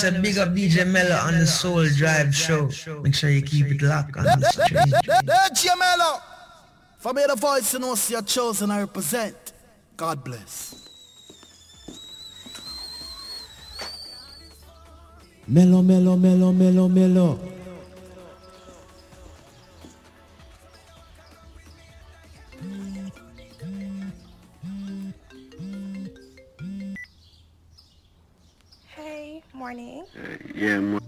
It's 0.00 0.06
a 0.06 0.12
big 0.12 0.38
up 0.38 0.50
DJ 0.50 0.86
Mello 0.86 1.16
on 1.16 1.36
the 1.40 1.44
Soul 1.44 1.84
Drive 1.88 2.32
show. 2.32 2.70
Make 3.02 3.16
sure 3.16 3.30
you 3.30 3.42
keep 3.42 3.66
it 3.66 3.82
locked 3.82 4.16
on 4.16 4.26
this. 4.38 4.54
DJ 4.54 5.76
Mello! 5.76 6.20
For 6.98 7.12
me, 7.12 7.24
the 7.26 7.34
voice 7.34 7.72
you 7.72 7.80
know, 7.80 7.96
your 8.08 8.22
chosen, 8.22 8.70
I 8.70 8.78
represent. 8.82 9.52
God 9.96 10.22
bless. 10.22 10.88
Mello, 15.48 15.82
Mello, 15.82 16.16
Mello, 16.16 16.52
Mello, 16.52 16.88
Mello. 16.88 17.57
Yeah, 30.58 30.98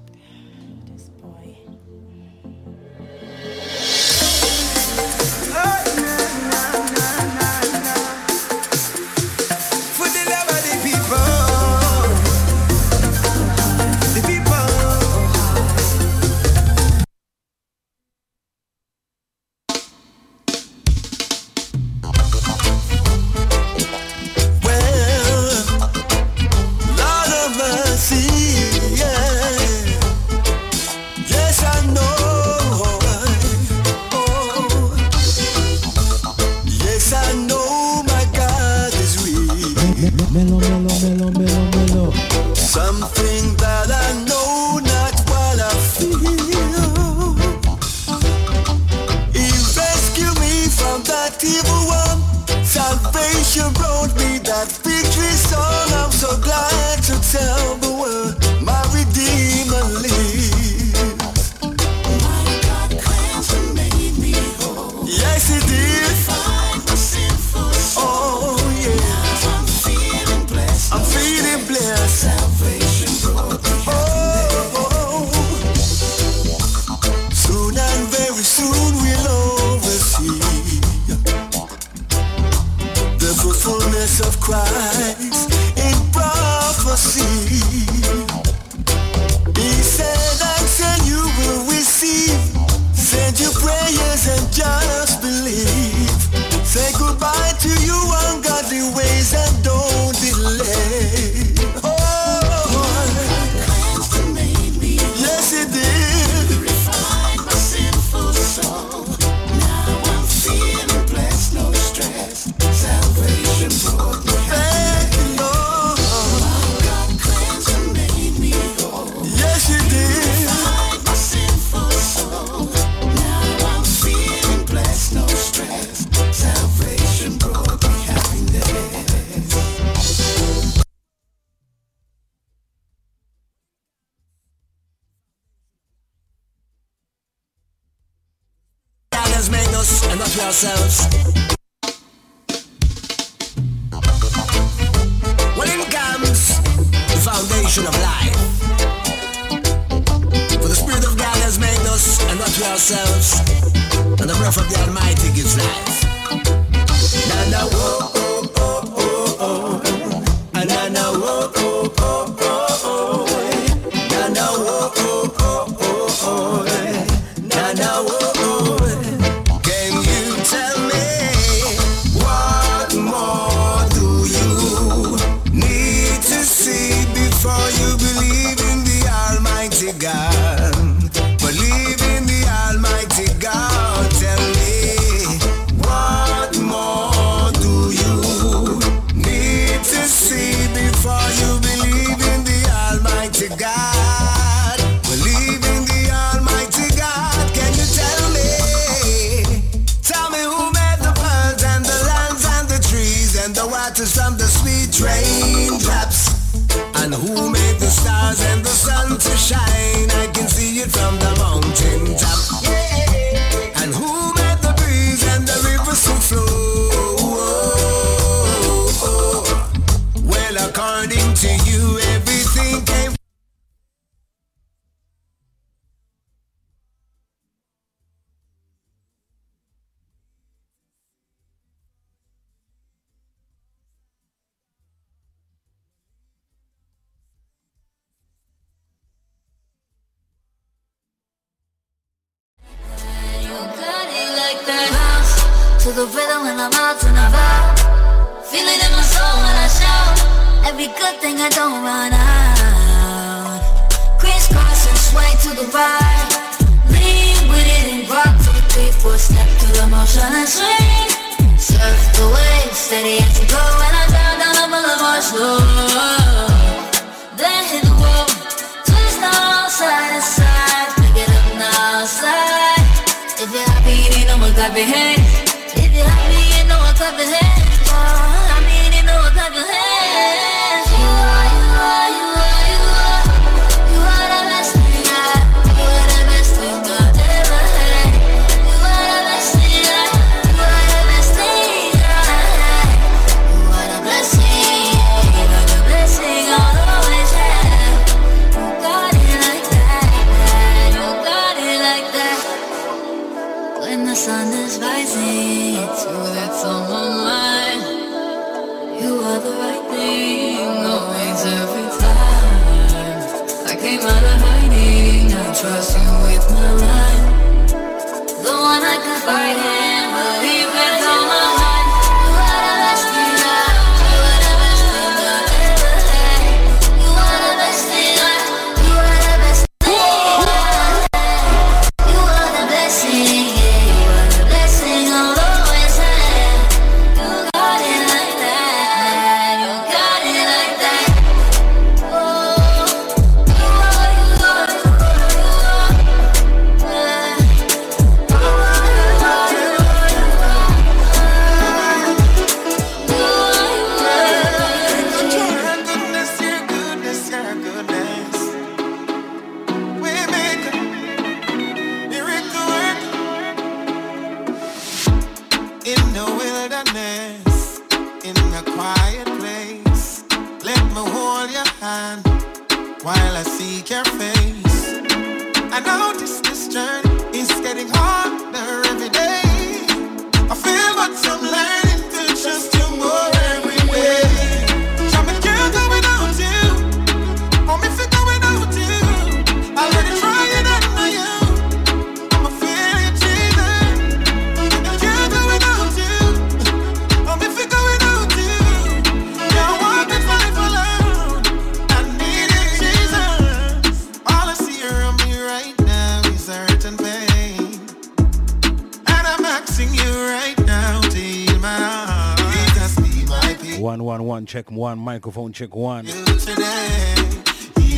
microphone 415.21 415.53
check 415.53 415.75
one. 415.75 416.07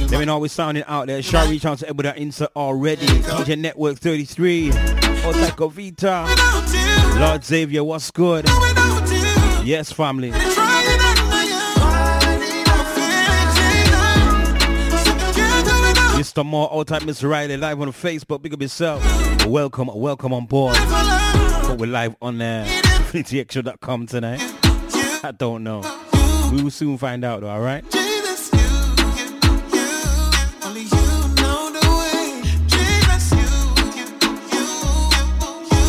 Let 0.09 0.19
me 0.19 0.25
know 0.25 0.41
we 0.41 0.49
sounding 0.49 0.83
out 0.89 1.07
there. 1.07 1.23
Shall 1.23 1.49
reach 1.49 1.65
out 1.65 1.79
to 1.79 1.89
everybody 1.89 2.21
insert 2.21 2.51
already. 2.57 3.07
DJ 3.07 3.57
Network 3.57 3.97
33. 3.99 4.71
Osaka 5.25 5.69
Vita. 5.69 6.27
Lord 7.21 7.45
Xavier, 7.45 7.85
what's 7.85 8.11
good? 8.11 8.47
Yes, 9.65 9.93
family. 9.93 10.33
Mr. 16.19 16.45
Moore, 16.45 16.67
all 16.67 16.85
type 16.85 17.03
Mr. 17.03 17.31
Riley, 17.31 17.57
live 17.57 17.81
on 17.81 17.93
Facebook. 17.93 18.43
Big 18.43 18.53
up 18.53 18.61
yourself. 18.61 19.47
Welcome, 19.47 19.91
welcome 19.95 20.33
on 20.33 20.47
board. 20.47 20.75
But 20.75 21.79
we're 21.79 21.87
live 21.87 22.17
on 22.21 22.39
there. 22.39 22.65
Uh, 22.67 23.03
tonight. 24.09 24.41
I 25.25 25.31
don't 25.31 25.63
know. 25.63 26.02
We 26.53 26.63
will 26.63 26.71
soon 26.71 26.99
find 26.99 27.25
out 27.25 27.41
though, 27.41 27.49
alright? 27.49 27.83
Jesus, 27.91 28.53
you, 28.53 28.59
you, 29.17 29.25
you, 29.73 29.89
only 30.63 30.83
you 30.83 31.05
know 31.41 31.73
the 31.73 31.81
way. 31.97 32.43
Jesus, 32.69 33.33
you, 33.33 33.49
you, 33.97 34.05
you, 34.53 34.67
you 35.73 35.85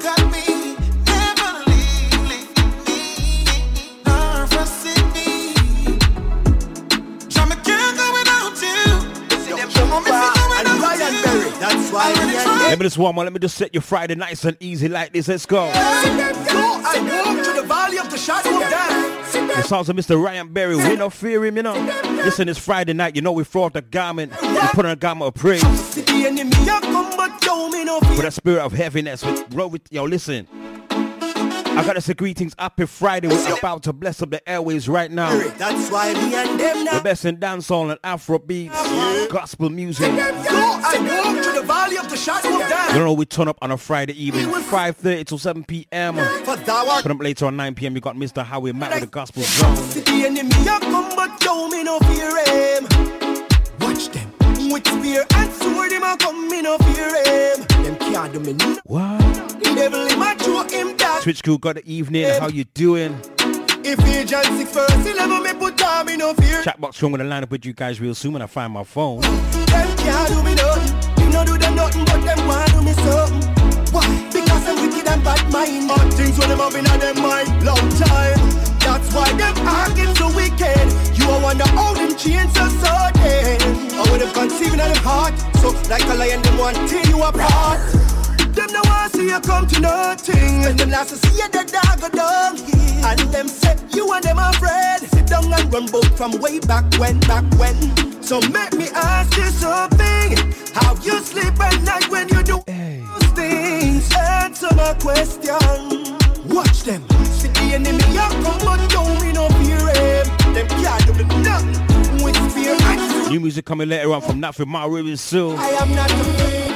got 0.00 0.22
me, 0.32 0.76
never 1.04 1.50
leave 1.68 2.24
me, 2.24 2.40
nor 4.06 4.46
forsake 4.46 5.12
me. 5.12 5.98
Jam 7.28 7.50
can't 7.60 7.96
go 8.00 8.06
without 8.16 8.56
you. 8.64 8.80
And 9.60 10.80
Ryan 10.80 11.14
Berry, 11.22 11.50
that's 11.60 11.92
why 11.92 12.14
me 12.14 12.34
and 12.34 12.62
Let 12.62 12.78
me 12.78 12.84
just 12.84 12.96
one 12.96 13.14
more. 13.14 13.24
Let 13.24 13.34
me 13.34 13.40
just 13.40 13.58
set 13.58 13.74
your 13.74 13.82
Friday 13.82 14.14
nice 14.14 14.42
and 14.46 14.56
easy 14.58 14.88
like 14.88 15.12
this. 15.12 15.28
Let's 15.28 15.44
go. 15.44 15.70
Go 15.70 15.70
and 15.70 17.08
walk 17.10 17.44
through 17.44 17.60
the 17.60 17.66
valley 17.68 17.98
of 17.98 18.10
the 18.10 18.16
shadow 18.16 18.54
of 18.54 18.60
death. 18.70 19.17
The 19.58 19.64
sounds 19.64 19.88
of 19.88 19.96
Mr. 19.96 20.22
Ryan 20.22 20.52
Berry. 20.52 20.76
We 20.76 20.94
don't 20.94 21.12
fear 21.12 21.44
him, 21.44 21.56
you 21.56 21.64
know. 21.64 21.74
Listen, 22.22 22.48
it's 22.48 22.60
Friday 22.60 22.92
night. 22.92 23.16
You 23.16 23.22
know 23.22 23.32
we 23.32 23.42
throw 23.42 23.64
off 23.64 23.72
the 23.72 23.82
garment. 23.82 24.30
We 24.40 24.56
put 24.68 24.84
on 24.84 24.92
a 24.92 24.96
garment 24.96 25.26
of 25.26 25.34
praise. 25.34 25.66
See 25.78 26.02
the 26.02 26.26
enemy 26.28 26.52
a 26.68 26.80
come, 26.80 27.16
but 27.16 27.44
yo, 27.44 27.68
me 27.68 27.82
no 27.82 27.98
fear. 27.98 28.18
With 28.18 28.26
a 28.26 28.30
spirit 28.30 28.60
of 28.60 28.72
heaviness. 28.72 29.24
With, 29.24 29.52
roll 29.52 29.68
with, 29.68 29.82
yo, 29.90 30.04
listen. 30.04 30.46
I 31.78 31.84
gotta 31.84 32.00
say 32.00 32.12
greetings. 32.14 32.54
Happy 32.58 32.86
Friday. 32.86 33.28
We're 33.28 33.56
about 33.56 33.84
to 33.84 33.92
bless 33.92 34.20
up 34.20 34.30
the 34.30 34.46
airways 34.48 34.88
right 34.88 35.10
now. 35.12 35.30
That's 35.58 35.90
why 35.92 36.12
me 36.12 36.34
and 36.34 36.58
them 36.58 36.78
The 36.78 36.84
now. 36.84 37.02
best 37.04 37.24
in 37.24 37.36
dancehall 37.36 37.90
and 37.92 38.00
Afro 38.02 38.40
beats, 38.40 38.74
gospel 39.28 39.70
music. 39.70 40.10
Go 40.10 40.18
and 40.18 41.08
walk 41.08 41.44
through 41.44 41.52
the 41.54 41.62
valley 41.64 41.96
of 41.98 42.10
the 42.10 42.16
shadow 42.16 42.52
of 42.52 42.68
death. 42.68 42.94
You 42.94 42.98
know 42.98 43.12
we 43.12 43.26
turn 43.26 43.46
up 43.46 43.58
on 43.62 43.70
a 43.70 43.76
Friday 43.76 44.12
evening, 44.20 44.46
5:30 44.46 45.24
to 45.26 45.38
7 45.38 45.62
p.m. 45.64 46.16
For 46.44 46.56
thou 46.56 46.88
art 46.88 47.02
Put 47.04 47.12
up 47.12 47.20
later 47.22 47.46
on 47.46 47.54
9 47.56 47.74
p.m. 47.76 47.94
You 47.94 48.00
got 48.00 48.16
Mr. 48.16 48.44
Howie 48.44 48.72
Matt 48.72 48.90
with 48.94 49.00
the 49.02 49.06
gospel 49.06 49.44
zone. 49.44 49.76
See 49.76 50.00
the 50.00 50.26
enemy 50.26 50.50
a 50.62 50.80
come, 50.80 51.14
but 51.14 51.44
yo, 51.44 51.68
me 51.68 51.84
no 51.84 52.00
fear 52.00 52.44
him. 52.44 52.84
Watch 53.78 54.08
them. 54.08 54.32
With 54.72 54.86
spear 54.88 55.24
and 55.36 55.52
sword, 55.52 55.92
him 55.92 56.02
a 56.02 56.16
come, 56.18 56.48
me 56.48 56.60
no 56.60 56.76
fear 56.78 57.08
him. 57.24 57.64
Them 57.84 57.96
can't 57.96 58.32
do 58.32 58.40
me 58.40 58.52
nothing. 58.54 58.80
Twitch 61.28 61.42
crew, 61.42 61.58
got 61.58 61.74
the 61.74 61.84
evening. 61.84 62.24
How 62.40 62.48
you 62.48 62.64
doing? 62.64 63.12
Ephesians 63.84 64.46
6 64.46 64.72
verse 64.72 65.06
11, 65.06 65.42
me 65.42 65.52
put 65.60 65.82
on 65.84 66.06
me 66.06 66.16
no 66.16 66.32
fear. 66.32 66.62
Chatbox 66.62 66.94
strong 66.94 67.12
gonna 67.12 67.24
line 67.24 67.42
up 67.42 67.50
with 67.50 67.66
you 67.66 67.74
guys 67.74 68.00
real 68.00 68.14
soon 68.14 68.32
when 68.32 68.40
I 68.40 68.46
find 68.46 68.72
my 68.72 68.82
phone. 68.82 69.20
Them 69.20 69.96
can't 69.98 70.28
do 70.32 70.42
me 70.42 70.54
nothing. 70.54 71.26
Me 71.26 71.30
no 71.30 71.44
do 71.44 71.58
them 71.58 71.74
nothing, 71.74 72.06
but 72.06 72.24
them 72.24 72.46
want 72.46 72.72
do 72.72 72.80
me 72.80 72.94
something. 72.94 73.42
Why? 73.92 74.08
Because 74.32 74.68
I'm 74.68 74.80
wicked 74.80 75.06
and 75.06 75.22
bad 75.22 75.52
mind. 75.52 75.90
All 75.90 76.10
things 76.12 76.38
when 76.38 76.48
them 76.48 76.60
have 76.60 76.74
in 76.74 76.84
them 76.84 77.20
mind, 77.20 77.62
long 77.62 77.88
time. 78.00 78.40
That's 78.80 79.12
why 79.12 79.30
them 79.36 80.16
so 80.16 80.34
wicked. 80.34 80.88
You 81.12 81.28
a 81.28 81.42
wonder 81.42 81.68
how 81.76 81.92
them 81.92 82.16
chains 82.16 82.56
are 82.56 82.70
so 82.70 83.10
dead. 83.20 83.60
Or 84.00 84.10
when 84.10 84.20
them 84.20 84.32
conceiving 84.32 84.80
in 84.80 84.92
them 84.94 85.04
heart. 85.04 85.34
So 85.60 85.72
like 85.90 86.04
a 86.04 86.14
lion, 86.14 86.40
them 86.40 86.56
want 86.56 86.88
tear 86.88 87.04
you 87.04 87.22
apart. 87.22 88.17
Want 88.98 89.12
see 89.12 89.28
you 89.28 89.40
come 89.40 89.66
to 89.68 89.80
nothing. 89.80 90.64
And 90.64 90.76
them 90.76 90.90
last 90.90 91.14
see 91.14 91.36
you 91.38 91.48
the 91.48 91.62
dog 91.70 92.00
go 92.00 92.08
down. 92.08 92.58
And 93.06 93.20
them 93.32 93.46
say 93.46 93.76
you 93.94 94.12
and 94.12 94.24
them 94.24 94.38
afraid. 94.38 95.08
Sit 95.08 95.26
down 95.28 95.52
and 95.52 95.72
run 95.72 95.86
both 95.86 96.16
from 96.16 96.32
way 96.40 96.58
back 96.58 96.84
when, 96.98 97.20
back 97.20 97.44
when. 97.60 97.76
So 98.22 98.40
make 98.50 98.72
me 98.74 98.88
ask 98.94 99.36
you 99.36 99.46
something. 99.50 100.36
How 100.74 100.96
you 100.96 101.20
sleep 101.20 101.60
at 101.60 101.80
night 101.82 102.10
when 102.10 102.28
you 102.28 102.42
do 102.42 102.58
those 102.66 103.30
things? 103.38 104.12
Answer 104.14 104.74
my 104.74 104.94
question. 104.94 106.18
Watch 106.50 106.82
them. 106.82 107.06
See 107.38 107.48
the 107.54 107.66
enemy 107.78 108.02
a 108.02 108.26
come 108.42 108.58
but 108.66 108.82
don't 108.90 109.22
me 109.22 109.30
no 109.30 109.46
fear 109.62 109.78
him. 109.94 110.26
Them 110.54 110.66
can't 110.82 111.06
do 111.06 111.12
me 111.14 111.42
nothing. 111.46 112.24
With 112.24 112.36
fear 112.52 112.76
New 113.30 113.38
music 113.38 113.64
coming 113.64 113.88
later 113.88 114.12
on 114.12 114.22
from 114.22 114.40
Nothing 114.40 114.68
My 114.68 114.86
River 114.86 115.16
Soul. 115.16 115.56
I 115.56 115.68
am 115.82 115.94
not 115.94 116.10
afraid. 116.10 116.67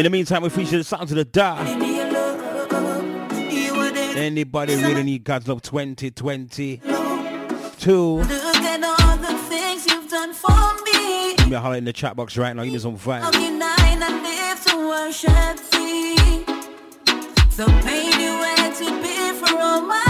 In 0.00 0.04
the 0.04 0.08
meantime, 0.08 0.40
we 0.40 0.48
feature 0.48 0.78
the 0.78 0.84
sounds 0.84 1.12
of 1.12 1.18
the 1.18 1.26
dark. 1.26 1.60
Anybody 4.16 4.76
really 4.76 5.02
need 5.02 5.24
God's 5.24 5.46
love 5.46 5.60
2020? 5.60 6.80
Two. 7.78 8.16
Look 8.16 8.30
at 8.30 8.82
all 8.82 9.16
the 9.18 9.36
things 9.50 9.86
you've 9.86 10.08
done 10.08 10.32
for 10.32 10.48
me. 10.86 11.34
Give 11.36 11.50
me 11.50 11.54
a 11.54 11.60
holler 11.60 11.76
in 11.76 11.84
the 11.84 11.92
chat 11.92 12.16
box 12.16 12.38
right 12.38 12.56
now. 12.56 12.64
Give 12.64 12.72
me 12.72 12.78
some 12.78 12.96
How 12.96 13.30
vibe. 13.30 13.32
can 13.32 13.60
I 13.62 13.94
not 13.96 14.22
live 14.22 14.64
to 14.68 14.88
worship 14.88 15.58
thee? 15.70 16.46
So 17.50 17.66
pain 17.82 18.18
you 18.18 18.42
had 18.56 18.74
to 18.76 19.02
be 19.02 19.38
for 19.38 19.54
all 19.60 19.82
my 19.82 20.09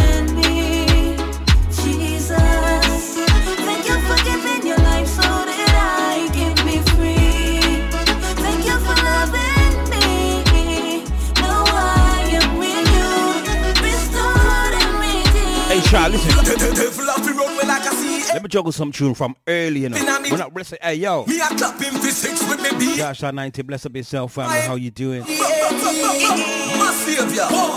a 15.93 17.91
sea. 17.91 18.33
Let 18.33 18.43
me 18.43 18.49
juggle 18.49 18.71
some 18.71 18.91
tune 18.91 19.13
from 19.13 19.35
early, 19.47 19.81
you 19.81 19.89
know. 19.89 19.97
We're 20.29 20.37
not 20.37 20.53
blessed. 20.53 20.75
Hey 20.81 20.95
yo. 20.95 21.25
Me 21.25 21.39
a 21.39 21.47
clap 21.47 21.79
him 21.79 21.93
for 21.95 22.07
six 22.07 22.47
with 22.47 22.61
me 22.61 22.69
beat. 22.79 22.99
Shasha 22.99 23.33
90, 23.33 23.61
bless 23.63 23.85
up 23.85 23.95
yourself, 23.95 24.33
family. 24.33 24.59
How 24.61 24.75
you 24.75 24.91
doing? 24.91 25.23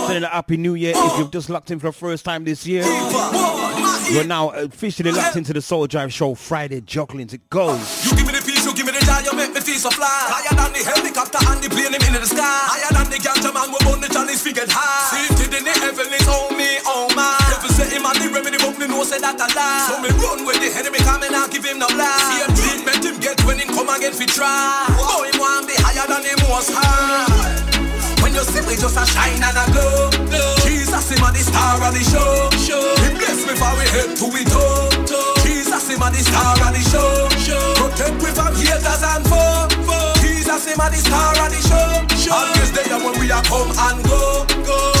Sending 0.07 0.23
a 0.23 0.27
happy 0.27 0.57
new 0.57 0.75
year 0.75 0.93
if 0.95 1.17
you've 1.17 1.31
just 1.31 1.49
locked 1.49 1.71
in 1.71 1.79
for 1.79 1.87
the 1.87 1.93
first 1.93 2.23
time 2.25 2.43
this 2.43 2.65
year. 2.65 2.83
You're 4.11 4.23
now 4.23 4.49
officially 4.51 5.11
locked 5.11 5.35
into 5.35 5.51
the 5.51 5.61
Soul 5.61 5.87
Drive 5.87 6.13
Show 6.13 6.35
Friday 6.35 6.81
juggling. 6.81 7.29
It 7.31 7.49
goes. 7.49 8.05
You 8.05 8.15
give 8.15 8.27
me 8.27 8.33
the 8.33 8.45
peace, 8.45 8.63
you 8.65 8.73
give 8.73 8.85
me 8.85 8.91
the 8.91 9.01
joy, 9.03 9.25
you 9.25 9.35
make 9.35 9.53
me 9.53 9.59
feel 9.61 9.79
so 9.81 9.89
fly. 9.89 10.05
Higher 10.07 10.55
than 10.55 10.73
the 10.73 10.83
helicopter 10.85 11.39
and 11.41 11.63
the 11.63 11.69
plane, 11.69 11.95
in 11.95 12.13
the 12.13 12.25
sky. 12.25 12.37
Higher 12.39 12.93
than 12.93 13.09
the 13.09 13.17
ganja 13.17 13.51
him 21.65 21.79
no. 21.79 21.87
See 21.89 22.39
him 22.45 22.51
dream, 22.53 22.85
make 22.85 23.03
him 23.03 23.17
get 23.19 23.41
when 23.43 23.57
him 23.57 23.69
come 23.73 23.89
again 23.89 24.13
fi 24.13 24.25
try. 24.25 24.85
Oh, 25.01 25.25
him 25.25 25.37
want 25.41 25.67
be 25.67 25.73
higher 25.81 26.05
than 26.07 26.23
him 26.23 26.39
was 26.47 26.69
high. 26.69 27.25
When 28.21 28.33
you 28.33 28.45
see 28.45 28.61
me 28.65 28.77
just 28.77 28.97
a 28.97 29.05
shine 29.05 29.41
and 29.41 29.57
a 29.57 29.65
glow, 29.73 30.09
Jesus 30.63 31.09
him 31.09 31.25
a 31.25 31.29
the 31.33 31.41
star 31.41 31.81
of 31.81 31.93
the 31.93 32.03
show. 32.05 32.49
He 33.01 33.09
bless 33.17 33.41
me 33.45 33.53
for 33.57 33.73
we 33.77 33.85
head 33.89 34.13
to 34.17 34.25
it 34.37 34.47
toe. 34.47 34.89
Jesus 35.43 35.89
him 35.89 36.01
a 36.01 36.07
the 36.13 36.21
star 36.21 36.53
of 36.53 36.71
the 36.73 36.81
show. 36.85 37.29
Protect 37.75 38.15
we 38.21 38.29
from 38.31 38.53
haters 38.55 39.03
and 39.03 39.25
foe. 39.27 39.74
Jesus 40.55 40.73
him 40.73 40.79
a 40.79 40.89
the 40.89 40.95
star 40.95 41.31
of 41.31 41.51
the 41.51 41.59
show. 41.67 42.71
There 42.71 42.99
when 43.03 43.19
we 43.19 43.29
are 43.29 43.43
come 43.43 43.71
and 43.75 44.03
go. 44.05 44.45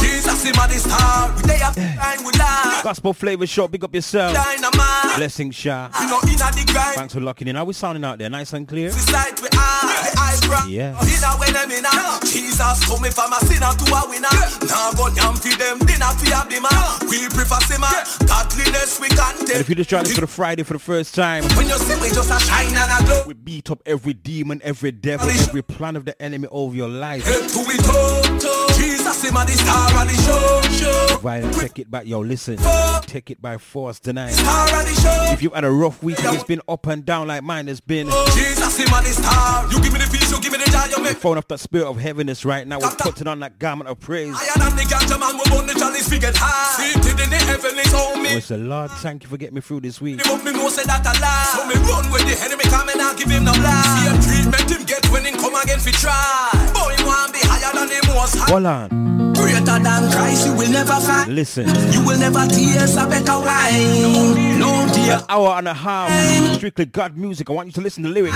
Jesus 0.01 0.43
him 0.43 0.55
a 0.55 0.67
the 0.67 0.75
star. 0.75 1.33
We 1.37 1.43
there 1.43 1.59
time 1.59 2.25
we 2.25 2.31
die. 2.33 2.81
Gospel 2.83 3.13
Flavor 3.13 3.47
Show, 3.47 3.69
big 3.69 3.83
up 3.85 3.95
yourself. 3.95 4.33
Dynamite. 4.33 5.15
Blessing 5.15 5.51
Sha. 5.51 5.89
You 6.01 6.09
know 6.09 6.19
inna 6.23 6.51
the 6.51 6.69
grind. 6.69 6.95
Thanks 6.95 7.13
for 7.13 7.21
locking 7.21 7.47
in. 7.47 7.55
How 7.55 7.63
we 7.63 7.73
sounding 7.73 8.03
out 8.03 8.17
there? 8.17 8.29
Nice 8.29 8.51
and 8.51 8.67
clear? 8.67 8.91
We 8.91 9.47
are. 9.57 10.04
The 10.39 10.47
eye 10.47 10.49
life 10.49 10.63
right. 10.63 10.69
Yeah. 10.69 10.91
Dinner 11.05 11.33
when 11.39 11.53
them 11.53 11.71
in 11.71 11.85
a 11.85 12.19
Jesus 12.25 12.77
coming 12.85 13.11
from 13.11 13.33
a 13.33 13.39
sinner 13.45 13.71
to 13.71 13.85
a 13.93 14.01
winner. 14.09 14.35
Now 14.67 14.91
go 14.93 15.07
yam 15.15 15.35
for 15.35 15.55
them 15.55 15.79
dinner 15.79 16.11
for 16.17 16.27
a 16.31 16.41
bima. 16.47 16.71
We 17.09 17.27
prefer 17.29 17.59
simmer. 17.65 17.87
Godliness 18.27 18.99
we 18.99 19.07
can 19.09 19.37
And 19.39 19.47
take. 19.47 19.57
if 19.57 19.69
you 19.69 19.75
just 19.75 19.89
joined 19.89 20.07
us 20.07 20.13
for 20.13 20.21
the 20.21 20.27
Friday 20.27 20.63
for 20.63 20.73
the 20.73 20.79
first 20.79 21.15
time, 21.15 21.43
When 21.55 21.67
you 21.67 21.77
see 21.77 21.95
we 22.01 22.09
just 22.09 22.31
a 22.31 22.39
shine 22.39 22.75
and 22.75 22.91
a 22.91 23.05
glow. 23.05 23.23
we 23.27 23.33
beat 23.33 23.69
up 23.71 23.81
every 23.85 24.13
demon, 24.13 24.61
every 24.63 24.91
devil, 24.91 25.29
every 25.29 25.61
plan 25.61 25.95
of 25.95 26.05
the 26.05 26.19
enemy 26.21 26.47
over 26.51 26.75
your 26.75 26.89
life. 26.89 27.23
Head 27.25 27.49
to 27.49 27.59
it 27.67 27.85
up. 27.89 28.75
Jesus 28.75 29.23
him 29.23 29.37
a 29.37 29.45
the 29.45 29.51
star 29.53 30.01
of 30.01 30.07
the 30.07 30.15
show. 30.23 30.61
Show. 30.75 31.19
Right, 31.21 31.53
take 31.53 31.79
it 31.79 31.89
back, 31.89 32.05
yo, 32.05 32.19
listen. 32.19 32.57
Take 33.03 33.31
it 33.31 33.41
by 33.41 33.57
force 33.57 33.99
tonight. 33.99 34.31
Star 34.31 34.65
of 34.67 34.85
the 34.85 35.01
show. 35.01 35.33
If 35.33 35.41
you've 35.41 35.53
had 35.53 35.63
a 35.63 35.71
rough 35.71 36.01
week, 36.03 36.19
if 36.19 36.33
it's 36.33 36.43
been 36.43 36.61
up 36.67 36.85
and 36.87 37.05
down 37.05 37.27
like 37.27 37.43
mine 37.43 37.67
has 37.67 37.79
been, 37.79 38.07
Jesus 38.33 38.77
him 38.77 38.87
a 38.93 39.01
the 39.01 39.09
star. 39.09 39.71
You 39.71 39.81
give 39.81 39.93
me 39.93 39.99
the 39.99 40.07
you 40.31 40.39
give 40.41 40.51
me 40.51 40.59
the 40.59 40.75
make 41.05 41.17
phone 41.17 41.37
off 41.37 41.47
that 41.47 41.59
spirit 41.59 41.85
of 41.85 41.97
heaviness 41.97 42.45
right 42.45 42.65
now. 42.67 42.79
We're 42.79 42.89
putting 42.97 43.27
on 43.27 43.39
that 43.41 43.59
garment 43.59 43.89
of 43.89 43.99
praise. 43.99 44.33
Higher 44.33 44.57
than 44.57 44.75
the 44.75 44.83
ganja 44.83 45.19
man, 45.19 45.37
we 45.37 45.45
burn 45.53 45.67
the 45.67 45.77
chalice, 45.77 46.09
we 46.09 46.17
get 46.17 46.35
high. 46.35 46.73
Seated 46.81 47.19
in 47.21 47.29
the 47.29 47.37
heavenlies, 47.45 47.93
hold 47.93 48.19
me. 48.21 48.33
Oh, 48.33 48.37
it's 48.37 48.49
the 48.49 48.57
Lord, 48.57 48.91
thank 49.05 49.23
you 49.23 49.29
for 49.29 49.37
getting 49.37 49.55
me 49.55 49.61
through 49.61 49.81
this 49.81 50.01
week. 50.01 50.17
But 50.17 50.43
me 50.43 50.51
know 50.51 50.69
say 50.69 50.83
that 50.89 51.05
a 51.05 51.13
lie. 51.21 51.53
So 51.53 51.61
me 51.69 51.77
run 51.85 52.09
with 52.09 52.25
the 52.25 52.35
enemy, 52.41 52.65
come 52.73 52.89
and 52.89 53.01
I 53.01 53.13
give 53.15 53.29
him 53.29 53.45
no 53.45 53.53
blind. 53.53 53.85
Same 54.01 54.19
treatment 54.25 54.65
him 54.65 54.83
get 54.85 55.05
when 55.13 55.25
him 55.25 55.37
come 55.37 55.55
again 55.55 55.79
try. 55.93 56.49
Boy, 56.73 56.97
want 57.05 57.31
be 57.31 57.41
higher 57.65 57.87
than 57.87 57.89
the 57.89 58.07
most 58.13 58.35
high. 58.35 58.51
Hold 58.51 58.65
on, 58.65 59.33
Greater 59.33 59.61
than 59.79 60.11
Christ, 60.11 60.47
you 60.47 60.53
will 60.55 60.71
never 60.71 60.99
find. 61.01 61.35
listen. 61.35 61.67
You 61.91 62.05
will 62.05 62.19
never 62.19 62.45
taste 62.47 62.97
a 62.97 63.07
better 63.07 63.39
wine. 63.39 64.59
No 64.59 64.87
dear. 64.93 65.21
Hour 65.29 65.57
and 65.57 65.67
a 65.67 65.73
half, 65.73 66.55
strictly 66.55 66.85
God 66.85 67.17
music. 67.17 67.49
I 67.49 67.53
want 67.53 67.67
you 67.67 67.73
to 67.73 67.81
listen 67.81 68.03
to 68.03 68.09
the 68.09 68.15
lyrics. 68.15 68.35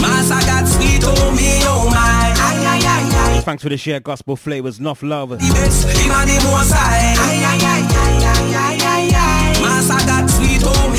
Master 0.00 0.46
got 0.46 0.66
sweet, 0.66 1.02
oh 1.04 1.30
me, 1.32 1.60
oh 1.64 1.90
my. 1.90 2.36
Thanks 3.42 3.62
for 3.62 3.68
the 3.70 3.76
share 3.76 4.00
gospel 4.00 4.36
flavors, 4.36 4.78
enough 4.78 5.02
love. 5.02 5.30
The 5.30 5.36
best, 5.38 5.88
him 5.98 6.10
and 6.12 6.30
the 6.30 6.34
most 6.44 6.72
high. 6.72 7.14
Master 9.60 10.06
got 10.06 10.30
sweet, 10.30 10.62
oh 10.64 10.72
oh 10.72 10.89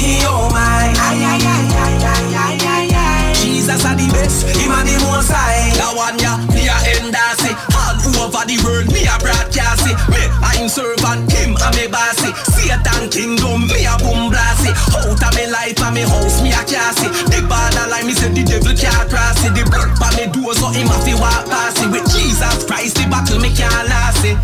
best, 4.11 4.47
him 4.55 4.71
and 4.71 4.87
the 4.87 4.95
most 5.07 5.31
high. 5.31 5.71
That 5.79 5.93
one 5.95 6.19
ya, 6.19 6.37
me 6.53 6.67
a 6.67 6.77
endorse. 6.99 7.51
All 7.75 8.27
over 8.27 8.43
the 8.45 8.57
world, 8.63 8.87
me 8.91 9.07
a 9.07 9.15
broadcast 9.19 9.87
it. 9.87 9.97
Me 10.11 10.21
a 10.21 10.49
him 10.57 10.69
servant, 10.69 11.31
him 11.31 11.55
a 11.57 11.67
me 11.75 11.87
bossy. 11.87 12.31
Satan 12.53 13.09
kingdom, 13.09 13.67
me 13.67 13.87
a 13.87 13.95
boom 13.99 14.29
blast 14.29 14.67
it. 14.67 14.75
Out 14.95 15.19
of 15.19 15.31
me 15.35 15.45
life 15.47 15.79
and 15.81 15.93
me 15.95 16.03
house, 16.05 16.41
me 16.41 16.51
a 16.51 16.61
cast 16.63 17.03
it. 17.03 17.11
The 17.31 17.39
borderline, 17.47 18.05
me 18.07 18.13
say 18.13 18.31
the 18.31 18.43
devil 18.43 18.75
can't 18.75 19.07
cross 19.09 19.39
it. 19.43 19.53
The 19.55 19.63
blood 19.67 19.91
pa 19.97 20.11
me 20.15 20.27
door, 20.29 20.53
so 20.53 20.69
him 20.71 20.91
a 20.91 20.97
fi 21.03 21.13
walk 21.17 21.47
past 21.49 21.81
it. 21.81 21.89
With 21.91 22.07
Jesus 22.11 22.65
Christ, 22.67 22.99
the 22.99 23.07
battle 23.09 23.39
me 23.39 23.51
can't 23.55 23.87
last 23.89 24.23
it. 24.23 24.37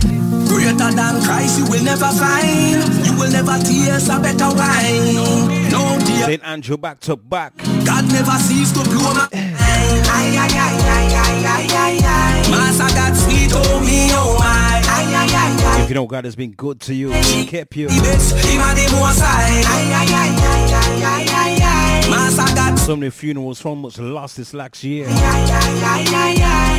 Greater 0.48 0.92
than 0.96 1.22
Christ, 1.24 1.60
you 1.60 1.66
will 1.68 1.84
never 1.84 2.10
find. 2.16 2.82
You 3.06 3.14
will 3.20 3.32
never 3.32 3.58
taste 3.60 4.10
a 4.10 4.20
better 4.20 4.52
wine. 4.56 5.70
No. 5.72 5.87
St. 6.08 6.44
Andrew 6.44 6.78
back 6.78 7.00
to 7.02 7.16
back. 7.16 7.58
God 7.86 8.12
never 8.12 8.32
cease 8.40 8.72
to 8.72 8.84
blow 8.84 9.14
my 9.14 9.28
Master 12.50 12.96
God 12.96 13.16
sweet 13.16 13.52
oh 13.54 13.80
me 13.82 14.10
oh 14.12 14.38
my 14.40 15.84
If 15.84 15.90
you 15.90 15.96
know 15.96 16.08
God 16.08 16.26
has 16.26 16.36
been 16.36 16.52
good 16.52 16.80
to 16.82 16.94
you, 16.94 17.12
he 17.12 17.46
kept 17.46 17.76
you. 17.76 17.88
So 22.88 22.96
many 22.96 23.10
funerals, 23.10 23.60
so 23.60 23.76
much 23.76 24.00
lost 24.00 24.38
this 24.38 24.54
last 24.54 24.82
year. 24.82 25.08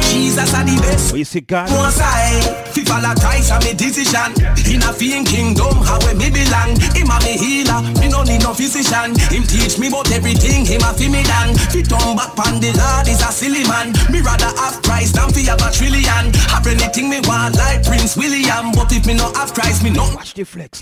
Jesus 0.08 0.54
are 0.54 0.64
the 0.64 0.80
best. 0.80 1.10
But 1.12 1.18
you 1.18 1.24
see, 1.26 1.42
God, 1.42 1.68
most 1.68 2.00
high 2.00 2.40
Fi 2.72 2.80
follow 2.88 3.12
Christ 3.20 3.52
a 3.52 3.60
me 3.60 3.76
decision. 3.76 4.32
In 4.64 4.80
a 4.80 4.88
fiend 4.88 5.28
kingdom 5.28 5.84
how 5.84 6.00
we 6.00 6.16
me 6.16 6.32
belong. 6.32 6.80
Him 6.96 7.12
a 7.12 7.20
me 7.20 7.36
healer 7.36 7.84
Me 8.00 8.08
no 8.08 8.24
need 8.24 8.40
no 8.40 8.56
physician. 8.56 9.12
Him 9.28 9.44
teach 9.44 9.76
me 9.76 9.92
about 9.92 10.08
everything 10.16 10.64
Him 10.64 10.80
a 10.80 10.96
fi 10.96 11.12
me 11.12 11.20
done. 11.28 11.52
Fi 11.68 11.84
turn 11.84 12.16
back 12.16 12.32
pan 12.32 12.56
the 12.56 12.72
Lord 12.72 13.04
is 13.04 13.20
a 13.20 13.28
silly 13.28 13.68
man. 13.68 13.92
Me 14.08 14.24
rather 14.24 14.48
have 14.56 14.80
Christ 14.80 15.12
than 15.12 15.28
fi 15.28 15.44
have 15.52 15.60
a 15.60 15.68
trillion. 15.68 16.32
Have 16.56 16.64
anything 16.64 17.12
me 17.12 17.20
want 17.28 17.52
like 17.60 17.84
Prince 17.84 18.16
William. 18.16 18.72
But 18.72 18.96
if 18.96 19.04
me 19.04 19.12
no 19.12 19.28
have 19.36 19.52
Christ 19.52 19.84
me 19.84 19.92
no 19.92 20.08
watch 20.16 20.32
the 20.32 20.48
flex. 20.48 20.80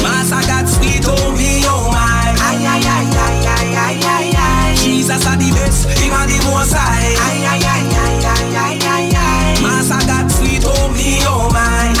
Master 0.00 0.40
got 0.48 0.64
sweet 0.64 1.04
oh 1.04 1.17
me 1.34 1.62
oh 1.66 1.90
my 1.90 2.18
Jesus 4.76 5.26
are 5.26 5.36
the 5.36 5.50
best, 5.52 5.88
him 5.98 6.12
are 6.12 6.26
the 6.26 6.38
most 6.50 6.72
high 6.74 7.16
Master 9.62 10.00
got 10.06 10.30
sweet 10.30 10.62
oh 10.64 10.88
me 10.92 11.18
oh 11.24 11.48
my 11.52 11.92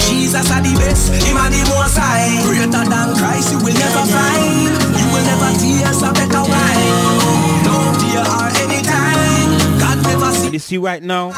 Jesus 0.00 0.50
are 0.50 0.62
the 0.62 0.74
best, 0.78 1.12
him 1.12 1.36
are 1.36 1.50
the 1.50 1.62
most 1.70 1.96
high 1.96 2.42
Greater 2.44 2.70
than 2.70 3.08
Christ 3.16 3.52
you 3.52 3.58
will 3.58 3.74
never 3.74 4.04
find 4.10 4.72
You 4.98 5.06
will 5.12 5.24
never 5.24 5.50
taste 5.58 6.02
a 6.02 6.12
better 6.12 6.42
wine 6.42 7.62
No 7.64 7.94
dear 8.02 8.24
or 8.24 8.48
anytime 8.62 9.78
God 9.78 10.02
never 10.04 10.30
see 10.32 10.50
You 10.50 10.58
see 10.58 10.78
right 10.78 11.02
now, 11.02 11.32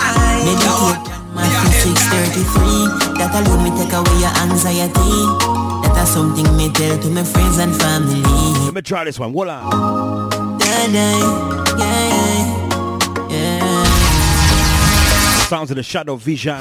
Matthew 1.53 1.95
633 1.95 3.19
That 3.19 3.33
alone 3.35 3.63
me 3.65 3.71
take 3.79 3.93
away 3.93 4.17
your 4.21 4.35
anxiety 4.43 5.15
That 5.87 6.03
is 6.03 6.11
something 6.11 6.49
me 6.57 6.71
tell 6.73 6.99
to 6.99 7.09
my 7.11 7.25
friends 7.25 7.59
and 7.59 7.75
family 7.77 8.23
let 8.67 8.75
me 8.75 8.83
try 8.83 9.05
this 9.05 9.19
one. 9.19 9.33
Hold 9.33 9.49
on. 9.49 10.59
Yeah, 10.61 10.87
yeah 10.89 12.57
Sounds 15.49 15.71
of 15.71 15.77
the 15.77 15.83
shadow 15.85 16.17
vision. 16.17 16.61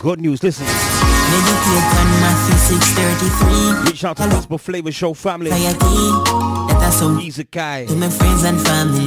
Good 0.00 0.20
news, 0.20 0.42
listen. 0.42 0.64
Meditate 0.64 1.84
on 2.00 2.08
Matthew 2.22 2.56
633 2.78 3.90
Reach 3.90 4.04
out 4.04 4.16
to 4.16 4.22
Gospel 4.24 4.56
Flavor 4.56 4.90
Show 4.90 5.12
family. 5.12 5.50
Anxiety 5.52 5.84
That 6.72 6.88
is 6.88 6.94
something 6.98 7.26
Easy 7.26 7.44
guy. 7.44 7.84
to 7.84 7.94
my 7.94 8.08
friends 8.08 8.44
and 8.44 8.58
family 8.60 9.06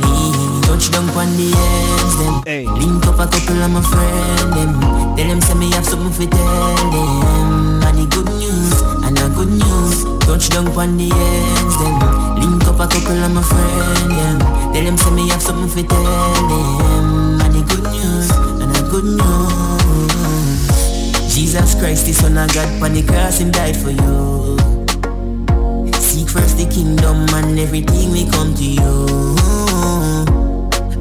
Touch 0.71 0.87
down 0.89 1.09
on 1.09 1.27
the 1.35 1.51
ends 1.51 2.15
them? 2.15 2.43
Hey. 2.47 2.63
Link 2.63 3.05
up 3.05 3.19
a 3.19 3.27
couple 3.27 3.59
of 3.59 3.71
my 3.75 3.81
friend 3.83 4.55
them. 4.55 4.79
Tell 5.17 5.27
them 5.27 5.41
say 5.41 5.53
me 5.55 5.69
have 5.71 5.85
something 5.85 6.13
for 6.15 6.31
tell 6.31 6.75
them. 6.95 7.83
And 7.83 7.97
the 7.99 8.07
good 8.07 8.31
news 8.39 8.79
and 9.03 9.17
the 9.17 9.27
good 9.35 9.51
news. 9.51 10.07
Touch 10.23 10.47
down 10.47 10.71
on 10.71 10.95
the 10.95 11.11
ends 11.11 11.75
them? 11.75 11.99
Link 12.39 12.63
up 12.71 12.79
a 12.79 12.87
couple 12.87 13.19
of 13.19 13.31
my 13.35 13.43
friend 13.43 14.11
them. 14.15 14.39
Tell 14.71 14.85
them 14.87 14.95
say 14.95 15.11
me 15.11 15.27
have 15.27 15.41
something 15.43 15.67
for 15.67 15.83
tell 15.83 16.47
them. 16.47 17.41
And 17.43 17.51
the 17.51 17.67
good 17.67 17.83
news 17.91 18.31
and 18.63 18.71
the 18.71 18.81
good 18.87 19.03
news. 19.19 20.71
Jesus 21.35 21.75
Christ 21.75 22.05
the 22.05 22.13
son 22.13 22.37
of 22.37 22.47
God 22.53 22.81
on 22.81 22.93
the 22.93 23.03
cross 23.03 23.39
him 23.39 23.51
died 23.51 23.75
for 23.75 23.91
you. 23.91 24.55
Seek 25.99 26.29
first 26.29 26.55
the 26.57 26.65
kingdom 26.71 27.27
and 27.35 27.59
everything 27.59 28.11
will 28.11 28.31
come 28.31 28.55
to 28.55 28.63
you. 28.63 29.60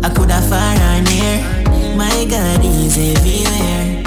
I 0.03 0.09
could 0.15 0.31
have 0.31 0.49
far 0.49 0.75
or 0.75 1.03
near. 1.03 1.97
My 1.97 2.25
God 2.29 2.65
is 2.65 2.97
everywhere. 2.97 4.03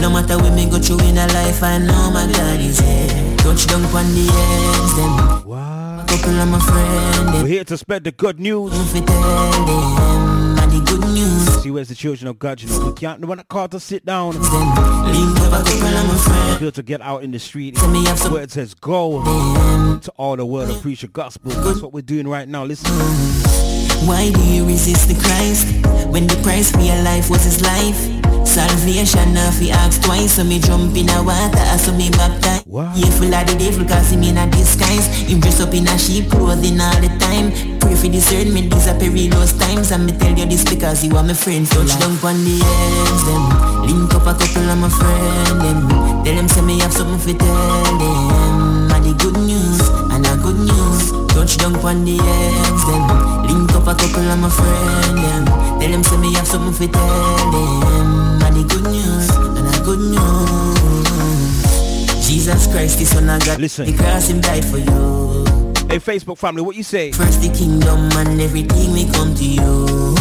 No 0.00 0.10
matter 0.10 0.36
where 0.38 0.52
me 0.52 0.68
go 0.70 0.78
through 0.78 1.00
in 1.00 1.18
a 1.18 1.26
life, 1.28 1.62
I 1.62 1.78
know 1.78 2.10
my 2.10 2.26
God 2.32 2.60
is 2.60 2.78
here. 2.78 3.36
Touch 3.38 3.66
down 3.66 3.84
on 3.84 4.06
the 4.14 4.26
ends, 4.30 4.96
them. 4.96 5.48
Wow. 5.48 6.04
Couple 6.06 6.40
of 6.40 6.48
my 6.48 6.58
friends, 6.58 7.42
We're 7.42 7.46
here 7.46 7.64
to 7.64 7.76
spread 7.76 8.04
the 8.04 8.12
good 8.12 8.38
news. 8.38 8.72
If 8.74 8.96
it 8.96 9.06
tell 9.06 9.50
them, 9.66 10.58
and 10.58 10.72
the 10.72 10.80
good 10.84 11.00
news, 11.12 11.62
See 11.62 11.70
where's 11.70 11.88
the 11.88 11.94
children 11.94 12.28
of 12.28 12.38
God, 12.38 12.62
you 12.62 12.68
know. 12.68 12.86
We 12.86 12.92
can't 12.92 13.20
no 13.20 13.26
one 13.28 13.42
call 13.48 13.68
to 13.68 13.80
sit 13.80 14.04
down. 14.06 14.34
them. 14.34 14.42
Link 14.42 15.40
up 15.40 15.60
a 15.60 15.64
couple 15.64 15.86
of 15.86 16.06
my 16.08 16.16
friends. 16.24 16.58
Feel 16.58 16.72
to 16.72 16.82
get 16.82 17.00
out 17.00 17.22
in 17.22 17.32
the 17.32 17.38
street. 17.38 17.78
Where 17.80 18.42
it 18.42 18.50
says 18.50 18.74
go 18.74 19.22
to 20.00 20.10
all 20.16 20.36
the 20.36 20.46
world 20.46 20.70
and 20.70 20.80
preach 20.80 21.00
the 21.02 21.08
gospel. 21.08 21.50
That's 21.50 21.82
what 21.82 21.92
we're 21.92 22.02
doing 22.02 22.28
right 22.28 22.48
now. 22.48 22.64
Listen. 22.64 23.43
Why 24.04 24.30
do 24.30 24.44
you 24.44 24.66
resist 24.66 25.08
the 25.08 25.16
Christ? 25.16 25.64
When 26.12 26.26
the 26.26 26.36
price 26.44 26.70
for 26.70 26.80
your 26.80 27.00
life 27.00 27.30
was 27.30 27.44
his 27.44 27.64
life? 27.64 27.96
Salvation 28.44 29.32
now 29.32 29.50
fi 29.50 29.70
ask 29.70 30.02
twice 30.04 30.36
So 30.36 30.44
me 30.44 30.60
jump 30.60 30.94
in 30.94 31.08
a 31.08 31.24
water 31.24 31.64
so 31.80 31.90
me 31.96 32.10
baptize. 32.10 32.66
Wow. 32.66 32.92
Yeah 32.94 33.08
full 33.16 33.32
of 33.32 33.46
the 33.48 33.56
devil 33.56 33.88
cause 33.88 34.12
him 34.12 34.22
in 34.22 34.36
a 34.36 34.44
disguise. 34.50 35.08
Him 35.24 35.40
dress 35.40 35.60
up 35.60 35.72
in 35.72 35.88
a 35.88 35.96
sheep 35.98 36.28
clothing 36.28 36.80
all 36.84 37.00
the 37.00 37.08
time. 37.16 37.48
Pray 37.80 37.96
for 37.96 38.12
discernment 38.12 38.68
these 38.68 38.88
are 38.88 38.98
perilous 39.00 39.56
times. 39.56 39.90
And 39.90 40.04
me 40.04 40.12
tell 40.12 40.36
you 40.36 40.44
this 40.44 40.68
because 40.68 41.00
you 41.02 41.16
are 41.16 41.24
my 41.24 41.32
friend. 41.32 41.64
Touch 41.66 41.96
down 41.96 42.12
on 42.20 42.36
the 42.44 42.60
ends 42.60 43.24
them 43.24 43.42
Link 43.88 44.12
up 44.12 44.28
a 44.28 44.36
couple 44.36 44.68
of 44.68 44.78
my 44.84 44.92
friend 44.92 45.60
them 45.64 45.88
Tell 46.28 46.36
them 46.36 46.48
say 46.48 46.60
me 46.60 46.78
have 46.84 46.92
something 46.92 47.18
for 47.24 47.32
tell 47.40 47.96
them. 47.96 48.92
And 48.92 49.00
the 49.00 49.16
good 49.16 49.40
news 49.40 49.80
and 50.12 50.20
the 50.20 50.36
good 50.44 50.60
news 50.60 50.93
Touch 51.44 51.58
down 51.58 51.76
on 51.76 52.06
the 52.06 52.16
them 52.16 53.04
Link 53.44 53.70
up 53.76 53.86
a 53.86 53.94
couple 53.94 54.24
of 54.24 54.38
my 54.40 54.48
friend 54.48 55.18
them 55.18 55.44
Tell 55.78 55.90
them 55.90 56.02
say 56.02 56.16
me 56.16 56.32
have 56.32 56.46
something 56.46 56.90
tell 56.90 57.50
them 57.52 58.40
And 58.40 58.56
the 58.56 58.64
good 58.66 58.84
news 58.84 59.28
and 59.36 59.68
the 59.68 59.82
good 59.84 60.00
news 60.00 60.24
Jesus 62.26 62.66
Christ, 62.68 62.98
this 62.98 63.14
one 63.14 63.28
I 63.28 63.38
got. 63.40 63.60
Listen. 63.60 63.84
The 63.84 63.92
cross 63.92 64.28
him 64.28 64.40
died 64.40 64.64
for 64.64 64.78
you. 64.78 65.44
Hey, 65.90 66.00
Facebook 66.00 66.38
family, 66.38 66.62
what 66.62 66.76
you 66.76 66.82
say? 66.82 67.12
First 67.12 67.42
the 67.42 67.50
kingdom 67.50 68.10
and 68.12 68.40
everything 68.40 68.94
may 68.94 69.04
come 69.12 69.34
to 69.34 69.44
you. 69.44 70.14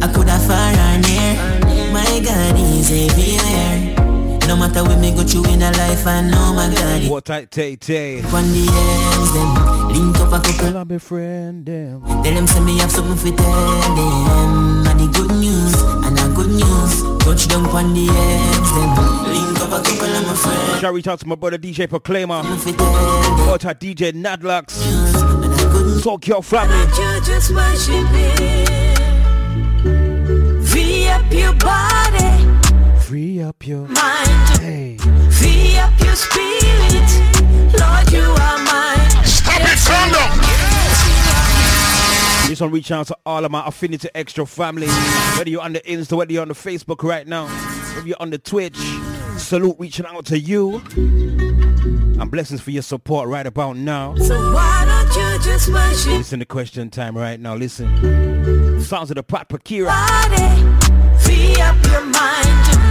I 0.00 0.12
could 0.14 0.28
have 0.28 0.46
far 0.46 0.56
and 0.56 1.02
near. 1.02 1.92
My 1.92 2.20
God 2.24 2.56
is 2.56 2.92
everywhere. 2.92 4.05
No 4.46 4.56
matter 4.56 4.82
where 4.84 4.96
me 4.98 5.10
go 5.12 5.22
through 5.24 5.44
in 5.52 5.60
a 5.62 5.70
life, 5.72 6.06
I 6.06 6.20
know 6.22 6.52
my 6.54 6.72
God 6.72 7.10
What 7.10 7.24
tight 7.24 7.50
tay 7.50 7.76
tay? 7.76 8.20
on 8.22 8.44
the 8.52 8.66
ends. 8.70 9.32
Them 9.32 9.54
link 9.92 10.16
up 10.20 10.32
a 10.32 10.40
couple. 10.40 10.66
Well, 10.66 10.76
I 10.78 10.84
be 10.84 10.98
friend 10.98 11.66
them. 11.66 12.00
Tell 12.02 12.22
them 12.22 12.46
say 12.46 12.60
me 12.60 12.78
have 12.78 12.90
something 12.92 13.16
for 13.16 13.36
tell 13.36 13.94
them. 13.96 14.86
And 14.86 15.00
the 15.00 15.08
good 15.18 15.30
news, 15.32 15.74
and 15.82 16.16
the 16.16 16.32
good 16.34 16.50
news. 16.50 17.02
Touch 17.24 17.48
down 17.48 17.66
on 17.66 17.92
the 17.92 18.08
ends. 18.08 18.70
Them 18.72 18.94
link 19.32 19.60
up 19.60 19.72
a 19.72 19.82
couple 19.82 20.14
of 20.14 20.26
my 20.26 20.34
friends. 20.34 20.80
Shall 20.80 20.90
I 20.90 20.94
reach 20.94 21.08
out 21.08 21.18
to 21.20 21.26
my 21.26 21.34
brother 21.34 21.58
DJ 21.58 21.88
Proclaimer? 21.88 22.42
Tell. 22.42 23.46
What 23.48 23.60
tight 23.62 23.80
DJ 23.80 24.12
Nadlux? 24.12 24.78
And 24.86 25.42
the 25.42 25.68
good 25.72 25.86
news. 25.86 26.02
Talk 26.04 26.26
your 26.28 26.42
family. 26.42 26.76
you 26.78 27.20
just 27.24 27.50
worship 27.50 28.06
Him. 28.14 28.66
Free 30.64 31.08
up 31.08 31.32
your 31.32 31.52
body, 31.54 32.46
Free 33.06 33.40
up 33.40 33.64
your 33.64 33.86
mind. 33.86 34.58
hey. 34.58 34.96
Free 35.30 35.76
up 35.78 35.92
your 36.00 36.16
spirit. 36.16 37.08
Lord, 37.78 38.10
you 38.10 38.24
are 38.24 38.58
mine. 38.64 39.24
Stop 39.24 39.60
it, 39.62 39.78
stand 39.78 40.16
up. 40.16 40.32
This 42.48 42.60
one 42.60 42.72
reach 42.72 42.90
out 42.90 43.06
to 43.06 43.16
all 43.24 43.44
of 43.44 43.52
my 43.52 43.64
Affinity 43.64 44.08
Extra 44.12 44.44
family. 44.44 44.88
Whether 45.38 45.50
you're 45.50 45.62
on 45.62 45.74
the 45.74 45.80
Insta, 45.82 46.16
whether 46.16 46.32
you're 46.32 46.42
on 46.42 46.48
the 46.48 46.54
Facebook 46.54 47.04
right 47.04 47.28
now, 47.28 47.46
whether 47.94 48.08
you're 48.08 48.16
on 48.18 48.30
the 48.30 48.38
Twitch, 48.38 48.76
salute 49.38 49.76
reaching 49.78 50.04
out 50.06 50.26
to 50.26 50.38
you. 50.40 50.82
And 50.96 52.28
blessings 52.28 52.60
for 52.60 52.72
your 52.72 52.82
support 52.82 53.28
right 53.28 53.46
about 53.46 53.76
now. 53.76 54.16
So 54.16 54.34
why 54.52 54.84
don't 54.84 55.14
you 55.14 55.44
just 55.44 55.68
worship 55.68 56.08
Listen 56.12 56.40
to 56.40 56.44
question 56.44 56.90
time 56.90 57.16
right 57.16 57.38
now. 57.38 57.54
Listen. 57.54 58.80
Sounds 58.80 59.12
of 59.12 59.14
the 59.14 59.22
Pat 59.22 59.48
Pakira. 59.48 59.86
body? 59.86 61.18
Free 61.20 61.54
up 61.62 61.76
your 61.86 62.04
mind. 62.04 62.85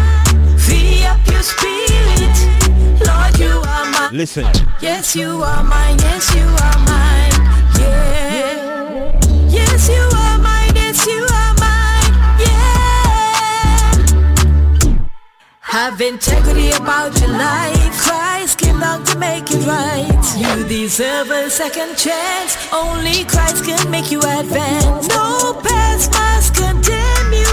Listen. 4.16 4.48
Yes, 4.82 5.14
you 5.14 5.44
are 5.44 5.62
mine. 5.62 5.98
Yes, 6.00 6.34
you 6.34 6.44
are 6.44 6.80
mine. 6.88 7.34
Yeah. 7.78 9.12
Yes, 9.50 9.90
you 9.90 10.10
are 10.24 10.38
mine. 10.40 10.74
Yes, 10.74 11.06
you 11.06 11.28
are 11.40 11.54
mine. 11.60 12.14
Yeah. 12.40 13.98
Have 15.60 16.00
integrity 16.00 16.72
about 16.72 17.20
your 17.20 17.32
life. 17.32 17.98
Christ 18.00 18.58
came 18.58 18.80
down 18.80 19.04
to 19.04 19.18
make 19.18 19.52
it 19.52 19.68
right. 19.68 20.24
You 20.38 20.64
deserve 20.68 21.30
a 21.32 21.50
second 21.50 21.98
chance. 21.98 22.58
Only 22.72 23.26
Christ 23.26 23.66
can 23.66 23.92
make 23.92 24.12
you 24.12 24.20
advance. 24.20 25.08
No 25.10 25.60
past 25.62 26.12
must 26.14 26.58
you. 26.58 26.85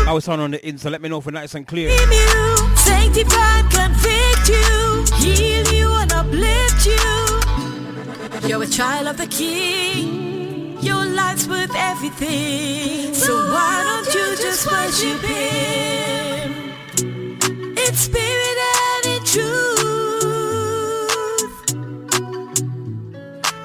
I 0.07 0.13
was 0.13 0.29
on 0.29 0.41
on 0.41 0.51
the 0.51 0.59
Insta. 0.59 0.91
Let 0.91 1.01
me 1.01 1.09
know 1.09 1.19
if 1.19 1.27
we're 1.27 1.33
nice 1.33 1.55
and 1.55 1.67
clear. 1.67 1.89
You, 1.89 2.77
sanctify, 2.77 3.63
convict 3.71 4.49
you, 4.49 5.05
heal 5.17 5.67
you 5.73 5.93
and 5.93 6.13
uplift 6.13 6.87
you. 6.87 8.49
You're 8.49 8.63
a 8.63 8.67
child 8.67 9.07
of 9.09 9.17
the 9.17 9.27
King. 9.27 10.79
Your 10.83 11.05
life's 11.07 11.47
worth 11.47 11.71
everything. 11.77 13.15
So 13.15 13.33
why 13.53 13.85
don't 13.85 14.15
you 14.15 14.37
just 14.37 14.67
worship 14.67 15.21
Him? 15.23 16.53
In 17.79 17.95
spirit 17.95 18.59
and 18.83 19.07
in 19.07 19.25
truth. 19.25 19.53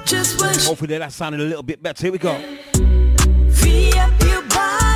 Just 0.06 0.40
worship. 0.40 0.62
Hopefully 0.62 0.96
that 0.98 1.12
sounded 1.12 1.40
a 1.40 1.44
little 1.44 1.64
bit 1.64 1.82
better. 1.82 2.00
Here 2.04 2.12
we 2.12 2.18
go. 2.18 2.38
Free 3.50 3.92
up 3.98 4.12
your 4.22 4.42
body, 4.42 4.87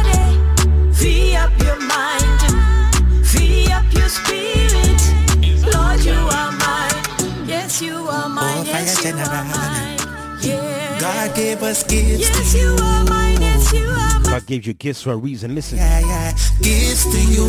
gave 11.35 11.63
us 11.63 11.83
gifts 11.85 12.21
Yes, 12.21 12.53
to 12.53 12.59
you 12.59 12.77
are 12.81 13.05
mine. 13.05 13.41
Yes, 13.41 13.73
you 13.73 13.87
are 13.87 14.21
mine. 14.21 14.23
God 14.23 14.47
gave 14.47 14.67
you 14.67 14.73
gifts 14.73 15.03
for 15.03 15.13
a 15.13 15.17
reason. 15.17 15.55
Listen. 15.55 15.79
Yeah, 15.79 16.01
yeah. 16.01 16.31
Gifts 16.61 17.05
to 17.13 17.21
you. 17.21 17.47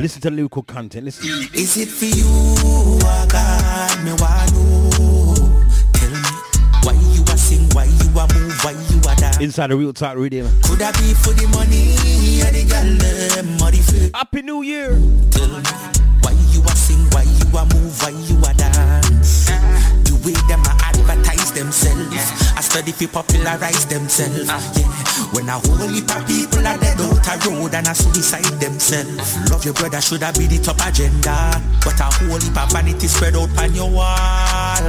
Listen 0.00 0.20
to 0.22 0.30
lyrical 0.30 0.62
content. 0.62 1.04
Listen. 1.06 1.28
Is 1.54 1.76
it 1.76 1.88
for 1.88 2.04
you, 2.04 2.24
oh 2.26 3.26
God, 3.28 4.04
me 4.04 4.12
Inside 9.44 9.68
the 9.68 9.76
real 9.76 9.92
talk 9.92 10.16
rhythm. 10.16 10.48
Could 10.62 10.80
I 10.80 10.90
be 10.92 11.12
for 11.12 11.36
the 11.36 11.44
money, 11.52 11.92
or 12.40 12.48
the 12.48 12.64
girl, 12.64 12.96
them, 12.96 13.60
or 13.60 13.68
the? 13.68 14.10
Happy 14.16 14.40
New 14.40 14.62
Year. 14.62 14.96
Tell 15.28 15.52
me, 15.52 15.60
why 16.24 16.32
you 16.48 16.64
a 16.64 16.72
sing, 16.72 17.04
why 17.12 17.28
you 17.28 17.44
a 17.52 17.62
move, 17.76 17.92
why 18.00 18.08
you 18.24 18.40
a 18.40 18.54
dance? 18.56 19.52
The 20.08 20.16
way 20.24 20.32
them 20.48 20.64
advertise 20.64 21.52
themselves, 21.52 22.24
I 22.56 22.62
study 22.64 22.92
fi 22.92 23.04
popularize 23.04 23.84
themselves. 23.84 24.48
Yeah, 24.48 24.88
when 25.36 25.52
a 25.52 25.60
whole 25.60 25.92
heap 25.92 26.08
of 26.08 26.24
people 26.24 26.64
are 26.64 26.80
dead 26.80 26.96
out 27.04 27.28
a 27.28 27.36
road 27.44 27.74
and 27.76 27.84
a 27.84 27.94
suicide 27.94 28.48
themselves. 28.64 29.50
Love 29.52 29.62
your 29.62 29.74
brother 29.74 30.00
should 30.00 30.22
have 30.22 30.40
be 30.40 30.48
the 30.48 30.56
top 30.56 30.80
agenda, 30.88 31.60
but 31.84 32.00
a 32.00 32.08
whole 32.16 32.40
heap 32.40 32.56
of 32.56 32.72
vanity 32.72 33.08
spread 33.12 33.36
out 33.36 33.52
on 33.60 33.74
your 33.76 33.92
wall. 33.92 34.84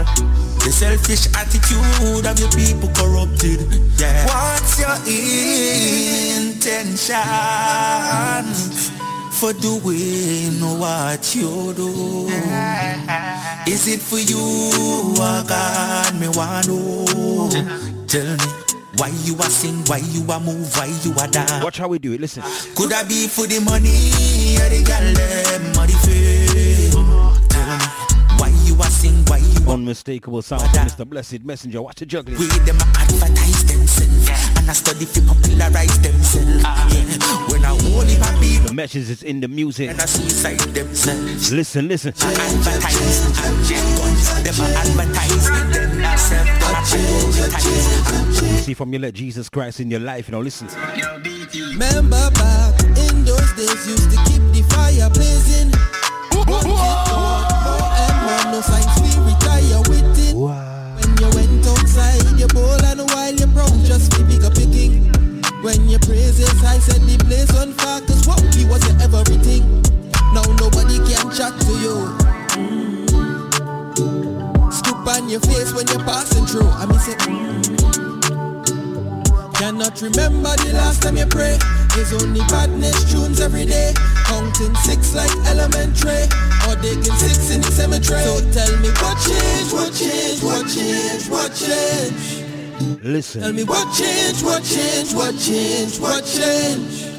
The 0.66 0.72
selfish 0.72 1.28
attitude 1.38 2.26
of 2.26 2.40
your 2.40 2.50
people 2.52 2.90
corrupted. 2.98 3.62
Yeah. 4.00 4.26
What's 4.26 4.80
your 4.82 4.98
intention? 6.36 7.16
for 9.36 9.54
doing 9.54 10.60
what 10.80 11.36
you 11.36 11.74
do? 11.74 12.28
Is 13.68 13.88
it 13.88 14.00
for 14.00 14.18
you, 14.18 14.40
or 15.22 15.44
God, 15.46 16.20
me 16.20 16.28
want 16.30 16.68
know? 16.68 17.50
Tell 18.08 18.26
me, 18.26 18.46
why 18.98 19.10
you 19.24 19.36
a 19.36 19.44
sing, 19.44 19.84
why 19.86 19.98
you 19.98 20.24
a 20.32 20.40
move, 20.40 20.76
why 20.78 20.86
you 21.04 21.14
a 21.20 21.28
dance? 21.28 21.64
Watch 21.64 21.78
how 21.78 21.88
we 21.90 22.00
do 22.00 22.14
it. 22.14 22.22
Listen. 22.22 22.44
Could 22.76 22.94
I 22.94 23.04
be 23.04 23.28
for 23.28 23.46
the 23.46 23.60
money, 23.60 24.58
or 24.62 24.70
the 24.70 24.84
girl, 24.86 25.14
them, 25.14 25.74
Unmistakable 29.68 30.42
sound 30.42 30.62
from 30.62 30.86
Mr. 30.88 31.06
Blessed 31.08 31.44
Messenger. 31.44 31.82
Watch 31.82 31.98
the 31.98 32.06
juggling. 32.06 32.38
we 32.38 32.48
them 32.48 32.78
advertise 32.96 33.66
themselves 33.66 34.30
And 34.58 34.70
I 34.70 34.74
study 34.74 35.06
fi 35.06 35.22
popularize 35.22 36.00
themselves 36.02 36.64
yeah. 36.64 37.50
When 37.52 37.66
I 37.66 37.70
whole 37.70 38.02
heap 38.02 38.22
of 38.22 38.40
people 38.42 38.68
The 38.68 38.74
message 38.74 39.10
is 39.10 39.24
in 39.24 39.40
the 39.42 39.48
music. 39.48 39.90
and 39.90 40.00
I 40.02 40.06
suicide 40.06 40.60
themselves 40.60 41.52
Listen, 41.52 41.88
listen. 41.88 42.14
advertise 42.16 43.22
them 44.44 44.60
a 44.60 44.68
advertise 44.78 45.50
them 45.50 46.04
a 46.04 46.18
self 46.18 46.46
them 46.46 46.62
a 46.62 47.56
advertise 47.56 48.64
See 48.66 48.74
from 48.74 48.94
you 48.94 49.00
let 49.00 49.14
Jesus 49.14 49.50
Christ 49.50 49.80
in 49.80 49.90
your 49.92 50.00
life. 50.00 50.28
You 50.28 50.34
know, 50.34 50.42
listen. 50.42 50.68
Remember 51.54 52.32
back 52.32 52.82
in 52.98 53.24
those 53.26 53.54
days 53.54 53.88
used 53.88 54.10
to 54.12 54.18
keep 54.26 54.42
the 54.54 54.62
fire 54.70 55.10
blazing. 55.10 55.72
Wanted 56.48 57.55
to 58.36 58.48
want 58.48 58.52
more 58.52 58.52
and 58.52 58.52
more, 58.52 58.52
no 58.52 58.62
signs 58.62 59.02
we 59.02 59.32
retire 59.32 59.82
with 59.90 60.20
it. 60.20 60.36
When 60.36 61.18
you 61.20 61.30
went 61.36 61.68
outside, 61.68 62.40
you 62.40 62.48
bowl 62.48 62.84
and 62.86 63.02
while 63.12 63.34
you 63.34 63.48
brown 63.48 63.84
just 63.84 64.12
be 64.18 64.24
bigger 64.24 64.50
picking. 64.50 65.12
When 65.62 65.90
your 65.90 66.00
praises, 66.00 66.64
I 66.64 66.80
said 66.80 67.02
the 67.02 67.18
place 67.26 67.54
on 67.56 67.74
fire, 67.74 68.02
cause 68.02 68.28
what 68.28 68.42
we 68.56 68.66
was 68.66 68.84
your 68.88 69.02
everything. 69.02 69.82
Now 70.34 70.44
nobody 70.60 70.98
can 71.08 71.32
chat 71.32 71.54
to 71.62 71.74
you. 71.80 71.96
Scoop 74.72 75.08
on 75.08 75.30
your 75.30 75.40
face 75.42 75.74
when 75.74 75.88
you're 75.88 76.04
passing 76.04 76.46
through. 76.46 76.70
I 76.70 76.86
mean 76.86 77.00
say, 77.00 78.05
I 79.66 79.70
cannot 79.70 80.00
remember 80.00 80.54
the 80.62 80.74
last 80.78 81.02
time 81.02 81.18
you 81.18 81.26
pray. 81.26 81.58
There's 81.96 82.14
only 82.22 82.42
badness 82.54 83.12
tunes 83.12 83.42
every 83.42 83.66
day. 83.66 83.94
Counting 84.30 84.76
six 84.86 85.16
like 85.16 85.34
elementary. 85.50 86.30
Or 86.70 86.78
digging 86.78 87.18
six 87.18 87.50
in 87.50 87.62
the 87.62 87.72
cemetery. 87.74 88.22
So 88.22 88.46
tell 88.54 88.70
me 88.78 88.94
what 89.02 89.18
changed, 89.26 89.74
what 89.74 89.90
changed, 89.90 90.44
what 90.46 90.70
changed, 90.70 91.32
what 91.34 91.50
changed. 91.58 93.02
Listen. 93.02 93.42
Tell 93.42 93.54
me 93.54 93.64
what 93.64 93.90
changed, 93.98 94.46
what 94.46 94.62
changed, 94.64 95.16
what 95.18 95.34
changed, 95.34 96.00
what 96.00 96.22
changed. 96.22 97.10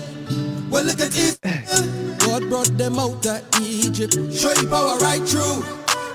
Well 0.71 0.85
look 0.85 1.01
at 1.03 1.19
Israel. 1.19 2.15
God 2.23 2.49
brought 2.49 2.79
them 2.79 3.01
out 3.01 3.27
of 3.27 3.43
Egypt. 3.61 4.15
Show 4.31 4.55
you 4.55 4.69
power 4.71 4.95
right 4.99 5.27
through. 5.27 5.67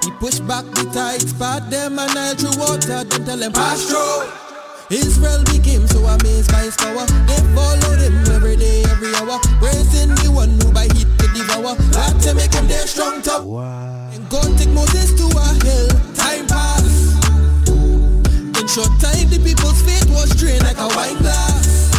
He 0.07 0.11
pushed 0.15 0.47
back 0.47 0.63
the 0.79 0.87
tides, 0.95 1.33
part 1.33 1.69
them 1.69 1.99
and 1.99 2.15
Nile 2.15 2.35
through 2.35 2.55
water, 2.57 3.03
then 3.03 3.25
tell 3.25 3.35
them 3.35 3.51
pass 3.51 3.83
through. 3.83 4.40
Israel 4.91 5.43
became 5.45 5.87
so 5.87 6.03
amazed 6.05 6.51
by 6.51 6.63
his 6.63 6.75
power 6.75 7.05
They 7.27 7.41
followed 7.55 7.99
him 7.99 8.15
every 8.35 8.57
day, 8.57 8.83
every 8.91 9.15
hour 9.15 9.39
Praising 9.59 10.09
the 10.15 10.31
one 10.31 10.49
who 10.59 10.71
by 10.71 10.87
with 10.87 11.17
the 11.17 11.27
devour. 11.33 11.75
That 11.91 12.19
to 12.23 12.35
make 12.35 12.53
him 12.53 12.67
there 12.67 12.87
strong 12.87 13.21
top. 13.21 13.43
Wow. 13.43 14.09
And 14.11 14.27
God 14.29 14.57
take 14.57 14.69
Moses 14.69 15.13
to 15.13 15.25
a 15.37 15.47
hill. 15.65 15.89
Time 16.15 16.47
pass. 16.47 17.15
In 18.59 18.67
short 18.67 18.93
time, 18.99 19.29
the 19.29 19.41
people's 19.43 19.81
faith 19.81 20.09
was 20.09 20.29
drained 20.35 20.63
like 20.63 20.77
a 20.77 20.87
wine 20.95 21.17
glass. 21.17 21.91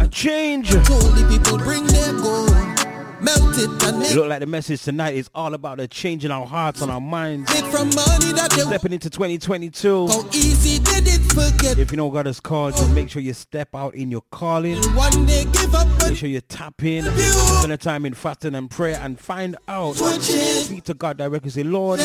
A 0.00 0.08
change. 0.08 0.70
Told 0.70 1.14
the 1.14 1.26
people 1.28 1.58
bring 1.58 1.86
their 1.86 2.12
gold. 2.12 2.77
Melt 3.20 3.58
it 3.58 3.82
and 3.84 4.02
It 4.02 4.14
look 4.14 4.28
like 4.28 4.40
the 4.40 4.46
message 4.46 4.82
tonight 4.82 5.14
is 5.14 5.28
all 5.34 5.52
about 5.54 5.78
the 5.78 5.88
changing 5.88 6.30
our 6.30 6.46
hearts 6.46 6.82
and 6.82 6.90
our 6.90 7.00
minds. 7.00 7.50
from 7.70 7.88
money 7.90 8.32
that 8.32 8.52
they 8.54 8.62
Stepping 8.62 8.92
into 8.92 9.10
2022. 9.10 10.06
How 10.08 10.24
easy 10.32 10.78
they 10.78 11.00
did 11.00 11.20
forget. 11.32 11.78
If 11.78 11.90
you 11.90 11.96
know 11.96 12.10
God 12.10 12.26
has 12.26 12.38
called 12.40 12.78
you, 12.78 12.86
make 12.88 13.10
sure 13.10 13.20
you 13.22 13.32
step 13.32 13.74
out 13.74 13.94
in 13.94 14.10
your 14.10 14.22
calling. 14.30 14.76
One 14.94 15.26
day 15.26 15.44
give 15.52 15.74
up 15.74 15.88
Make 16.02 16.16
sure 16.16 16.28
you 16.28 16.40
tap 16.40 16.82
in, 16.84 17.04
spend 17.04 17.72
a 17.72 17.76
time 17.76 18.06
in 18.06 18.14
fasting 18.14 18.54
and 18.54 18.70
prayer 18.70 18.98
and 19.02 19.18
find 19.18 19.56
out. 19.66 19.96
Speak 19.96 20.84
to 20.84 20.94
God 20.94 21.18
directly. 21.18 21.50
Say, 21.50 21.64
Lord, 21.64 22.00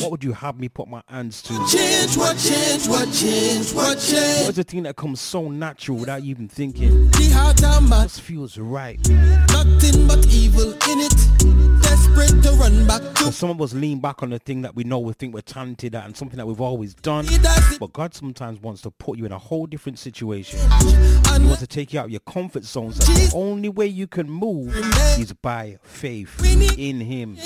what 0.00 0.10
would 0.10 0.24
you 0.24 0.32
have 0.32 0.58
me 0.58 0.68
put 0.68 0.88
my 0.88 1.02
hands 1.08 1.42
to? 1.42 1.52
change 1.68 2.16
what 2.16 2.36
change, 2.38 2.88
what 2.88 3.12
change, 3.12 3.72
what 3.74 3.98
change. 3.98 4.44
What's 4.44 4.56
the 4.56 4.64
thing 4.64 4.84
that 4.84 4.96
comes 4.96 5.20
so 5.20 5.48
natural 5.50 5.98
without 5.98 6.22
you 6.22 6.30
even 6.30 6.48
thinking? 6.48 7.10
The 7.10 7.30
heart 7.34 7.62
of 7.62 7.88
man, 7.88 8.04
Just 8.04 8.22
feels 8.22 8.56
right. 8.58 8.98
nothing 9.08 10.06
but 10.06 10.26
evil 10.28 10.53
in 10.62 11.00
it. 11.00 11.82
Desperate 11.82 12.42
to 12.42 12.50
run 12.52 12.86
back 12.86 13.02
to 13.16 13.32
some 13.32 13.50
of 13.50 13.60
us 13.60 13.74
lean 13.74 14.00
back 14.00 14.22
on 14.22 14.30
the 14.30 14.38
thing 14.38 14.62
that 14.62 14.74
we 14.74 14.84
know 14.84 14.98
we 14.98 15.12
think 15.12 15.34
we're 15.34 15.40
talented 15.40 15.94
at 15.94 16.04
and 16.04 16.16
something 16.16 16.36
that 16.36 16.46
we've 16.46 16.60
always 16.60 16.94
done. 16.94 17.26
He 17.26 17.38
does 17.38 17.72
it 17.72 17.80
But 17.80 17.92
God 17.92 18.14
sometimes 18.14 18.60
wants 18.60 18.82
to 18.82 18.90
put 18.90 19.18
you 19.18 19.26
in 19.26 19.32
a 19.32 19.38
whole 19.38 19.66
different 19.66 19.98
situation. 19.98 20.58
He 20.60 21.46
wants 21.46 21.60
to 21.60 21.66
take 21.66 21.92
you 21.92 22.00
out 22.00 22.06
of 22.06 22.10
your 22.10 22.20
comfort 22.20 22.64
zone. 22.64 22.92
So 22.92 23.12
the 23.12 23.32
only 23.34 23.68
way 23.68 23.86
you 23.86 24.06
can 24.06 24.30
move 24.30 24.74
is 25.18 25.32
by 25.32 25.78
faith 25.82 26.40
in 26.78 27.00
Him. 27.00 27.36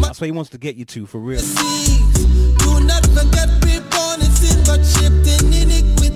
That's 0.00 0.20
where 0.20 0.26
He 0.26 0.32
wants 0.32 0.50
to 0.50 0.58
get 0.58 0.76
you 0.76 0.84
to 0.86 1.06
for 1.06 1.18
real. 1.18 1.40
Do 1.40 2.80
not 2.84 3.06
forget 3.06 3.48
in 4.42 4.62
but 4.64 4.80
in 5.02 5.52
iniquity. 5.52 6.08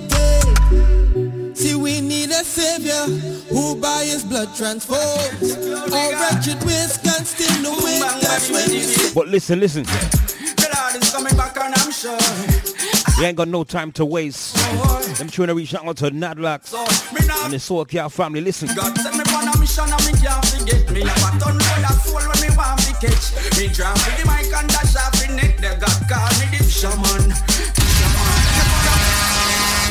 See 1.55 1.75
we 1.75 2.01
need 2.01 2.31
a 2.31 2.42
savior 2.53 3.05
who 3.49 3.75
by 3.75 4.03
his 4.05 4.23
blood 4.23 4.55
transforms. 4.55 5.57
Our 5.91 6.11
wretched 6.21 6.63
ways 6.63 6.97
can 7.01 7.25
still 7.25 7.61
no 7.63 7.71
way. 7.83 7.99
That's 8.21 8.51
when 8.51 8.69
we 8.69 8.81
see 8.81 9.13
But 9.13 9.27
listen, 9.27 9.59
listen. 9.59 9.83
The 9.83 10.69
Lord 10.77 11.01
is 11.01 11.09
coming 11.11 11.35
back 11.35 11.57
and 11.57 11.73
I'm 11.73 11.91
sure. 11.91 12.19
We 13.17 13.25
ain't 13.25 13.37
got 13.37 13.47
no 13.47 13.63
time 13.63 13.91
to 13.93 14.05
waste. 14.05 14.57
I'm 15.19 15.29
trying 15.29 15.47
to 15.47 15.55
reach 15.55 15.73
out 15.73 15.97
to 15.97 16.11
Nadlax 16.11 16.67
So, 16.67 16.83
me 17.13 17.21
and 17.43 17.53
the 17.53 17.59
Soul 17.59 17.85
Care 17.85 18.09
family. 18.09 18.41
Listen. 18.41 18.69
God 18.75 18.95
send 18.97 19.17
me 19.17 19.23
on 19.33 19.47
a 19.47 19.57
mission 19.59 19.85
and 19.89 20.05
me 20.05 20.13
can't 20.21 20.45
forget 20.45 20.91
me 20.91 21.01
Have 21.01 21.35
a 21.35 21.39
ton 21.39 21.59
full 21.59 21.85
of 21.85 21.91
soul 22.01 22.21
when 22.21 22.41
me 22.41 22.49
want 22.55 22.79
to 22.81 22.93
catch 23.01 23.57
Me 23.57 23.67
drop 23.67 23.95
with 23.97 24.17
the 24.17 24.25
mic 24.29 24.53
and 24.53 24.69
dash 24.69 24.95
off 24.95 25.13
the 25.17 25.33
neck 25.33 25.57
The 25.57 25.77
God 25.81 26.01
call 26.09 26.29
me 26.39 26.45
the 26.57 26.63
fisherman 26.63 27.33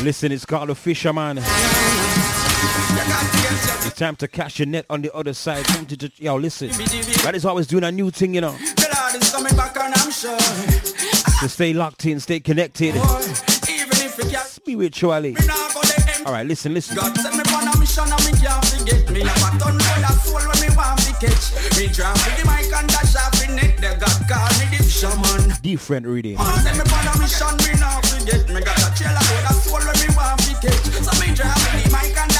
Listen, 0.03 0.33
it's 0.33 0.45
called 0.45 0.67
the 0.67 0.75
Fisherman. 0.75 1.39
It's 3.85 3.97
time 3.97 4.15
to 4.17 4.27
catch 4.27 4.59
your 4.59 4.67
net 4.67 4.85
on 4.89 5.01
the 5.01 5.13
other 5.13 5.33
side. 5.33 5.65
Come 5.65 5.85
to 5.87 5.97
just, 5.97 6.19
yo, 6.19 6.35
listen. 6.35 6.69
God 7.23 7.35
is 7.35 7.45
always 7.45 7.67
doing 7.67 7.83
a 7.83 7.91
new 7.91 8.11
thing, 8.11 8.35
you 8.35 8.41
know. 8.41 8.55
To 11.39 11.49
stay 11.49 11.73
locked 11.73 12.05
in, 12.05 12.19
stay 12.19 12.39
connected 12.39 12.95
spiritually. 14.63 15.33
Me 15.33 15.45
now 15.45 15.67
go 15.73 15.81
the 15.81 15.95
empty 16.07 16.23
All 16.25 16.31
right, 16.31 16.45
listen, 16.45 16.73
listen. 16.73 16.95
God 16.95 17.15
send 17.17 17.35
me 17.35 17.43
on 17.53 17.67
a 17.67 17.77
mission 17.79 18.07
and 18.07 18.23
me 18.25 18.31
can't 18.39 18.63
forget 18.65 19.09
me 19.11 19.21
Have 19.21 19.55
a 19.55 19.59
ton 19.59 19.75
of 19.75 20.15
soul 20.23 20.39
when 20.39 20.57
me 20.63 20.69
want 20.75 20.99
to 21.03 21.11
catch 21.19 21.51
Me 21.77 21.87
drop 21.91 22.15
with 22.15 22.35
the 22.39 22.43
mic 22.47 22.71
and 22.71 22.87
dash 22.87 23.15
off 23.19 23.35
the 23.35 23.51
neck 23.51 23.75
The 23.77 23.91
God 23.99 24.19
call 24.31 24.49
me 24.59 24.65
the 24.71 24.79
fisherman 24.83 25.53
Different 25.61 26.05
reading. 26.07 26.37
Man, 26.37 26.55
send 26.63 26.77
me 26.79 26.83
on 26.87 27.07
a 27.11 27.13
mission, 27.19 27.53
me 27.59 27.71
now 27.79 27.99
forget 28.07 28.47
Me 28.49 28.61
got 28.63 28.79
a 28.79 28.89
trailer 28.95 29.23
full 29.27 29.47
of 29.51 29.57
soul 29.61 29.83
when 29.83 29.97
me 29.99 30.07
want 30.15 30.39
to 30.47 30.53
catch 30.63 30.87
So 31.03 31.13
me 31.19 31.35
drop 31.35 31.53
with 31.59 31.83
the 31.83 31.91
mic 31.91 32.15
and 32.15 32.32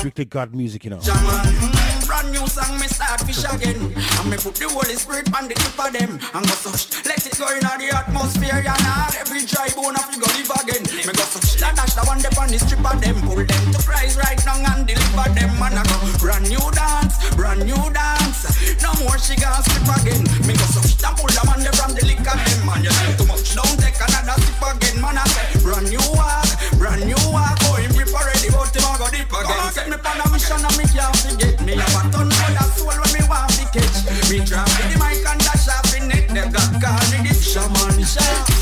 Strictly 0.00 0.24
God 0.24 0.54
music, 0.54 0.84
you 0.84 0.90
know. 0.90 1.99
Brand 2.20 2.36
new 2.36 2.46
song, 2.52 2.76
me 2.76 2.84
start 2.84 3.24
fish 3.24 3.48
again. 3.48 3.80
And 3.80 4.28
me 4.28 4.36
put 4.36 4.52
the 4.52 4.68
Holy 4.68 4.92
Spirit 4.92 5.32
on 5.32 5.48
the 5.48 5.56
tip 5.56 5.72
of 5.80 5.88
them. 5.88 6.20
And 6.36 6.44
go 6.44 6.52
such, 6.52 6.92
let 7.08 7.16
it 7.24 7.32
go 7.32 7.48
in 7.48 7.64
the 7.64 7.96
atmosphere. 7.96 8.60
And 8.60 8.68
all 8.68 9.08
every 9.16 9.48
dry 9.48 9.72
bone 9.72 9.96
of 9.96 10.04
you 10.12 10.20
go 10.20 10.28
live 10.36 10.52
again. 10.60 10.84
Me 10.84 11.16
go 11.16 11.24
such, 11.24 11.56
that 11.64 11.80
dash 11.80 11.96
the 11.96 12.04
one 12.04 12.20
on 12.20 12.48
the 12.52 12.60
strip 12.60 12.84
of 12.84 13.00
them. 13.00 13.16
Pull 13.24 13.40
them 13.40 13.64
to 13.72 13.80
Christ 13.80 14.20
right 14.20 14.36
now 14.44 14.60
and 14.60 14.84
deliver 14.84 15.32
them. 15.32 15.48
And 15.64 15.80
I 15.80 15.82
go, 15.88 15.96
brand 16.20 16.44
new 16.44 16.60
dance, 16.76 17.16
brand 17.40 17.64
new 17.64 17.80
dance. 17.88 18.52
No 18.84 18.92
more 19.00 19.16
she 19.16 19.32
gonna 19.40 19.64
slip 19.64 19.88
again. 19.88 20.20
Me 20.44 20.52
go 20.52 20.66
such, 20.76 21.00
that 21.00 21.16
pull 21.16 21.32
the 21.32 21.40
man 21.48 21.64
from 21.72 21.96
the 21.96 22.04
liquor 22.04 22.36
them. 22.36 22.60
Man, 22.68 22.84
you 22.84 22.92
too 23.16 23.24
much, 23.32 23.48
don't 23.56 23.80
take 23.80 23.96
another 23.96 24.36
sip 24.44 24.60
again. 24.60 25.00
Man, 25.00 25.16
I 25.16 25.24
say, 25.24 25.56
brand 25.64 25.88
new 25.88 26.04
walk, 26.12 26.44
brand 26.76 27.00
new 27.00 27.16
walk. 27.32 27.56
Oh, 27.64 27.80
him 27.80 27.96
grip 27.96 28.12
already, 28.12 28.52
but 28.52 28.68
him 28.76 28.84
a 28.84 28.92
go 29.00 29.08
dip 29.08 29.32
again. 29.32 29.72
Set 29.72 29.88
me 29.88 29.96
on 29.96 30.20
a 30.20 30.26
mission 30.28 30.60
and 30.60 30.76
me 30.76 30.84
can't 30.84 31.16
forget 31.16 31.56
me. 31.64 31.80
Soul 32.12 32.90
when 32.90 33.12
me 33.14 33.22
want 33.28 33.50
to 33.54 33.64
catch. 33.70 33.96
Me 34.30 34.38
drop 34.44 34.66
with 34.66 34.92
the 34.92 34.98
mic 34.98 35.26
and 35.26 35.40
dash 35.40 35.68
off. 35.68 35.86
They 35.90 36.46
got 36.50 36.70
call 36.82 37.02
me 37.10 37.26
the. 37.26 37.40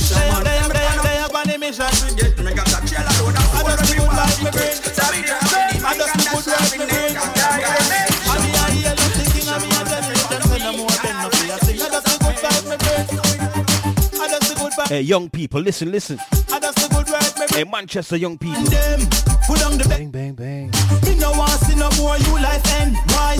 They 0.08 0.30
they 0.44 0.60
they 1.48 1.68
forget 1.98 2.32
me 2.38 2.50
got 2.54 2.68
a 2.68 2.80
trailer 2.86 3.14
load 3.20 3.36
of 3.36 3.44
soul 3.52 3.68
when 3.68 3.78
me 3.88 3.98
want 4.04 4.32
to 4.36 4.50
catch. 4.52 4.80
So 4.96 5.04
me 5.12 5.20
drop 5.24 5.44
with 5.52 5.68
the 5.68 5.76
mic 5.84 6.04
and 6.04 6.22
dash 6.24 6.48
off. 6.48 7.68
Hey, 14.88 15.02
young 15.02 15.28
people, 15.28 15.60
listen, 15.60 15.92
listen. 15.92 16.18
I 16.50 16.58
just 16.58 16.78
the 16.78 16.88
good 16.88 17.06
vibe 17.06 17.38
me 17.40 17.46
Hey. 17.56 17.64
Manchester 17.64 18.16
young 18.16 18.38
people. 18.38 18.62
Them 18.62 19.00
put 19.46 19.62
on 19.66 19.76
the 19.76 19.84
bang. 19.86 20.10
Bang, 20.10 20.32
bang, 20.32 20.70
bang. 20.70 20.70
Me 21.02 21.07
no 21.07 21.07
want 21.38 21.54
see 21.62 21.78
no 21.78 21.88
more 21.96 22.18
you 22.18 22.34
life 22.42 22.66
end. 22.82 22.98
Why? 23.14 23.38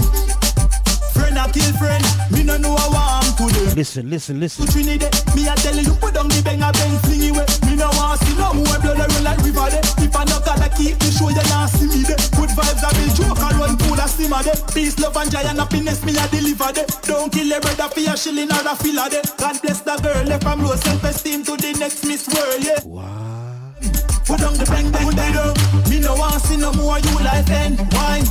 Friend 1.13 1.37
a 1.37 1.45
kill 1.51 1.73
friend. 1.77 2.05
Me 2.31 2.47
no 2.47 2.57
know 2.57 2.77
how 2.79 3.21
I'm 3.21 3.29
to 3.37 3.51
them. 3.51 3.75
Listen, 3.75 4.09
listen, 4.09 4.39
listen. 4.39 4.65
To 4.65 4.73
Trinidad, 4.73 5.11
me 5.35 5.51
a 5.51 5.55
tell 5.59 5.77
you 5.77 5.95
put 5.99 6.15
down 6.15 6.29
the 6.31 6.41
bang 6.47 6.63
a 6.63 6.71
bang 6.71 6.97
fling 7.03 7.27
it 7.27 7.31
away. 7.35 7.47
Me 7.67 7.75
no 7.77 7.91
want 7.99 8.23
see 8.23 8.39
no 8.39 8.55
more 8.55 8.79
blood 8.79 9.03
run 9.03 9.25
like 9.27 9.43
river 9.43 9.69
there. 9.69 9.83
If 9.99 10.15
I 10.15 10.25
no 10.31 10.39
gotta 10.47 10.71
keep 10.79 10.95
me 11.03 11.11
show 11.11 11.29
you 11.29 11.45
not 11.51 11.69
see 11.69 11.91
me 11.91 12.07
there. 12.07 12.23
Good 12.39 12.55
vibes 12.55 12.87
I 12.87 12.91
will 12.95 13.13
joke 13.19 13.43
and 13.43 13.59
run 13.59 13.79
simmer 14.19 14.43
there. 14.43 14.57
Peace, 14.75 14.99
love 14.99 15.17
and 15.17 15.31
joy 15.31 15.41
and 15.41 15.59
happiness 15.59 16.05
me 16.05 16.17
a 16.17 16.27
deliver 16.29 16.73
there. 16.73 16.87
Don't 17.03 17.33
kill 17.33 17.53
a 17.53 17.61
brother 17.61 17.89
for 17.89 18.01
your 18.01 18.17
shilling 18.17 18.51
or 18.51 18.67
a 18.67 18.75
filler 18.77 19.09
there. 19.09 19.23
God 19.37 19.61
bless 19.63 19.81
the 19.81 19.97
girl 20.03 20.25
left 20.25 20.43
from 20.43 20.63
low 20.65 20.75
self-esteem 20.75 21.45
to 21.45 21.57
the 21.57 21.77
next 21.79 22.05
Miss 22.05 22.27
World, 22.29 22.65
yeah. 22.65 23.48
Put 24.39 24.55
the 24.55 24.67
bang 24.71 24.91
bang 24.91 25.11
bang 25.15 25.35
oh. 25.37 25.53
Me 25.91 25.99
no 26.01 26.15
want 26.15 26.41
see 26.43 26.57
no 26.57 26.73
more 26.73 26.99
you 26.99 27.15
life 27.21 27.51
end. 27.51 27.79
Why? 27.93 28.23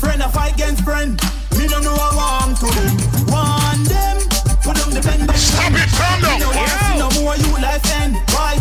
Friend 0.00 0.22
a 0.22 0.28
fight 0.28 0.54
against 0.54 0.84
friend. 0.84 1.18
Me 1.58 1.66
no 1.66 1.80
know 1.80 1.96
I'm 1.98 2.54
to. 2.54 2.66
Them 2.70 2.94
Want 3.28 3.82
them. 3.90 4.16
Put 4.62 4.78
down 4.78 4.90
the 4.94 5.02
bang 5.02 5.26
bang 5.26 5.36
Stop 5.36 5.74
it, 5.74 5.90
calm 5.98 6.22
down. 6.22 6.38
Me 6.38 6.46
no 6.46 6.50
want 6.54 6.70
see 6.86 6.98
no 7.02 7.08
more 7.18 7.36
you 7.36 7.50
life 7.58 7.86
end. 8.00 8.14
Why? 8.30 8.58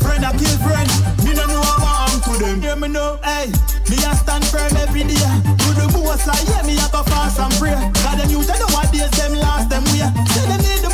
Friend 0.00 0.24
a 0.24 0.30
kill 0.36 0.56
friend. 0.64 0.88
Me 1.24 1.32
no 1.36 1.44
know 1.46 1.62
I'm 1.64 2.20
to. 2.24 2.32
Them 2.40 2.60
Hear 2.60 2.76
me 2.76 2.88
know, 2.88 3.18
hey. 3.22 3.52
Me 3.88 3.96
a 4.00 4.16
stand 4.16 4.44
firm 4.48 4.72
every 4.80 5.04
day. 5.04 5.28
To 5.60 5.68
the 5.76 5.86
most 5.92 6.28
I 6.28 6.40
yeah 6.50 6.62
me 6.66 6.76
up 6.78 6.92
a 6.92 7.00
go 7.00 7.02
fast 7.10 7.38
and 7.38 7.52
pray 7.60 7.76
God 8.02 8.18
them 8.18 8.28
youth 8.30 8.50
I 8.50 8.58
know 8.58 8.70
what 8.74 8.92
days 8.92 9.10
them 9.12 9.34
last 9.34 9.70
them 9.70 9.84
way 9.92 10.04
Say 10.34 10.44
them 10.50 10.60
need 10.60 10.89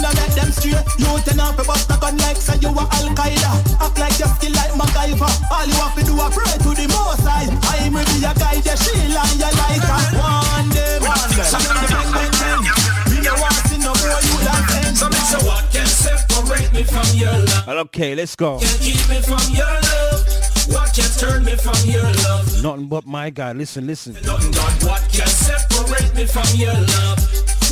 the 0.00 0.08
most 0.08 0.16
signs 0.16 0.26
in 0.26 0.26
make 0.26 0.34
them 0.34 0.50
straight 0.52 0.84
You 0.98 1.10
turn 1.24 1.40
off 1.40 1.58
a 1.58 1.64
bust 1.64 1.90
a 1.90 1.96
gun 1.98 2.16
like 2.18 2.36
say 2.36 2.58
you 2.60 2.68
a 2.68 2.84
Al-Qaeda 2.84 3.52
Act 3.80 3.98
like 3.98 4.18
you 4.18 4.28
skill 4.36 4.52
like 4.52 4.72
MacGyver 4.76 5.32
All 5.50 5.66
you 5.66 5.78
have 5.80 5.94
to 5.96 6.02
do 6.04 6.14
a 6.16 6.26
pray 6.30 6.56
to 6.60 6.70
the 6.74 6.86
most 6.88 7.24
high 7.24 7.48
I 7.72 7.88
may 7.90 8.04
be 8.04 8.24
a 8.24 8.32
guide 8.34 8.64
the 8.64 8.74
shield 8.76 9.16
and 9.16 9.40
you 9.40 9.50
like 9.56 9.84
a 9.84 9.98
One 10.20 10.68
them 10.70 11.00
So 11.44 11.58
them 11.58 11.76
the 11.80 11.88
bang 11.88 12.10
bang 12.12 12.32
bang 12.36 12.62
Me 13.10 13.18
no 13.24 13.32
want 13.40 13.58
see 13.68 13.78
no 13.80 13.92
more 13.94 14.20
you 14.20 14.36
like 14.44 14.66
them 14.68 14.92
So 14.94 15.06
me 15.08 15.20
say 15.20 15.40
what 15.46 15.64
can 15.72 15.86
separate 15.86 16.72
me 16.72 16.82
from 16.84 17.06
your 17.16 17.32
love? 17.32 17.68
Okay, 17.86 18.14
let's 18.14 18.36
go. 18.36 18.58
Can 18.58 18.78
keep 18.78 19.08
me 19.08 19.20
from 19.20 19.42
your 19.52 19.66
love? 19.66 20.24
What 20.68 20.92
can 20.94 21.10
turn 21.18 21.44
me 21.44 21.54
from 21.56 21.76
your 21.88 22.02
love? 22.02 22.62
Nothing 22.62 22.88
but 22.88 23.06
my 23.06 23.30
God. 23.30 23.56
Listen, 23.56 23.86
listen. 23.86 24.14
Nothing 24.24 24.50
God, 24.52 24.84
what 24.84 25.02
can 25.12 25.26
separate 25.26 26.14
me 26.14 26.26
from 26.26 26.46
your 26.56 26.72
love? 26.72 27.18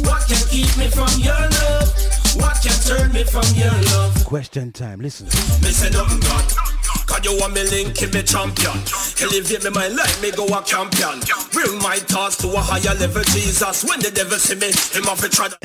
What 0.04 0.26
can 0.28 0.42
keep 0.48 0.76
me 0.76 0.88
from 0.88 1.08
your 1.20 1.34
love? 1.34 2.13
What 2.36 2.60
can 2.62 2.78
turn 2.82 3.12
me 3.12 3.24
from 3.24 3.44
your 3.54 3.72
love? 3.94 4.24
Question 4.24 4.72
time. 4.72 5.00
Listen. 5.00 5.26
Me 5.62 5.70
say 5.70 5.90
nothing 5.90 6.20
God. 6.20 6.44
Cause 7.06 7.24
you 7.24 7.36
want 7.38 7.54
me 7.54 7.62
link 7.68 8.00
in 8.00 8.10
me 8.10 8.22
champion 8.22 8.80
Elevate 9.20 9.62
me 9.62 9.70
my 9.70 9.88
life, 9.88 10.22
me 10.22 10.30
go 10.32 10.46
a 10.46 10.64
champion 10.64 11.20
Bring 11.52 11.76
my 11.78 11.96
thoughts 11.96 12.36
to 12.38 12.48
a 12.48 12.56
higher 12.58 12.96
level, 12.96 13.22
Jesus 13.24 13.84
When 13.84 14.00
the 14.00 14.10
devil 14.10 14.38
see 14.38 14.56
me, 14.56 14.72
him 14.72 15.06
off 15.08 15.22
a 15.22 15.28
try 15.28 15.48
to. 15.48 15.58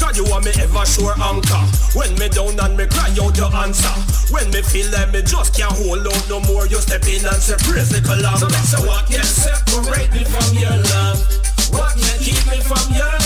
God, 0.00 0.16
you 0.16 0.24
want 0.24 0.44
me 0.44 0.50
ever 0.58 0.84
sure 0.86 1.14
anchor. 1.22 1.62
When 1.94 2.10
me 2.18 2.28
down 2.32 2.58
and 2.58 2.74
me 2.74 2.86
cry 2.88 3.12
out 3.20 3.36
your 3.36 3.52
answer. 3.54 3.94
When 4.32 4.50
me 4.50 4.62
feel 4.62 4.90
like 4.90 5.12
me 5.12 5.22
just 5.22 5.54
can't 5.54 5.70
hold 5.70 6.06
out 6.06 6.24
no 6.28 6.40
more, 6.48 6.66
you 6.66 6.80
step 6.80 7.04
in 7.04 7.20
and 7.20 7.36
say 7.36 7.54
praise 7.68 7.92
the 7.92 8.00
column. 8.00 8.40
So 8.64 8.80
what 8.88 9.06
can 9.06 9.22
separate 9.22 10.10
me 10.10 10.24
from 10.24 10.56
your 10.56 10.72
love? 10.72 11.20
What 11.70 11.94
can 11.94 12.18
keep 12.18 12.42
me 12.48 12.58
from 12.64 12.80
your 12.90 13.04
love? 13.04 13.12
What 13.12 13.18
can 13.18 13.19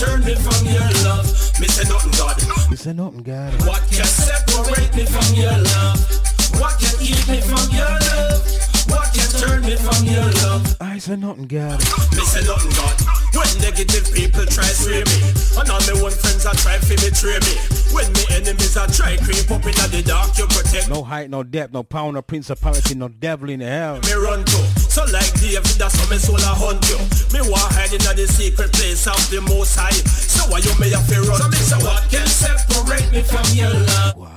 turn 0.00 0.24
me 0.24 0.34
from 0.34 0.64
your 0.66 0.88
love? 1.04 1.26
Me 1.60 1.68
say 1.68 1.84
nothing, 1.88 2.12
God. 2.16 2.36
You 2.70 2.76
say 2.76 2.92
nothing, 2.92 3.22
God. 3.22 3.52
What 3.68 3.82
can 3.92 4.06
separate 4.08 4.94
me 4.96 5.04
from 5.04 5.28
your 5.36 5.52
love? 5.52 6.00
What 6.58 6.80
can 6.80 6.96
keep 6.98 7.20
me 7.28 7.40
from 7.44 7.68
your 7.70 7.92
love? 8.08 8.40
What 8.88 9.12
can 9.12 9.28
turn 9.38 9.60
me 9.62 9.76
from 9.76 10.04
your 10.08 10.24
love? 10.48 10.76
I 10.80 10.98
say 10.98 11.16
nothing, 11.16 11.46
God. 11.46 11.78
Me 12.16 12.24
say 12.24 12.42
nothing, 12.48 12.72
God. 12.72 12.96
When 13.36 13.50
negative 13.60 14.08
people 14.12 14.44
try 14.46 14.64
sway 14.64 15.04
me, 15.04 15.18
and 15.60 15.68
all 15.70 15.80
my 15.84 16.00
own 16.00 16.10
friends 16.10 16.46
are 16.46 16.54
try 16.54 16.78
to 16.78 16.94
betray 16.96 17.38
me. 17.44 17.54
When 17.92 18.10
me 18.12 18.24
enemies 18.32 18.76
are 18.76 18.88
try 18.88 19.16
creep 19.18 19.50
up 19.50 19.64
in 19.66 19.76
the 19.92 20.02
dark, 20.06 20.36
you 20.38 20.46
protect 20.46 20.88
No 20.88 21.02
height, 21.02 21.28
no 21.30 21.42
depth, 21.42 21.72
no 21.72 21.82
power, 21.82 22.10
no 22.12 22.22
principality, 22.22 22.94
no 22.94 23.08
devil 23.08 23.50
in 23.50 23.60
hell. 23.60 24.00
me 24.00 24.12
run 24.14 24.44
to. 24.44 24.69
So 25.00 25.08
like 25.16 25.32
David, 25.40 25.80
that's 25.80 25.96
how 25.96 26.04
me 26.12 26.20
soul 26.20 26.36
a 26.36 26.52
hunt 26.52 26.84
you. 26.92 27.00
Me 27.32 27.40
want 27.48 27.72
hide 27.72 27.88
in 27.88 28.04
the 28.04 28.28
secret 28.28 28.68
place 28.76 29.08
of 29.08 29.16
the 29.32 29.40
Most 29.48 29.72
High. 29.72 29.96
So 30.04 30.44
why 30.52 30.60
you 30.60 30.76
may 30.76 30.92
have 30.92 31.08
to 31.08 31.24
run? 31.24 31.40
So 31.40 31.48
me 31.48 31.56
say 31.56 31.80
what 31.80 32.04
can 32.12 32.28
separate 32.28 33.08
me 33.08 33.24
from 33.24 33.48
your 33.56 33.72
love? 33.72 34.28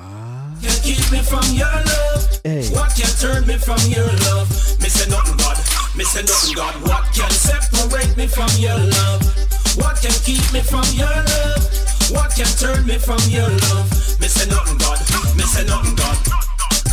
Can 0.63 0.78
keep 0.80 1.04
me 1.12 1.19
from 1.19 1.43
your 1.52 1.67
love? 1.67 2.23
Hey. 2.47 2.63
What 2.71 2.95
can 2.95 3.12
turn 3.19 3.43
me 3.43 3.60
from 3.60 3.84
your 3.91 4.08
love? 4.32 4.47
Me 4.80 4.88
say 4.88 5.04
nothing, 5.12 5.36
God. 5.36 5.60
Me 5.99 6.08
say 6.08 6.23
nothing, 6.23 6.56
God. 6.56 6.80
What 6.88 7.12
can 7.12 7.28
separate 7.28 8.15
me 8.15 8.32
from 8.32 8.47
your 8.56 8.80
love? 8.80 9.19
What 9.76 9.99
can 9.99 10.15
keep 10.23 10.47
me 10.56 10.63
from 10.63 10.88
your 10.95 11.12
love? 11.12 11.60
What 12.08 12.32
can 12.39 12.47
turn 12.56 12.88
me 12.88 12.95
from 13.04 13.19
your 13.28 13.52
love? 13.52 13.91
Me 14.15 14.32
say 14.32 14.47
nothing, 14.47 14.80
God. 14.80 14.95
Me 15.36 15.43
say 15.43 15.67
nothing, 15.67 15.99
God. 15.99 16.15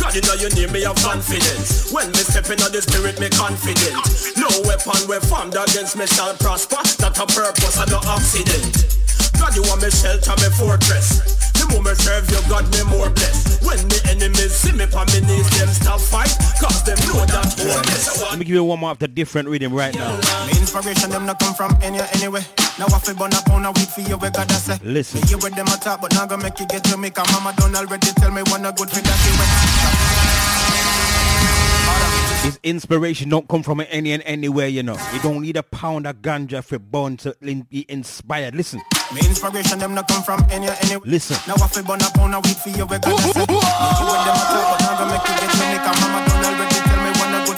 God, 0.01 0.17
you 0.17 0.21
know 0.25 0.33
you 0.33 0.49
need 0.57 0.73
me 0.73 0.81
have 0.81 0.97
confidence. 0.97 1.93
When 1.93 2.09
me 2.09 2.25
step 2.25 2.49
into 2.49 2.73
the 2.73 2.81
spirit, 2.81 3.21
me 3.21 3.29
confident. 3.29 3.93
No 4.33 4.49
weapon 4.65 4.97
we 5.05 5.21
formed 5.29 5.53
against 5.53 5.93
me 5.93 6.09
shall 6.09 6.33
prosper. 6.41 6.81
Not 6.97 7.13
a 7.21 7.25
purpose 7.29 7.77
and 7.77 7.91
no 7.93 8.01
accident. 8.09 8.97
God, 9.37 9.53
you 9.53 9.61
want 9.69 9.85
me 9.85 9.93
shelter, 9.93 10.33
me 10.41 10.49
fortress. 10.57 11.21
The 11.53 11.69
more 11.69 11.85
me 11.85 11.93
serve 11.93 12.25
you, 12.33 12.41
God, 12.49 12.65
me 12.73 12.81
more 12.89 13.13
blessed. 13.13 13.61
When 13.61 13.77
me 13.93 13.97
enemies 14.09 14.57
see 14.57 14.73
me 14.73 14.89
on 14.89 15.05
me 15.13 15.21
knees, 15.21 15.45
them 15.53 15.69
stop 15.69 16.01
fight. 16.01 16.33
Cause 16.57 16.81
them 16.81 16.97
know 17.05 17.21
that 17.29 17.53
hopeless. 17.61 18.21
Let 18.25 18.39
me 18.41 18.45
give 18.45 18.57
you 18.57 18.63
one 18.65 18.81
more 18.81 18.91
of 18.91 18.99
the 18.99 19.07
different 19.07 19.47
rhythm 19.49 19.71
right 19.71 19.93
now. 19.93 20.17
Me 20.49 20.57
inspiration 20.57 21.13
them 21.13 21.29
not 21.29 21.37
come 21.37 21.53
from 21.53 21.77
any 21.81 22.01
anyway. 22.17 22.41
Now 22.79 22.85
I 22.87 22.99
feel 22.99 23.15
burn 23.15 23.33
up 23.33 23.49
on 23.51 23.65
a 23.65 23.71
week 23.71 23.89
for 23.89 24.01
you, 24.01 24.17
we 24.17 24.29
gotta 24.29 24.53
say. 24.55 24.77
Listen. 24.83 25.21
Me 25.21 25.27
you 25.29 25.37
with 25.37 25.53
them 25.55 25.67
a 25.67 25.77
talk, 25.77 26.01
but 26.01 26.13
now 26.13 26.25
gonna 26.25 26.43
make 26.43 26.59
you 26.59 26.65
get 26.67 26.83
to 26.85 26.97
me. 26.97 27.09
Cause 27.09 27.31
mama 27.31 27.53
done 27.57 27.75
already 27.75 28.07
tell 28.17 28.31
me 28.31 28.41
one 28.47 28.65
a 28.65 28.71
good 28.71 28.89
for 28.89 29.01
that 29.01 29.19
you 29.25 29.31
went. 29.37 29.51
His 32.43 32.59
inspiration 32.63 33.29
don't 33.29 33.47
come 33.47 33.61
from 33.61 33.81
any 33.91 34.13
and 34.13 34.23
anywhere, 34.25 34.67
you 34.67 34.81
know. 34.81 34.97
You 35.13 35.19
don't 35.21 35.41
need 35.41 35.57
a 35.57 35.63
pound 35.63 36.07
of 36.07 36.23
ganja 36.23 36.63
for 36.63 36.79
born 36.79 37.17
to 37.17 37.35
be 37.69 37.85
inspired. 37.87 38.55
Listen, 38.55 38.81
Me 39.13 39.19
inspiration 39.19 39.77
them 39.77 39.93
not 39.93 40.07
come 40.07 40.23
from 40.23 40.43
any 40.49 40.67
anyway. 40.67 41.01
listen. 41.05 41.37
Now 41.47 41.53
I 41.63 41.67
feel 41.67 41.83
burn 41.83 42.01
up 42.01 42.17
on 42.17 42.33
a 42.33 42.39
week 42.39 42.57
for 42.57 42.69
you, 42.69 42.85
we 42.87 42.97
gotta 42.97 43.21
say. 43.33 43.45
Me 43.45 43.53
you 43.53 44.05
with 44.09 44.25
them 44.25 44.37
a 44.41 44.45
talk, 44.49 44.65
but 44.71 44.79
now 44.81 44.97
gonna 44.97 45.11
make 45.13 45.27
you 45.29 45.35
get 45.37 45.51
to 45.51 45.57
me. 45.69 45.77
Cause 45.85 46.01
mama 46.01 46.30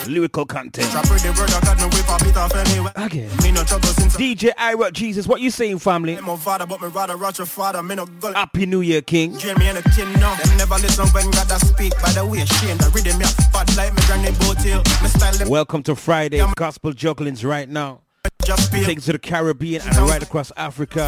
Lyrical 0.07 0.45
content. 0.45 0.89
Trap 0.91 1.09
with 1.09 1.25
I 1.25 1.61
got 1.61 1.77
no 1.77 1.87
whip 1.87 2.05
a 2.09 2.23
bit 2.23 2.35
off 2.37 2.53
anyway. 2.55 2.91
Again. 2.95 3.29
Me 3.41 3.51
no 3.51 3.63
trouble 3.63 3.87
since 3.87 4.15
DJ 4.17 4.51
Ira 4.57 4.91
Jesus, 4.91 5.27
what 5.27 5.39
you 5.39 5.49
saying, 5.49 5.79
family? 5.79 6.17
I'm 6.17 6.27
a 6.27 6.37
father, 6.37 6.65
but 6.65 6.81
me 6.81 6.89
rather 6.89 7.17
watch 7.17 7.37
your 7.37 7.47
father. 7.47 7.81
Me 7.81 7.95
no 7.95 8.05
go 8.05 8.33
Happy 8.33 8.65
New 8.65 8.81
Year, 8.81 9.01
King. 9.01 9.37
Drain 9.37 9.55
and 9.61 9.77
the 9.77 9.89
kin 9.95 10.11
now. 10.19 10.35
Them 10.35 10.57
never 10.57 10.75
listen 10.75 11.07
when 11.09 11.29
God 11.31 11.51
a 11.51 11.59
speak. 11.65 11.93
By 12.01 12.11
the 12.11 12.25
way, 12.25 12.43
shame 12.45 12.77
the 12.77 12.91
rhythm 12.93 13.21
ya. 13.21 13.27
Bad 13.53 13.75
like 13.77 13.93
me 13.93 14.01
granny 14.05 14.31
boat 14.39 14.57
hill. 14.61 14.81
Me 15.01 15.07
style 15.07 15.33
them 15.33 15.47
Welcome 15.49 15.83
to 15.83 15.95
Friday 15.95 16.43
Gospel 16.55 16.91
Jugglings 16.91 17.45
right 17.45 17.69
now. 17.69 18.01
just. 18.45 18.71
Take 18.71 19.01
to 19.03 19.13
the 19.13 19.19
Caribbean 19.19 19.81
and 19.83 19.97
right 20.09 20.21
across 20.21 20.51
Africa. 20.57 21.07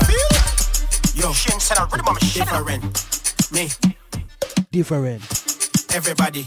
Yo, 1.15 1.31
shame 1.33 1.59
send 1.59 1.79
a 1.79 1.85
rhythm 1.91 2.07
I'm 2.07 2.15
different. 2.17 3.51
Me, 3.51 3.69
Different. 4.71 5.21
everybody, 5.93 6.45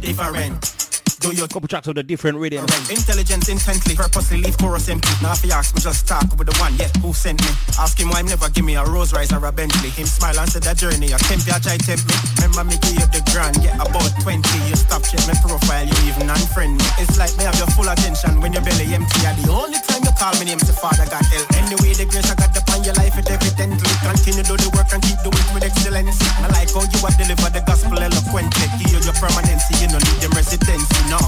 different. 0.00 0.81
Do 1.22 1.30
your 1.30 1.46
Couple 1.46 1.68
tracks 1.68 1.86
of 1.86 1.94
the 1.94 2.02
different 2.02 2.38
rhythm. 2.38 2.64
Intelligence 2.88 3.46
intently, 3.52 3.94
purposely 3.94 4.40
leave 4.40 4.56
chorus 4.56 4.88
empty. 4.88 5.12
Now 5.20 5.36
if 5.36 5.44
you 5.44 5.52
ask 5.52 5.76
me, 5.76 5.84
just 5.84 6.08
talk 6.08 6.26
with 6.34 6.48
the 6.48 6.56
one, 6.56 6.72
yeah, 6.80 6.88
who 7.04 7.12
sent 7.12 7.38
me. 7.44 7.52
Ask 7.76 8.00
him 8.00 8.08
why 8.08 8.24
him 8.24 8.32
never 8.32 8.48
give 8.50 8.64
me 8.64 8.74
a 8.74 8.82
Rolls 8.82 9.12
Royce 9.12 9.30
or 9.36 9.44
a 9.44 9.52
Bentley. 9.52 9.92
Him 9.92 10.08
smile 10.08 10.34
and 10.40 10.48
said 10.50 10.64
that 10.64 10.80
journey, 10.80 11.12
a 11.12 11.18
temp, 11.28 11.44
ya 11.44 11.60
try 11.60 11.76
tempt 11.76 12.08
me. 12.08 12.16
Remember 12.40 12.64
me 12.64 12.80
give 12.80 12.96
you 12.98 13.06
the 13.12 13.20
grand, 13.30 13.60
yeah, 13.60 13.76
about 13.78 14.10
20. 14.24 14.42
You 14.66 14.74
stop 14.80 15.04
check 15.04 15.20
my 15.28 15.36
profile, 15.44 15.84
you 15.84 15.98
even 16.08 16.26
unfriend 16.26 16.80
me. 16.80 16.86
It's 16.98 17.20
like 17.20 17.36
me 17.36 17.44
have 17.44 17.54
your 17.60 17.68
full 17.76 17.86
attention 17.86 18.40
when 18.40 18.56
your 18.56 18.64
belly 18.64 18.88
empty. 18.90 19.20
Yeah, 19.20 19.36
the 19.36 19.52
only 19.52 19.78
time 19.84 20.02
you 20.02 20.14
call 20.16 20.32
me 20.40 20.48
name 20.48 20.58
say 20.58 20.72
Father 20.72 21.04
God 21.06 21.22
help. 21.28 21.46
Anyway, 21.60 21.92
the 21.94 22.08
grace 22.08 22.32
I 22.32 22.34
got 22.34 22.56
upon 22.56 22.82
your 22.82 22.96
life, 22.96 23.14
it 23.20 23.28
evidently. 23.28 23.92
Continue 24.00 24.42
do 24.48 24.56
the 24.56 24.72
work 24.72 24.88
and 24.90 25.04
keep 25.04 25.20
doing 25.20 25.36
it 25.36 25.50
with 25.52 25.68
excellence. 25.68 26.16
I 26.40 26.48
like 26.50 26.72
how 26.72 26.88
you 26.88 26.98
have 27.04 27.14
delivered 27.20 27.52
the 27.52 27.60
gospel 27.68 28.00
eloquently. 28.00 28.66
Give 28.80 28.96
you 28.96 29.00
your 29.04 29.16
permanency, 29.20 29.76
you 29.84 29.92
don't 29.92 30.00
need 30.00 30.24
them 30.24 30.32
residency, 30.32 30.98
no. 31.12 31.18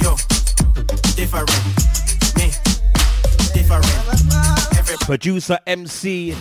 Yo, 0.00 0.14
different. 1.16 1.50
Me, 2.38 2.54
different. 3.52 3.84
Every 4.78 4.96
Producer 4.98 5.58
MC. 5.66 6.36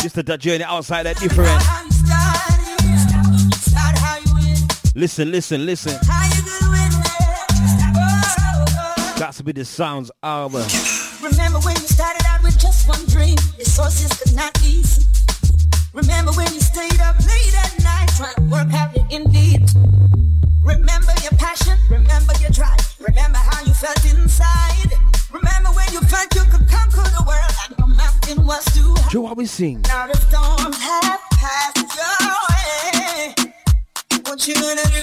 Just 0.00 0.16
a 0.16 0.38
journey 0.38 0.64
outside 0.64 1.04
that 1.04 1.18
different. 1.18 1.60
Listen, 4.94 5.30
listen, 5.30 5.66
listen. 5.66 5.92
Got 9.18 9.34
to 9.34 9.44
be 9.44 9.52
the 9.52 9.66
sounds 9.66 10.10
album. 10.22 10.62
Uh, 10.64 11.28
Remember 11.28 11.58
when 11.60 11.76
you 11.76 11.88
started 11.88 12.24
out 12.26 12.42
with 12.42 12.58
just 12.58 12.88
one 12.88 13.04
dream? 13.06 13.36
Your 13.58 13.66
sources 13.66 14.10
could 14.18 14.34
not 14.34 14.58
ease. 14.64 15.06
Remember 15.92 16.32
when 16.32 16.50
you 16.54 16.60
stayed 16.60 17.00
up 17.00 17.18
late 17.18 17.54
at 17.64 17.84
night 17.84 18.08
trying 18.16 18.34
to 18.34 18.42
work 18.50 18.72
out 18.72 18.96
your 18.96 19.06
indeed. 19.10 19.60
Remember 20.62 21.12
your 21.22 21.32
passion. 21.38 21.76
Remember 21.88 22.32
your 22.40 22.50
drive. 22.50 22.78
Remember 23.00 23.38
how 23.38 23.64
you 23.64 23.72
felt 23.72 24.04
inside. 24.04 24.92
Remember 25.32 25.70
when 25.70 25.92
you 25.92 26.00
felt 26.02 26.34
you 26.34 26.42
could 26.42 26.68
conquer 26.68 27.08
the 27.16 27.24
world 27.26 27.52
and 27.66 27.76
the 27.78 27.86
mountain 27.86 28.46
was 28.46 28.64
too 28.74 28.94
high. 28.98 29.10
Joe, 29.10 29.20
what 29.22 29.36
we 29.36 29.46
sing? 29.46 29.82
Now 29.82 30.06
the 30.06 30.18
passed 31.40 31.76
your 31.96 32.36
way. 32.50 33.34
What 34.24 34.46
you 34.46 34.54
gonna 34.54 34.84
do? 34.84 35.02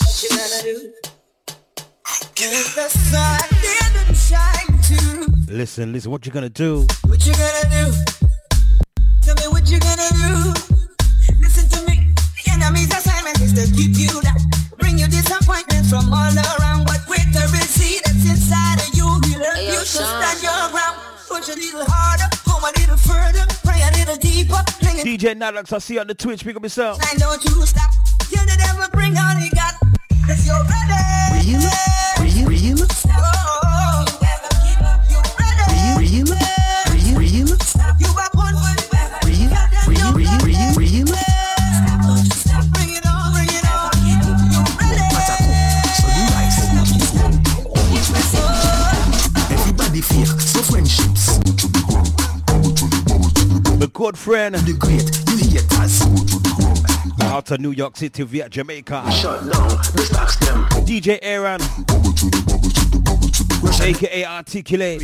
What 0.00 0.22
you 0.22 0.28
gonna 0.30 0.62
do? 0.62 0.92
The 2.74 2.88
sun 2.88 3.40
didn't 3.60 4.16
shine 4.16 4.80
too, 4.82 5.26
Listen, 5.52 5.92
listen, 5.92 6.10
what 6.10 6.24
you 6.24 6.32
gonna 6.32 6.48
do? 6.48 6.86
what 7.06 7.26
you 7.26 7.32
gonna 7.34 7.68
do? 7.70 7.92
Tell 9.20 9.34
me 9.36 9.46
what 9.52 9.68
you 9.70 9.78
gonna 9.78 10.08
do. 10.10 10.54
Listen 11.40 11.68
to 11.68 11.86
me. 11.86 12.14
The 12.44 12.52
enemy's 12.52 13.09
assignment 13.30 13.58
is 13.58 13.70
to 13.70 13.76
keep 13.76 13.96
you 13.96 14.20
down, 14.22 14.36
bring 14.78 14.98
you 14.98 15.06
disappointments 15.06 15.90
from 15.90 16.12
all 16.12 16.32
around. 16.58 16.86
But 16.86 17.00
with 17.08 17.26
the 17.32 17.42
receipt 17.52 18.02
that's 18.04 18.24
inside 18.28 18.80
of 18.80 18.90
you, 18.94 19.06
he'll 19.26 19.42
help 19.42 19.58
you 19.62 19.80
to 19.80 19.86
stand 19.86 20.42
your 20.42 20.70
ground. 20.70 20.96
Push 21.28 21.48
a 21.48 21.54
little 21.56 21.84
harder, 21.86 22.28
go 22.44 22.58
a 22.58 22.70
little 22.78 22.96
further, 22.96 23.44
pray 23.64 23.80
a 23.82 23.90
little 23.98 24.16
deeper. 24.16 24.60
Bring 24.80 24.96
DJ 25.04 25.34
Nalox, 25.34 25.72
I 25.72 25.78
see 25.78 25.94
you 25.94 26.00
on 26.00 26.06
the 26.06 26.14
Twitch, 26.14 26.44
pick 26.44 26.56
up 26.56 26.62
yourself. 26.62 26.98
I 27.02 27.16
don't 27.16 27.42
you 27.44 27.66
stop. 27.66 27.90
Till 28.28 28.44
the 28.44 28.56
devil 28.58 28.86
bring 28.92 29.16
all 29.16 29.36
he 29.36 29.50
got. 29.50 29.74
Cause 30.26 30.46
you're 30.46 30.62
ready. 30.66 31.50
Real, 31.50 31.60
real, 32.20 32.48
real, 32.48 32.86
Oh, 33.10 34.04
you 34.06 34.14
better 34.20 34.52
keep 34.62 34.80
up. 34.82 35.00
You're 35.10 35.22
ready. 35.38 35.98
real, 35.98 36.26
real, 36.26 36.39
good 54.10 54.18
friend. 54.18 54.54
The 54.56 54.72
great, 54.72 55.06
you 55.30 55.36
haters. 55.60 56.02
Out 57.30 57.50
of 57.52 57.60
New 57.60 57.70
York 57.70 57.96
City 57.96 58.24
via 58.24 58.48
Jamaica. 58.48 59.08
Shut 59.12 59.40
down, 59.40 59.68
the 59.94 60.02
stocks 60.02 60.36
them. 60.38 60.64
DJ 60.84 61.20
Aaron. 61.22 61.60
AKA 63.80 64.24
Articulate. 64.24 65.02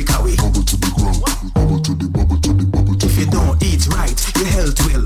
If 3.01 3.17
you 3.17 3.25
don't 3.27 3.63
eat 3.63 3.87
right, 3.87 4.35
your 4.35 4.45
health 4.47 4.77
will. 4.85 5.05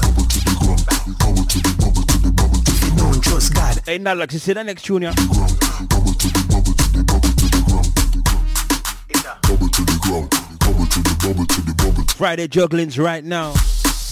If 2.67 2.84
you 2.84 2.91
don't 2.97 3.21
trust 3.23 3.53
God, 3.53 3.82
Hey, 3.86 3.99
Nalox, 3.99 4.34
you 4.34 4.39
see 4.39 4.53
the 4.53 4.63
next 4.63 4.84
tune, 4.84 5.03
yeah? 5.03 5.13
Friday 12.15 12.47
juggling's 12.47 12.97
right 12.97 13.23
now. 13.23 13.53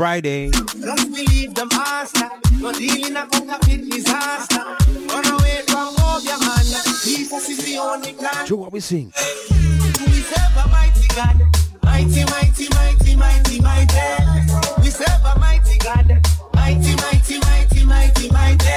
Friday. 0.00 0.48
Just 0.50 1.12
believe 1.12 1.52
the 1.52 1.66
master. 1.76 2.30
No 2.56 2.72
dealing 2.72 3.14
a 3.16 3.26
counterfeit 3.26 3.90
disaster. 3.90 4.64
Run 5.12 5.26
away 5.26 5.60
from 5.68 5.92
Obeah, 6.00 6.40
man. 6.40 6.64
Jesus 7.04 7.50
is 7.50 7.58
the 7.66 7.76
only 7.76 8.14
plan. 8.14 8.46
Joe, 8.46 8.56
what 8.56 8.72
we 8.72 8.80
sing? 8.80 9.12
We 9.12 10.24
serve 10.24 10.56
a 10.56 10.68
mighty 10.72 11.06
God. 11.14 11.36
Mighty, 11.84 12.24
mighty, 12.32 12.68
mighty, 12.70 13.14
mighty, 13.14 13.60
mighty. 13.60 14.80
We 14.80 14.88
serve 14.88 15.20
a 15.22 15.38
mighty 15.38 15.76
God. 15.84 16.08
Mighty, 16.54 16.96
mighty, 16.96 17.38
mighty, 17.40 17.84
mighty, 17.84 18.30
mighty. 18.30 18.72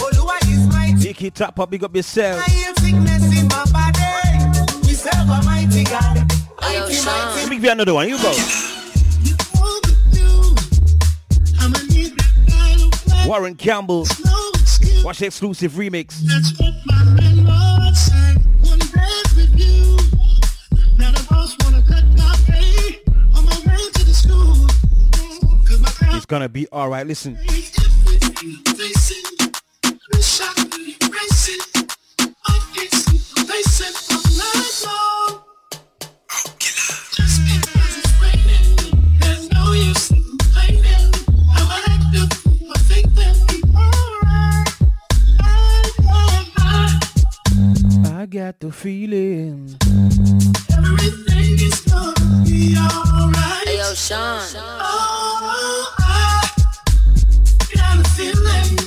Oh, 0.00 0.08
Oluwa 0.14 0.38
is 0.48 0.66
mighty. 0.72 1.08
Pick 1.08 1.24
it 1.24 1.42
up, 1.42 1.68
big 1.68 1.84
up 1.84 1.94
yourself. 1.94 2.40
I 2.40 2.50
heal 2.50 2.74
sickness 2.76 3.38
in 3.38 3.48
my 3.48 3.64
body. 3.68 4.88
We 4.88 4.94
serve 4.94 5.28
a 5.28 5.42
mighty 5.44 5.84
God. 5.84 6.24
Mighty, 6.62 7.04
mighty, 7.04 7.36
Let 7.36 7.48
me 7.50 7.56
give 7.56 7.64
you 7.64 7.70
another 7.70 7.92
one. 7.92 8.08
You 8.08 8.16
go. 8.16 8.73
To 23.94 24.04
the 24.04 24.12
school. 24.12 24.66
Cause 25.66 25.80
my 25.80 25.88
parents 25.88 26.16
It's 26.18 26.26
gonna 26.26 26.50
be 26.50 26.68
alright. 26.68 27.06
Listen. 27.06 27.38
I 48.24 48.26
got 48.26 48.58
the 48.58 48.72
feeling. 48.72 49.76
Everything 50.72 51.60
is 51.60 51.80
gonna 51.82 52.14
be 52.42 52.74
alright. 52.74 53.68
Hey, 53.68 53.76
yo, 53.76 53.92
Sean. 53.92 54.40
Oh, 54.56 55.94
I 55.98 56.50
got 57.74 57.98
a 57.98 58.08
feeling. 58.16 58.78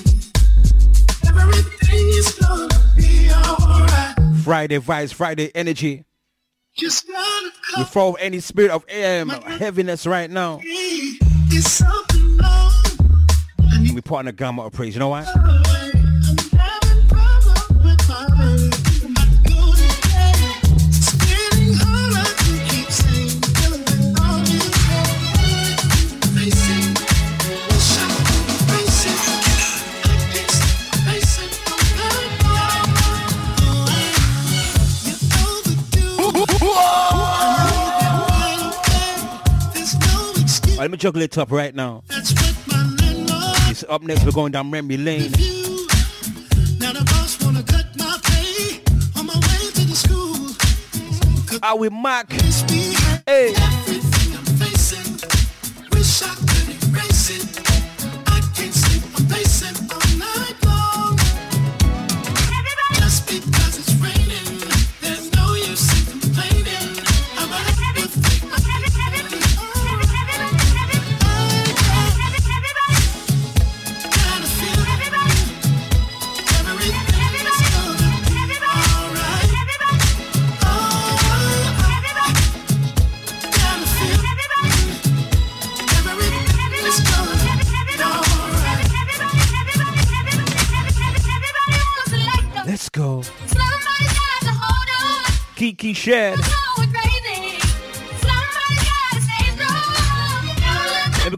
Everything 1.28 2.08
is 2.18 2.32
gonna 2.34 2.68
be 2.96 3.30
alright. 3.32 4.16
Friday 4.44 4.80
vibes, 4.80 5.14
Friday 5.14 5.52
energy. 5.54 6.04
Just 6.76 7.08
gotta 7.08 7.52
We 7.78 7.84
throw 7.84 8.14
any 8.14 8.40
spirit 8.40 8.72
of 8.72 8.86
um, 8.92 9.30
heaviness 9.30 10.08
right 10.08 10.32
now. 10.32 10.62
It's 10.64 11.70
something 11.74 12.38
wrong. 12.38 12.74
We 13.94 14.02
put 14.02 14.18
on 14.18 14.28
a 14.30 14.32
gamma 14.32 14.64
of 14.64 14.74
praise. 14.74 14.96
You 14.96 15.00
know 15.02 15.10
why? 15.10 15.26
Let 40.88 40.92
me 40.92 40.98
juggle 40.98 41.22
it 41.22 41.38
up 41.38 41.52
right 41.52 41.76
now. 41.76 42.02
It's 42.10 43.84
up 43.90 44.02
next. 44.04 44.24
We're 44.24 44.32
going 44.32 44.54
down 44.54 44.72
memory 44.72 44.96
lane. 44.96 45.34
Are 51.62 51.78
we 51.78 51.90
Mac? 51.90 52.32
Hey. 53.26 53.77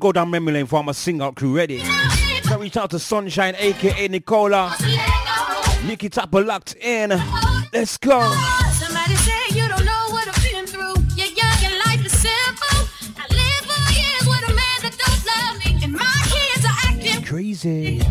Go 0.10 0.14
down 0.22 0.32
memory 0.32 0.54
lane 0.54 0.66
for 0.66 0.84
my 0.84 0.92
sing 0.92 1.22
out 1.22 1.36
crew 1.36 1.56
ready. 1.56 1.80
Can 1.80 2.60
reach 2.60 2.78
out 2.78 2.90
to 2.90 2.98
Sunshine 3.00 3.54
aka 3.60 4.08
Nicola. 4.08 4.76
Nikki 5.86 6.10
Tapper 6.10 6.42
locked 6.42 6.76
in. 6.78 7.10
Let's 7.72 7.98
go. 7.98 8.20
Somebody 8.74 9.16
say 9.18 9.40
you 9.52 9.68
don't 9.68 9.86
know 9.86 10.06
what 10.10 10.28
I've 10.28 10.44
been 10.44 10.66
through. 10.66 10.96
You're 11.16 11.28
young 11.28 11.60
and 11.64 11.76
life 11.86 12.04
is 12.04 12.12
simple. 12.12 12.90
I 13.18 13.26
live 13.30 13.64
for 13.70 13.82
years 13.94 14.26
with 14.26 14.50
a 14.50 14.54
man 14.56 14.78
that 14.82 14.96
don't 14.98 15.22
love 15.30 15.56
me, 15.64 15.84
and 15.84 15.94
my 15.94 16.22
kids 16.26 16.66
are 16.66 16.78
acting. 16.90 17.24
Crazy. 17.24 18.02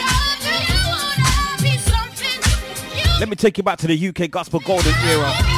Go 0.00 0.16
through. 0.40 0.64
You 0.70 0.82
wanna 0.90 1.62
be 1.62 1.78
something. 1.78 2.38
You 2.96 3.20
Let 3.20 3.28
me 3.28 3.36
take 3.36 3.58
you 3.58 3.64
back 3.64 3.78
to 3.78 3.86
the 3.86 4.08
UK 4.08 4.30
gospel 4.30 4.60
golden 4.60 4.94
era. 5.08 5.53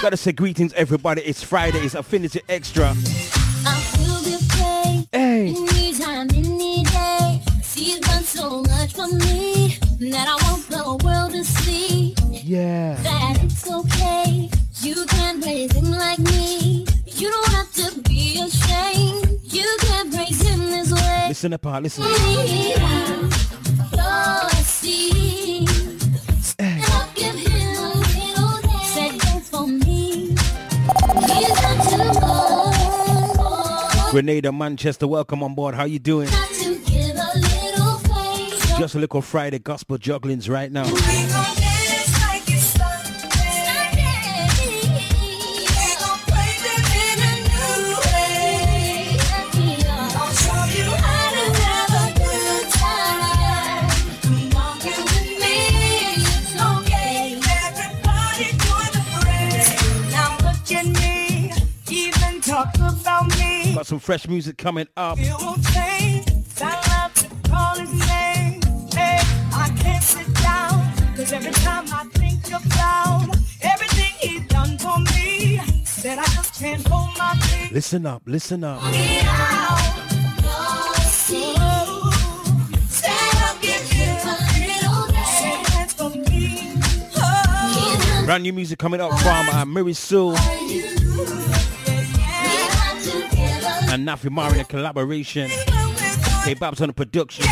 Gotta 0.00 0.16
say 0.16 0.32
greetings, 0.32 0.72
everybody. 0.74 1.22
It's 1.22 1.42
Friday. 1.42 1.80
It's 1.80 1.94
Affinity 1.94 2.40
Extra. 2.48 2.90
I 2.90 2.94
feel 2.94 4.18
the 4.22 4.38
pain 4.54 5.08
Hey. 5.12 5.48
anytime, 5.48 6.28
any 6.34 6.84
day. 6.84 7.42
She's 7.64 7.98
done 8.00 8.22
so 8.22 8.62
much 8.62 8.92
for 8.94 9.08
me 9.08 9.76
that 10.12 10.28
I 10.28 10.36
want 10.48 10.68
the 10.68 11.04
world 11.04 11.32
to 11.32 11.44
see 11.44 12.14
Yeah. 12.30 12.94
that 13.02 13.42
it's 13.42 13.68
okay. 13.68 14.48
You 14.82 15.04
can 15.06 15.42
praise 15.42 15.72
him 15.72 15.90
like 15.90 16.20
me. 16.20 16.86
You 17.06 17.30
don't 17.30 17.48
have 17.48 17.72
to 17.74 18.00
be 18.02 18.40
ashamed. 18.40 19.40
You 19.42 19.66
can 19.80 20.12
praise 20.12 20.40
him 20.40 20.60
this 20.70 20.92
way. 20.92 21.24
Listen 21.28 21.52
up, 21.54 21.66
uh, 21.66 21.80
listen. 21.80 22.04
Lord, 22.04 23.32
Grenada, 34.18 34.50
Manchester, 34.50 35.06
welcome 35.06 35.44
on 35.44 35.54
board. 35.54 35.76
How 35.76 35.84
you 35.84 36.00
doing? 36.00 36.26
Got 36.26 36.50
a 36.50 36.70
little 37.38 37.98
faith. 37.98 38.76
Just 38.76 38.96
a 38.96 38.98
little 38.98 39.22
Friday 39.22 39.60
gospel 39.60 39.96
jugglings 39.96 40.48
right 40.48 40.72
now. 40.72 40.86
Some 63.88 63.98
fresh 63.98 64.28
music 64.28 64.58
coming 64.58 64.86
up. 64.98 65.16
It 65.18 65.32
won't 65.40 65.64
change. 65.68 66.26
To 66.26 67.48
call 67.48 67.74
his 67.76 67.90
name. 67.90 68.60
Hey, 68.92 69.18
I 69.50 69.74
can't 69.80 70.04
sit 70.04 70.26
down. 70.42 70.92
Cause 71.16 71.32
every 71.32 71.52
time 71.52 71.86
I 71.90 72.04
think 72.12 72.46
about 72.48 73.34
everything 73.62 74.46
done 74.48 74.76
for 74.76 74.98
me, 74.98 75.56
that 76.02 76.18
I 76.18 76.24
just 76.34 76.60
can't 76.60 76.86
hold 76.86 77.16
my 77.16 77.34
peace. 77.40 77.72
Listen 77.72 78.04
up, 78.04 78.22
listen 78.26 78.62
up. 78.62 78.82
Brand 88.26 88.42
new 88.42 88.52
music 88.52 88.78
coming 88.78 89.00
up 89.00 89.18
from 89.20 89.48
uh, 89.48 89.64
Mary 89.64 89.94
Sue 89.94 90.36
and 93.90 94.06
Nafi 94.06 94.30
Mari 94.30 94.54
in 94.54 94.60
a 94.60 94.64
collaboration. 94.64 95.50
K 96.44 96.54
Babs 96.54 96.80
on 96.80 96.88
the 96.88 96.92
production. 96.92 97.44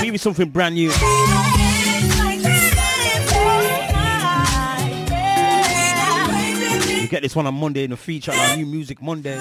Maybe 0.00 0.16
something 0.16 0.48
brand 0.48 0.74
new. 0.74 1.57
You 7.08 7.10
get 7.10 7.22
this 7.22 7.34
one 7.34 7.46
on 7.46 7.54
Monday 7.54 7.84
in 7.84 7.90
the 7.90 7.96
feature 7.96 8.32
on 8.32 8.38
our 8.38 8.54
new 8.54 8.66
music 8.66 9.00
Monday. 9.00 9.38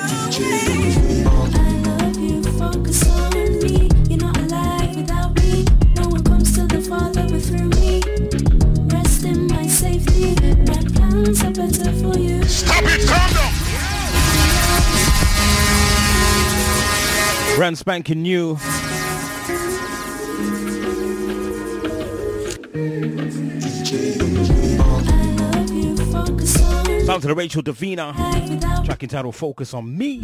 Focus 2.58 3.10
on 3.10 3.60
me. 3.60 3.90
You're 4.10 4.20
not 4.20 4.38
alive 4.38 4.96
without 4.96 5.36
me. 5.36 5.66
No 5.96 6.08
one 6.08 6.24
comes 6.24 6.56
to 6.56 6.66
the 6.66 6.80
Father 6.80 7.28
but 7.28 7.42
through 7.42 7.68
me. 7.82 8.02
Rest 8.96 9.26
in 9.26 9.48
my 9.48 9.68
safety. 9.68 10.34
My 10.66 10.82
plans 10.96 11.44
are 11.44 11.52
better 11.52 11.92
for 11.92 12.18
you. 12.18 12.42
Stop 12.44 12.86
it, 12.86 13.06
calm 13.06 13.34
down. 13.34 13.52
Brand 17.58 17.78
spanking 17.78 18.22
new. 18.22 18.58
On 27.08 27.14
Sound 27.14 27.22
to 27.22 27.28
the 27.30 27.36
Rachel 27.36 27.64
Davina. 27.64 28.14
Track 28.86 29.04
entitled 29.04 29.34
Focus 29.34 29.74
on 29.74 29.98
Me. 29.98 30.20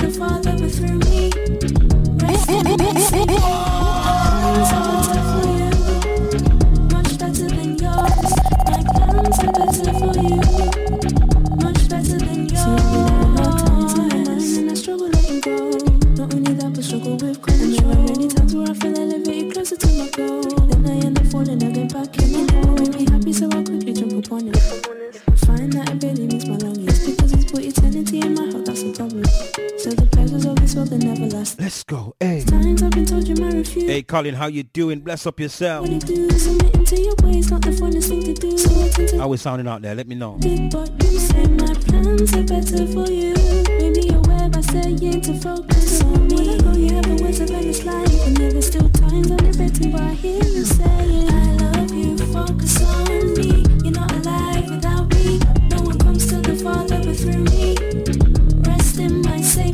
Hey 33.94 34.02
Colin, 34.02 34.34
how 34.34 34.48
you 34.48 34.64
doing? 34.64 35.02
Bless 35.02 35.28
up 35.28 35.40
yourself. 35.40 35.88
What 35.88 35.92
you 35.92 36.00
do, 36.00 36.30
submitting 36.32 36.84
to 36.84 37.00
your 37.00 37.14
ways, 37.22 37.52
not 37.52 37.62
the 37.62 37.70
funnest 37.70 38.10
thing 38.10 38.24
to 38.24 38.34
do. 38.34 38.58
So 38.58 38.82
I 38.82 38.90
tend 38.90 39.22
How 39.22 39.28
we 39.28 39.38
sounding 39.38 39.68
out 39.68 39.84
there? 39.84 39.94
Let 39.94 40.08
me 40.08 40.16
know. 40.16 40.32
big, 40.42 40.72
but 40.72 40.90
you 41.04 41.20
say 41.20 41.46
my 41.46 41.72
plans 41.76 42.34
are 42.34 42.42
better 42.42 42.88
for 42.88 43.06
you. 43.12 43.36
Made 43.78 43.96
me 43.96 44.10
aware 44.10 44.50
by 44.50 44.62
saying 44.62 45.22
to 45.22 45.40
focus 45.40 46.02
on 46.02 46.28
me. 46.28 46.36
When 46.38 46.50
I 46.50 46.58
go, 46.64 46.72
you 46.72 46.94
have 46.96 47.04
the 47.04 47.24
words 47.24 47.40
of 47.40 47.52
endless 47.52 47.86
life, 47.86 48.26
and 48.26 48.36
there 48.36 48.56
is 48.56 48.66
still 48.66 48.90
times 48.90 49.30
I'm 49.30 49.38
regretting, 49.38 49.92
but 49.92 50.02
I 50.02 50.14
hear 50.14 50.44
you 50.44 50.66
saying, 50.66 51.13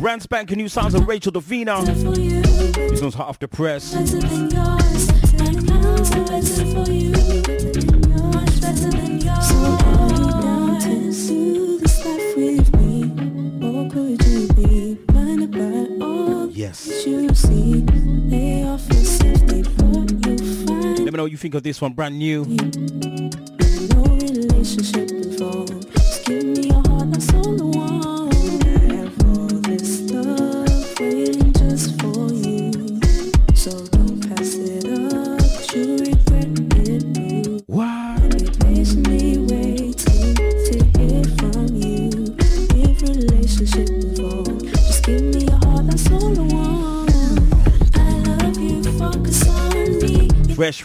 Brand 0.00 0.22
spanking 0.22 0.56
new 0.56 0.68
sounds 0.68 0.94
of 0.94 1.06
Rachel 1.06 1.30
Davina. 1.30 1.84
This 2.88 3.02
one's 3.02 3.14
hot 3.14 3.28
off 3.28 3.38
the 3.38 3.46
press. 3.46 3.92
better 3.94 4.18
than 4.18 4.50
yours. 4.50 5.08
My 5.38 5.52
plans 5.52 6.10
are 6.12 6.24
better 6.24 6.64
for 6.72 6.90
you. 6.90 7.10
Much 8.32 8.60
better 8.62 8.90
than 8.90 9.20
yours. 9.20 9.46
So 9.46 9.56
are 9.56 10.08
you 10.08 10.30
down 10.40 10.80
to 10.80 11.12
do 11.12 11.78
this 11.80 12.04
life 12.06 12.36
with 12.36 12.76
me? 12.76 13.04
Or 13.62 13.90
could 13.90 14.24
you 14.26 14.48
be 14.54 14.94
blinded 15.06 15.50
by 15.52 16.04
all 16.04 16.50
Yes. 16.50 16.86
that 16.86 17.06
you 17.06 17.34
see? 17.34 17.82
They 18.30 18.64
offer 18.64 18.94
safety, 18.94 19.62
but 19.62 20.26
you 20.26 20.38
find 20.66 20.98
Let 20.98 21.12
me 21.12 21.16
know 21.18 21.24
what 21.24 21.30
you 21.32 21.36
think 21.36 21.54
of 21.54 21.62
this 21.62 21.78
one, 21.78 21.92
brand 21.92 22.18
new. 22.18 22.46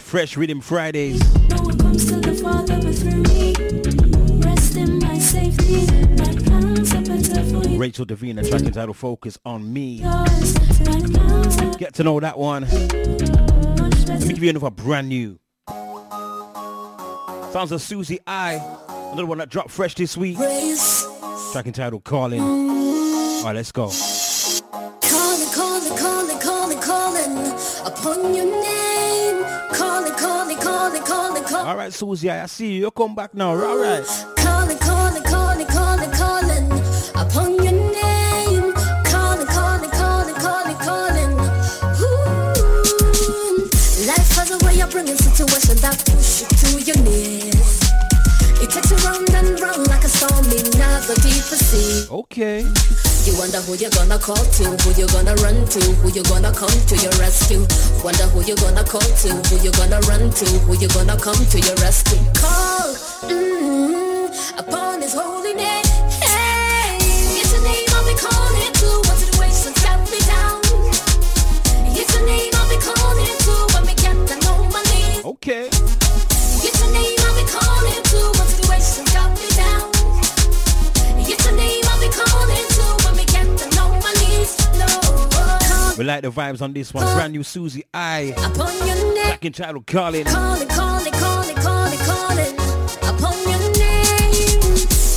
Fresh, 0.06 0.36
Rhythm 0.36 0.60
Fridays. 0.60 1.18
No 1.48 1.56
one 1.62 1.78
comes 1.78 2.06
to 2.06 2.20
the 2.20 2.32
Father 2.34 2.80
but 2.80 2.94
through 2.94 3.22
me. 3.24 3.52
Rest 4.40 4.76
in 4.76 5.00
my 5.00 5.18
safety. 5.18 5.84
My 6.14 6.32
plans 6.44 6.94
are 6.94 7.02
better 7.02 7.42
for 7.42 7.68
you. 7.68 7.76
Rachel 7.76 8.06
Davina, 8.06 8.48
track 8.48 8.62
entitled 8.62 8.96
Focus 8.96 9.36
on 9.44 9.72
Me. 9.72 9.94
Yours. 9.96 10.54
My 10.86 11.00
plans 11.08 11.60
are 11.60 11.76
Get 11.76 11.94
to 11.94 12.04
know 12.04 12.20
that 12.20 12.38
one. 12.38 12.62
Let 12.62 14.20
me 14.20 14.28
give 14.28 14.44
you 14.44 14.50
another 14.50 14.70
brand 14.70 15.08
new. 15.08 15.40
Sounds 17.52 17.72
of 17.72 17.82
Susie 17.82 18.20
I. 18.28 18.64
Another 19.08 19.26
one 19.26 19.38
that 19.38 19.48
dropped 19.48 19.72
fresh 19.72 19.96
this 19.96 20.16
week. 20.16 20.38
Track 20.38 21.66
entitled 21.66 22.04
Calling. 22.04 22.40
Mm. 22.40 23.38
Alright, 23.40 23.56
let's 23.56 23.72
go. 23.72 23.90
Calling, 25.00 25.48
calling, 25.52 25.98
calling, 25.98 26.38
calling, 26.38 26.80
calling 26.80 27.52
upon 27.84 28.34
your 28.36 28.44
name. 28.44 28.65
Calling, 31.66 31.74
calling. 31.74 31.76
Alright, 31.78 31.92
Susie 31.92 32.30
I, 32.30 32.46
see 32.46 32.74
you. 32.74 32.80
You 32.80 32.90
come 32.90 33.14
back 33.14 33.34
now. 33.34 33.50
Alright. 33.50 34.06
Calling, 34.36 34.78
calling, 34.78 35.22
calling, 35.24 35.66
calling, 35.66 36.10
calling 36.12 36.72
upon 37.14 37.55
prophecy. 51.14 52.08
Okay. 52.10 52.60
You 53.26 53.38
wonder 53.38 53.58
who 53.62 53.74
you're 53.76 53.90
gonna 53.90 54.18
call 54.18 54.36
to, 54.36 54.64
who 54.64 54.90
you're 54.98 55.08
gonna 55.08 55.34
run 55.42 55.66
to, 55.66 55.80
who 56.02 56.10
you're 56.10 56.24
gonna 56.24 56.52
come 56.52 56.70
to 56.70 56.96
your 56.96 57.12
rescue. 57.18 57.62
Wonder 58.02 58.26
who 58.34 58.42
you're 58.42 58.56
gonna 58.56 58.82
call 58.82 59.00
to, 59.00 59.28
who 59.46 59.56
you're 59.62 59.72
gonna 59.72 60.00
run 60.06 60.30
to, 60.30 60.46
who 60.66 60.74
you're 60.78 60.90
gonna 60.90 61.16
come 61.18 61.38
to 61.38 61.60
your 61.60 61.74
rescue. 61.76 62.18
Call 62.34 62.94
mm, 63.30 64.58
upon 64.58 65.02
his 65.02 65.14
holy 65.14 65.54
name. 65.54 65.84
Hey, 66.22 66.98
it's 67.38 67.54
a 67.54 67.62
name 67.62 67.86
I'll 67.94 68.06
be 68.06 68.14
calling 68.18 68.72
to 68.72 68.88
when 69.06 69.16
situations 69.16 69.78
got 69.82 70.00
me 70.10 70.18
down. 70.26 70.60
It's 71.94 72.14
a 72.16 72.22
name 72.26 72.50
I'll 72.54 72.68
be 72.68 72.78
calling 72.82 73.36
to 73.46 73.54
when 73.74 73.82
we 73.86 73.94
get 73.94 74.16
down 74.26 74.42
on 74.58 74.72
my 74.72 74.82
knees. 74.90 75.24
Okay. 75.24 75.70
Like 86.06 86.22
the 86.22 86.30
vibes 86.30 86.62
on 86.62 86.72
this 86.72 86.94
one. 86.94 87.04
Brand 87.14 87.32
new 87.32 87.42
Susie 87.42 87.84
I. 87.92 88.34
upon 88.38 88.74
your 88.86 89.14
neck. 89.14 89.24
Back 89.24 89.44
in 89.44 89.52
title 89.52 89.82
calling. 89.82 90.24
Calling, 90.24 90.68
calling, 90.68 91.12
calling, 91.12 91.56
calling, 91.56 91.98
calling 91.98 92.54
upon 93.02 93.36
your 93.48 93.58
name. 93.76 94.60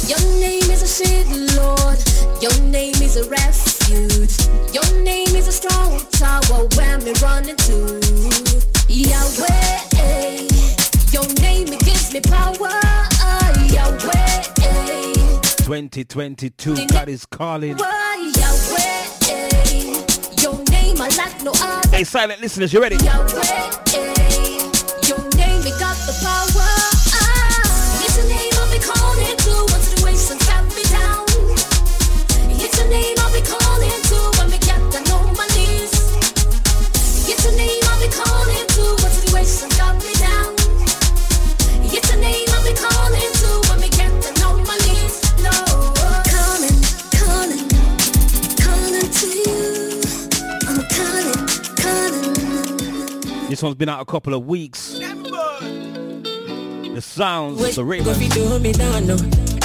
Your 0.09 0.19
name 0.39 0.69
is 0.69 0.81
a 0.81 0.87
shield, 0.87 1.27
Lord. 1.55 1.99
Your 2.41 2.57
name 2.69 2.95
is 2.95 3.17
a 3.17 3.29
refuge. 3.29 4.33
Your 4.73 5.03
name 5.03 5.35
is 5.35 5.47
a 5.47 5.51
strong 5.51 5.99
tower 6.11 6.67
where 6.75 6.97
me 6.99 7.13
running 7.21 7.55
to. 7.55 7.99
Yahweh, 8.87 10.47
your 11.11 11.27
name 11.41 11.67
it 11.67 11.79
gives 11.85 12.13
me 12.13 12.21
power. 12.21 12.73
Yahweh, 13.69 14.41
2022. 15.63 16.87
God 16.87 17.09
is 17.09 17.25
calling. 17.27 17.77
Yahweh, 17.77 18.99
Hey, 21.91 22.03
silent 22.03 22.41
listeners, 22.41 22.73
you 22.73 22.81
ready? 22.81 22.97
Your 25.07 25.17
name 25.35 25.61
This 53.59 53.65
one's 53.65 53.75
been 53.75 53.89
out 53.89 53.99
a 53.99 54.05
couple 54.05 54.33
of 54.33 54.47
weeks. 54.47 54.93
The 54.93 55.01
sounds, 57.01 57.61
Wait, 57.61 57.75
the 57.75 57.83
go 57.83 57.89
rhythm. 57.89 58.15
fi 58.15 58.29
do 58.29 58.57
me 58.57 58.71
down, 58.71 59.05
no. 59.05 59.17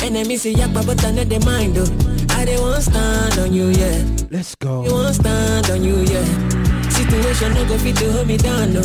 Enemy 0.03 0.37
say 0.37 0.53
yakba, 0.53 0.85
but 0.85 1.05
I 1.05 1.13
know 1.13 1.23
they 1.23 1.39
mind, 1.39 1.79
oh. 1.79 1.87
I 2.31 2.45
they 2.45 2.59
won't 2.59 2.83
stand 2.83 3.39
on 3.39 3.53
you, 3.53 3.69
yeah. 3.69 4.03
Let's 4.33 4.57
go. 4.57 4.83
They 4.83 4.91
won't 4.91 5.15
stand 5.15 5.71
on 5.71 5.85
you, 5.85 6.01
yeah. 6.11 6.25
Situation 6.91 7.55
no 7.55 7.65
go 7.69 7.79
fit 7.79 7.95
to 7.99 8.11
hold 8.11 8.27
me 8.27 8.37
down, 8.37 8.73
no. 8.73 8.81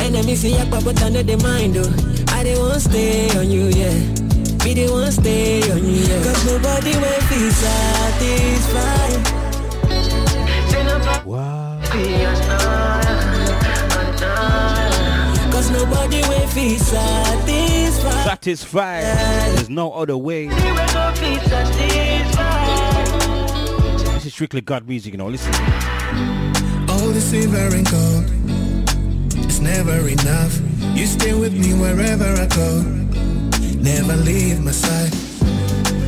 Enemy 0.00 0.36
say 0.36 0.52
yakba, 0.52 0.80
but 0.84 1.02
I 1.02 1.08
know 1.08 1.24
they 1.24 1.34
mind, 1.42 1.76
oh. 1.76 1.92
I 2.28 2.44
they 2.44 2.54
won't 2.56 2.80
stay 2.80 3.36
on 3.36 3.50
you, 3.50 3.66
yeah. 3.66 3.92
Me 4.62 4.74
they 4.74 4.86
won't 4.86 5.12
stay 5.12 5.60
on 5.72 5.84
you, 5.84 6.02
yeah. 6.06 6.22
Cause 6.22 6.44
nobody 6.46 6.94
will 7.02 7.20
feel 7.22 7.50
satisfied. 7.50 9.26
Wow. 11.26 11.80
Cause 15.62 15.70
nobody 15.70 16.20
will 16.22 16.48
feel 16.48 16.76
satisfied. 16.76 18.24
Satisfied. 18.24 19.04
There's 19.04 19.70
no 19.70 19.92
other 19.92 20.16
way. 20.16 20.48
This 24.08 24.26
is 24.26 24.32
strictly 24.34 24.60
God 24.60 24.88
music, 24.88 25.12
you 25.12 25.18
know. 25.18 25.28
Listen. 25.28 25.54
All 26.88 27.10
the 27.10 27.20
silver 27.20 27.76
and 27.76 27.88
gold 27.88 28.24
It's 29.44 29.60
never 29.60 30.08
enough 30.08 30.60
You 30.96 31.06
stay 31.06 31.32
with 31.32 31.52
me 31.52 31.74
wherever 31.74 32.24
I 32.24 32.46
go 32.48 32.82
Never 33.78 34.16
leave 34.16 34.64
my 34.64 34.72
side 34.72 35.14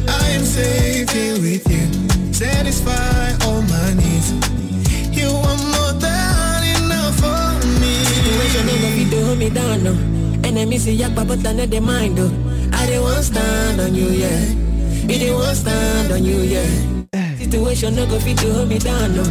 I 0.08 0.30
am 0.30 0.42
safe 0.42 1.10
here 1.10 1.38
with 1.40 1.64
you 1.70 2.32
Satisfy 2.32 3.36
all 3.46 3.62
my 3.62 3.94
needs 3.94 4.63
no 9.38 9.46
go 9.46 9.58
fit 9.58 9.58
to 9.58 9.72
hold 9.74 9.78
me 9.78 9.84
down, 9.84 9.84
no. 9.84 9.92
Enemy 10.48 10.78
say 10.78 10.96
yakba, 10.96 11.26
but 11.26 11.46
I 11.46 11.52
know 11.52 11.66
they 11.66 11.80
mind, 11.80 12.18
oh. 12.18 12.30
I 12.72 12.86
they 12.86 12.98
won't 12.98 13.24
stand 13.24 13.80
on 13.80 13.94
you, 13.94 14.08
yeah. 14.08 14.54
Me 15.06 15.18
they 15.18 15.30
won't 15.30 15.56
stand 15.56 16.12
on 16.12 16.24
you, 16.24 16.40
yeah. 16.40 17.36
Situation 17.36 17.94
no 17.96 18.06
go 18.06 18.18
fit 18.18 18.38
to 18.38 18.52
hold 18.52 18.68
me 18.68 18.78
down, 18.78 19.14
no. 19.16 19.22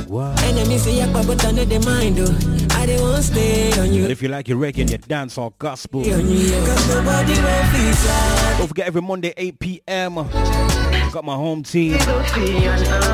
Enemy 0.43 0.77
say 0.77 0.99
yakba, 0.99 1.25
but 1.25 1.45
I 1.45 1.51
know 1.51 1.65
they 1.65 1.79
mind, 1.79 2.17
oh. 2.19 2.75
I 2.75 2.85
they 2.85 2.99
won't 2.99 3.23
stay 3.23 3.71
on 3.79 3.93
you. 3.93 4.05
If 4.05 4.21
you 4.21 4.29
like 4.29 4.47
your 4.47 4.57
reggae 4.57 4.81
and 4.81 4.89
your 4.89 4.99
dance 4.99 5.37
or 5.37 5.53
gospel, 5.57 6.01
On 6.01 6.07
yeah. 6.07 6.65
Cause 6.65 6.89
nobody 6.89 7.31
will 7.31 7.63
feel 7.71 7.93
sad. 7.93 8.57
don't 8.59 8.67
forget 8.67 8.87
every 8.87 9.01
Monday 9.01 9.33
8 9.37 9.59
p.m. 9.59 10.17
Got 11.13 11.25
my 11.25 11.35
home 11.35 11.61
team. 11.61 11.99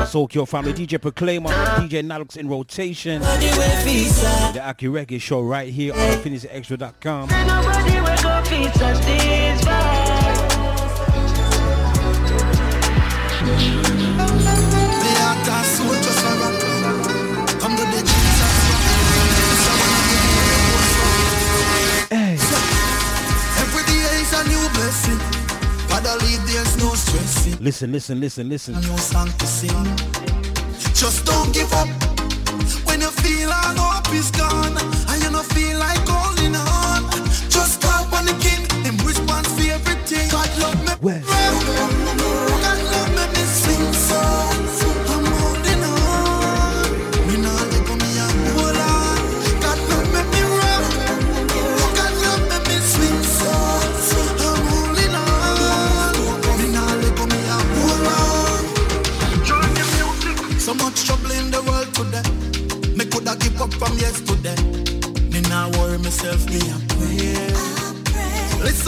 Soul 0.06 0.26
Cure 0.26 0.46
family, 0.46 0.72
DJ 0.72 0.98
Proclaimer, 0.98 1.50
DJ 1.50 2.02
Nalox 2.02 2.38
in 2.38 2.48
rotation. 2.48 3.20
The 3.20 4.62
Aki 4.64 5.18
show 5.18 5.42
right 5.42 5.70
here 5.70 5.92
on 5.92 5.98
AffinityExtra.com. 5.98 7.28
Nobody 7.28 8.00
Listen, 27.70 27.92
listen, 27.92 28.18
listen, 28.18 28.48
listen. 28.48 28.82
Song 28.98 29.30
to 29.38 29.46
sing. 29.46 29.70
Just 30.92 31.24
don't 31.24 31.54
give 31.54 31.72
up. 31.72 31.86
When 32.84 33.00
you 33.00 33.06
feel 33.22 33.48
all 33.48 33.76
hope 33.78 34.12
is 34.12 34.32
gone 34.32 34.76
And 34.76 35.22
you 35.22 35.30
don't 35.30 35.46
feel 35.54 35.78
like 35.78 36.00
holding 36.04 36.56
on 36.56 36.69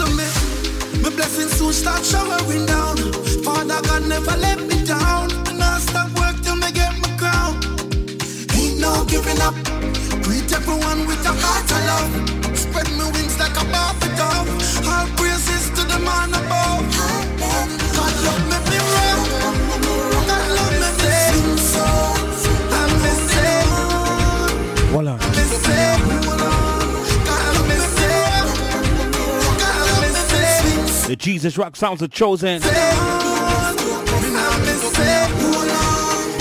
Listen 0.03 0.17
me, 0.17 1.01
my 1.01 1.09
blessings 1.15 1.51
soon 1.53 1.71
start 1.71 2.03
showering 2.03 2.65
down. 2.65 2.97
Father 3.43 3.79
God 3.83 4.07
never 4.07 4.35
let 4.37 4.59
me 4.59 4.83
down. 4.85 5.31
And 5.47 5.61
I 5.63 5.79
stop 5.79 6.09
work 6.19 6.41
till 6.41 6.55
me 6.55 6.71
get 6.71 6.91
my 6.99 7.09
crown. 7.17 7.55
Ain't 8.53 8.79
no 8.79 9.05
giving 9.05 9.39
up. 9.41 9.55
Greet 10.23 10.51
everyone 10.51 11.07
with 11.07 11.25
a 11.25 11.33
heart 11.33 11.71
of 11.71 11.85
love. 11.85 12.32
Jesus 31.23 31.57
Rock 31.57 31.77
sounds 31.77 32.03
are 32.03 32.09
chosen. 32.09 32.55
You 32.55 32.67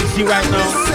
see 0.08 0.24
right 0.24 0.50
now. 0.50 0.91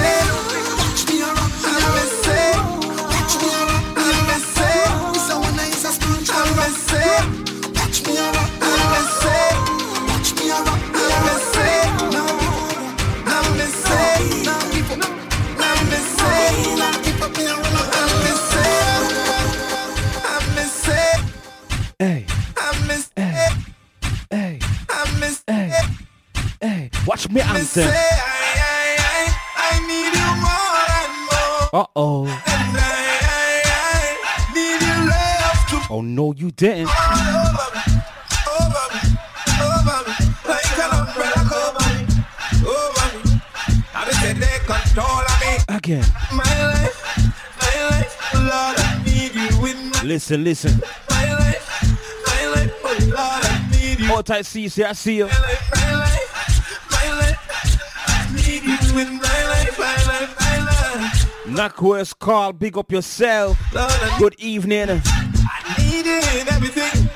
You 58.64 59.00
in 59.00 59.14
my 59.22 59.44
life, 59.46 59.80
my 59.80 59.96
life, 60.06 60.36
my 60.38 60.58
life. 60.66 61.46
Knockwest 61.46 62.20
call, 62.20 62.52
big 62.52 62.78
up 62.78 62.92
yourself. 62.92 63.58
Lord, 63.74 63.90
I 63.90 64.20
Good 64.20 64.36
evening. 64.40 64.90
I 64.90 65.76
need 65.78 66.06
you 66.06 66.18
in 66.40 66.48
everything. 66.50 67.10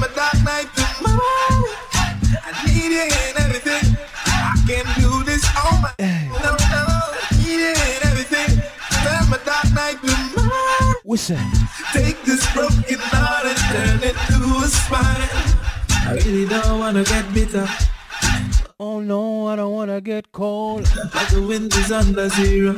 My 0.00 0.08
dark 0.16 0.42
night. 0.42 0.66
I 2.42 2.66
need 2.66 2.90
you 2.90 3.02
in 3.02 3.36
everything. 3.38 3.96
I 4.26 4.56
can 4.66 4.86
do 5.00 5.22
this 5.22 5.44
my. 5.80 5.92
I 5.98 6.02
need 7.38 7.60
you 7.60 7.70
in 7.70 8.00
everything. 8.10 8.62
My 9.30 9.38
dark 9.44 9.72
night? 9.72 11.59
Take 11.92 12.22
this 12.22 12.46
broken 12.54 12.98
heart 12.98 13.46
and 13.46 13.58
turn 13.70 14.00
it 14.10 14.16
to 14.28 14.38
a 14.64 14.68
smile. 14.68 15.30
I 16.06 16.14
really 16.24 16.46
don't 16.46 16.78
wanna 16.78 17.04
get 17.04 17.32
bitter. 17.34 17.66
Oh 18.78 19.00
no, 19.00 19.48
I 19.48 19.56
don't 19.56 19.72
wanna 19.72 20.00
get 20.00 20.32
cold. 20.32 20.88
But 21.12 21.28
the 21.28 21.42
wind 21.42 21.74
is 21.74 21.92
under 21.92 22.28
zero. 22.28 22.76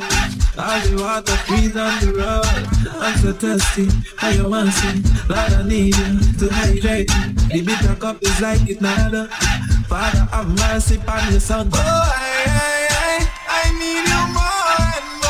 All 0.57 0.79
the 0.81 0.97
water 1.01 1.35
freeze 1.45 1.75
on 1.77 1.93
the 2.01 2.13
road. 2.13 2.67
I'm 3.01 3.17
so 3.17 3.33
thirsty, 3.33 3.87
I 4.21 4.31
am 4.31 4.49
mercy. 4.49 5.01
Lord, 5.29 5.53
I 5.53 5.63
need 5.67 5.95
you 5.95 6.19
to 6.39 6.53
hydrate 6.53 7.09
me. 7.09 7.33
The 7.53 7.61
bitter 7.65 7.95
cup 7.95 8.21
is 8.21 8.41
like 8.41 8.67
it's 8.67 8.81
nada. 8.81 9.27
Father, 9.87 10.27
have 10.31 10.47
mercy 10.59 10.95
upon 10.95 11.31
your 11.31 11.39
son. 11.39 11.69
Oh, 11.71 11.77
I, 11.77 12.45
I, 12.47 12.87
I, 12.89 13.29
I 13.47 13.71
need 13.79 14.05
you 14.09 14.23
more 14.33 14.77
and 14.93 15.07
more. 15.21 15.22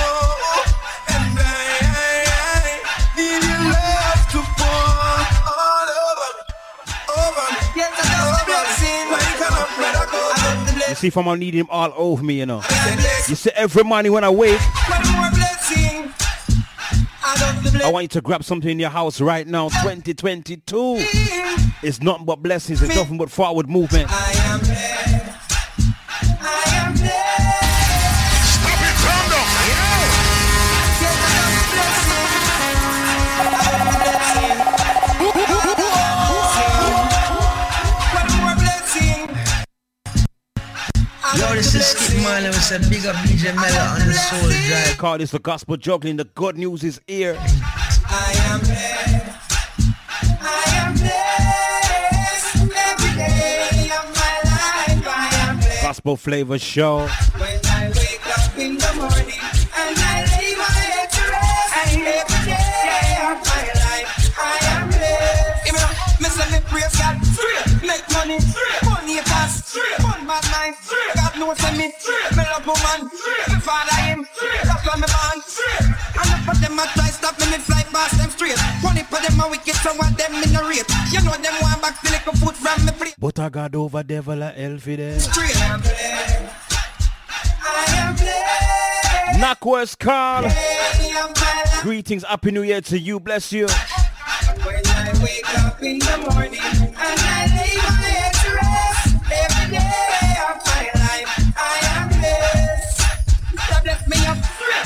You 10.89 10.95
see, 10.95 11.09
from 11.09 11.27
I 11.27 11.35
need 11.35 11.53
him 11.53 11.67
all 11.69 11.91
over 11.95 12.23
me, 12.23 12.35
you 12.39 12.45
know. 12.45 12.61
You 13.27 13.35
see, 13.35 13.49
every 13.55 13.83
morning 13.83 14.11
when 14.11 14.23
I 14.23 14.29
wake, 14.29 14.59
One 14.59 15.01
more 15.13 15.31
blessing. 15.31 16.13
I 17.23 17.35
love 17.41 17.63
the 17.63 17.71
blessing. 17.71 17.81
I 17.81 17.89
want 17.89 18.03
you 18.03 18.07
to 18.09 18.21
grab 18.21 18.43
something 18.43 18.69
in 18.69 18.79
your 18.79 18.89
house 18.89 19.19
right 19.19 19.47
now. 19.47 19.69
2022. 19.69 20.97
It's 21.81 22.01
nothing 22.01 22.25
but 22.25 22.43
blessings. 22.43 22.81
It's 22.81 22.95
nothing 22.95 23.17
but 23.17 23.31
forward 23.31 23.69
movement. 23.69 24.09
This 41.63 41.75
is 41.75 41.85
Skip 41.85 42.21
Marley 42.23 42.49
with 42.49 42.71
a 42.71 42.79
big 42.89 43.05
up 43.05 43.15
DJ 43.17 43.55
Mello 43.55 43.79
on 43.93 44.05
the 44.05 44.13
Soul 44.13 44.49
Drive. 44.67 44.97
Call 44.97 45.17
this 45.17 45.31
the 45.31 45.39
gospel 45.39 45.77
juggling. 45.77 46.17
The 46.17 46.25
good 46.25 46.57
news 46.57 46.83
is 46.83 46.99
here. 47.07 47.37
I 47.39 48.35
am 48.49 48.59
blessed. 48.59 49.39
I 50.41 50.63
am 50.75 50.93
blessed. 50.93 52.55
Every 52.63 53.17
day 53.17 53.91
of 53.97 54.05
my 54.13 54.35
life, 54.43 55.07
I 55.07 55.49
am 55.49 55.57
blessed. 55.57 55.83
Gospel 55.83 56.17
flavor 56.17 56.59
show. 56.59 57.07
Say 71.55 71.77
me, 71.77 71.87
me 72.35 72.43
love 72.49 72.65
woman, 72.65 73.09
me 73.49 73.59
father 73.61 73.95
him, 74.01 74.25
that's 74.63 74.85
why 74.87 74.95
me 74.97 75.07
born. 75.07 75.37
And 76.19 76.29
if 76.33 76.49
of 76.49 76.61
them 76.61 76.79
a 76.79 76.85
try 76.93 77.09
stop 77.09 77.39
me, 77.39 77.45
me 77.51 77.57
fly 77.57 77.83
past 77.91 78.17
them 78.17 78.29
straight. 78.29 78.59
One 78.81 78.97
if 78.97 79.11
of 79.13 79.21
them 79.21 79.39
a 79.39 79.49
wicked, 79.49 79.75
so 79.75 79.93
what 79.93 80.17
them 80.17 80.33
in 80.35 80.51
the 80.51 80.63
rate. 80.67 80.89
You 81.11 81.21
know 81.23 81.37
them 81.37 81.53
want 81.61 81.81
back 81.81 82.01
the 82.01 82.09
little 82.11 82.33
food 82.33 82.55
from 82.55 82.85
me 82.85 82.91
plate. 82.93 83.15
But 83.19 83.39
I 83.39 83.49
got 83.49 83.75
over 83.75 84.03
devil 84.03 84.41
a 84.41 84.49
hell 84.51 84.77
for 84.79 84.95
them. 84.95 85.19
Straight. 85.19 85.55
I 85.61 85.65
am 85.65 85.81
blessed. 85.81 86.41
I 87.61 87.85
am 87.97 88.15
blessed. 88.15 89.39
Knockwest 89.39 89.99
call. 89.99 90.41
Day 90.43 91.13
of 91.21 91.35
my 91.35 91.63
life. 91.65 91.81
Greetings, 91.83 92.23
happy 92.23 92.51
new 92.51 92.63
year 92.63 92.81
to 92.81 92.97
you. 92.97 93.19
Bless 93.19 93.51
you. 93.51 93.67
When 93.67 94.81
I 94.85 95.13
wake 95.21 95.59
up 95.59 95.81
in 95.83 95.99
the 95.99 96.17
morning 96.31 96.59
and 96.59 96.95
I 96.97 97.45
lay 97.47 97.77
my 97.77 98.07
head 98.07 98.32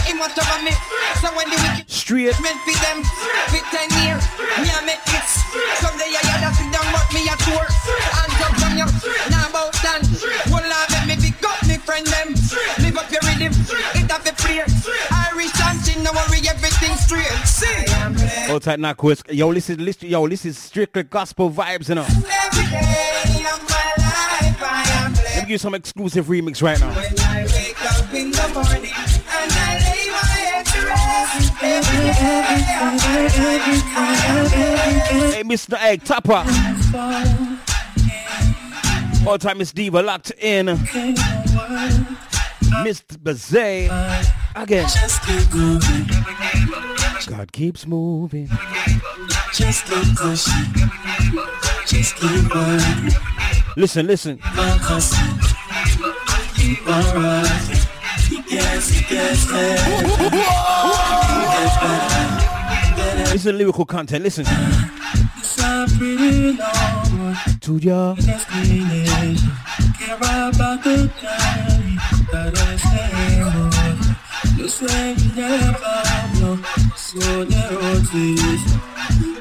Him 0.08 0.20
watch 0.20 0.40
over 0.40 0.64
me. 0.64 0.72
So 1.20 1.28
when 1.36 1.52
the 1.52 1.60
wicked 1.60 1.92
Straight. 1.92 2.32
meant 2.40 2.60
for 2.64 2.72
them, 2.80 3.04
fit 3.52 3.66
ten 3.76 3.92
years, 4.00 4.24
me 4.64 4.72
I 4.72 4.80
make 4.88 5.04
hits. 5.12 5.44
Someday 5.84 6.16
I 6.16 6.24
had 6.24 6.56
sit 6.56 6.72
down, 6.72 6.88
but 6.96 7.04
me 7.12 7.28
a 7.28 7.36
tour. 7.44 7.68
Hands 8.16 8.40
up 8.40 8.56
from 8.56 8.80
you, 8.80 8.88
now 9.28 9.52
about 9.52 9.76
done. 9.84 10.08
One 10.48 10.64
love 10.64 10.88
let 10.96 11.04
me 11.12 11.20
pick 11.20 11.44
up 11.44 11.60
me 11.68 11.76
friend 11.76 12.08
them. 12.08 12.32
Live 12.80 12.96
up 12.96 13.12
your 13.12 13.20
rhythm, 13.28 13.52
it 14.00 14.08
have 14.08 14.24
a 14.24 14.32
prayer. 14.40 14.64
Irish 15.12 15.52
dancing, 15.60 16.02
no 16.04 16.12
worry, 16.16 16.40
everything 16.48 16.96
straight. 16.96 17.28
See, 17.44 17.68
I 17.68 18.08
am 18.08 18.14
blessed. 18.14 18.50
Hold 18.50 18.64
tight, 18.64 18.80
Knockwest. 18.80 19.34
Yo, 19.34 19.54
this 19.54 19.70
is 19.70 19.78
listen, 19.78 20.08
yo, 20.08 20.26
this 20.28 20.46
is 20.46 20.58
strictly 20.58 21.04
gospel 21.04 21.52
vibes, 21.52 21.90
you 21.90 21.96
know. 21.96 22.08
Every 22.08 22.64
day 22.72 23.44
of 23.44 23.60
my 23.68 23.92
life 24.00 24.64
I 24.64 25.04
am 25.04 25.12
blessed. 25.12 25.36
Let 25.36 25.36
me 25.36 25.42
give 25.42 25.50
you 25.50 25.58
some 25.58 25.76
exclusive 25.76 26.28
remix 26.28 26.64
right 26.64 26.80
now. 26.80 26.96
When 26.96 27.20
I 27.20 27.44
wake 27.44 27.82
up 27.84 28.14
in 28.14 28.32
the 28.32 28.48
morning 28.54 29.17
Hey, 35.34 35.44
Mr. 35.44 35.74
Egg 35.82 36.04
Tapper. 36.04 36.46
All 39.28 39.38
time 39.38 39.58
Miss 39.58 39.74
Diva 39.74 40.02
locked 40.02 40.32
in. 40.40 40.68
Mr. 42.86 43.18
Bazay. 43.18 43.90
Again. 44.56 44.88
God 47.28 47.52
keeps 47.52 47.86
moving. 47.86 48.48
just 49.54 49.86
keep 49.86 50.16
pushing, 50.16 50.54
just 51.86 52.16
keep 52.16 52.56
working, 52.56 53.12
Listen, 53.76 54.08
listen. 54.08 54.40
keep 56.56 56.88
on 56.88 57.77
hustling, 58.78 59.04
keep 59.04 59.20
on 59.20 59.38
rising. 59.38 60.38
It 60.38 60.54
gets, 60.54 61.32
it 61.32 61.52
gets 61.58 61.78
better, 61.78 62.18
it 62.68 62.96
gets 62.96 63.02
better. 63.02 63.34
Listen 63.34 63.58
lyrical 63.58 63.86
content. 63.86 64.24
Listen. 64.24 64.46
It's 65.38 65.58
a 65.60 65.88
pretty 65.98 66.54
long 66.54 67.20
road. 67.20 67.38
To 67.62 67.78
ya. 67.78 68.14
destination. 68.16 69.52
Care 69.98 70.16
about 70.16 70.84
the 70.84 71.10
journey 71.20 71.98
that 72.32 72.54
I 72.56 72.78
stay. 72.78 73.18
You 74.58 74.68
say 74.68 75.14
you 75.14 75.36
never 75.36 76.04
know, 76.40 76.56
so 76.96 77.46
the 77.46 77.62
road 77.82 78.10
is 78.14 78.64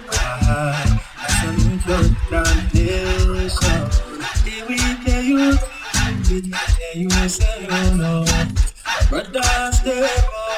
wide. 0.06 1.00
I 1.18 1.28
salute 1.40 1.84
your 1.86 2.04
foundation. 2.28 3.80
Here 4.44 4.66
we 4.68 4.76
tell 5.04 5.22
you, 5.22 5.58
we 6.28 6.40
tell 6.40 6.94
you 6.94 7.08
we 7.08 7.28
say 7.28 7.66
oh 7.70 7.94
no. 7.96 8.65
Brothers 9.08 9.80
they 9.82 10.06
stay 10.06 10.08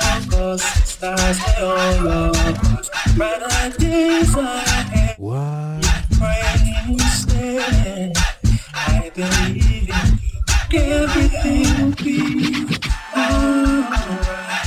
focused, 0.00 0.86
stars 0.86 1.38
stay 1.40 1.62
all 1.62 2.04
love 2.04 2.36
us. 2.36 2.90
Brighter 3.16 3.78
days 3.78 4.34
ahead. 4.34 5.16
What? 5.18 5.84
Praying 6.18 6.88
instead. 6.88 8.16
I 8.74 9.10
believe 9.14 9.90
in 9.90 10.18
you. 10.22 10.80
Everything 10.80 11.68
will 11.74 11.92
be 11.96 12.18
alright. 13.16 14.66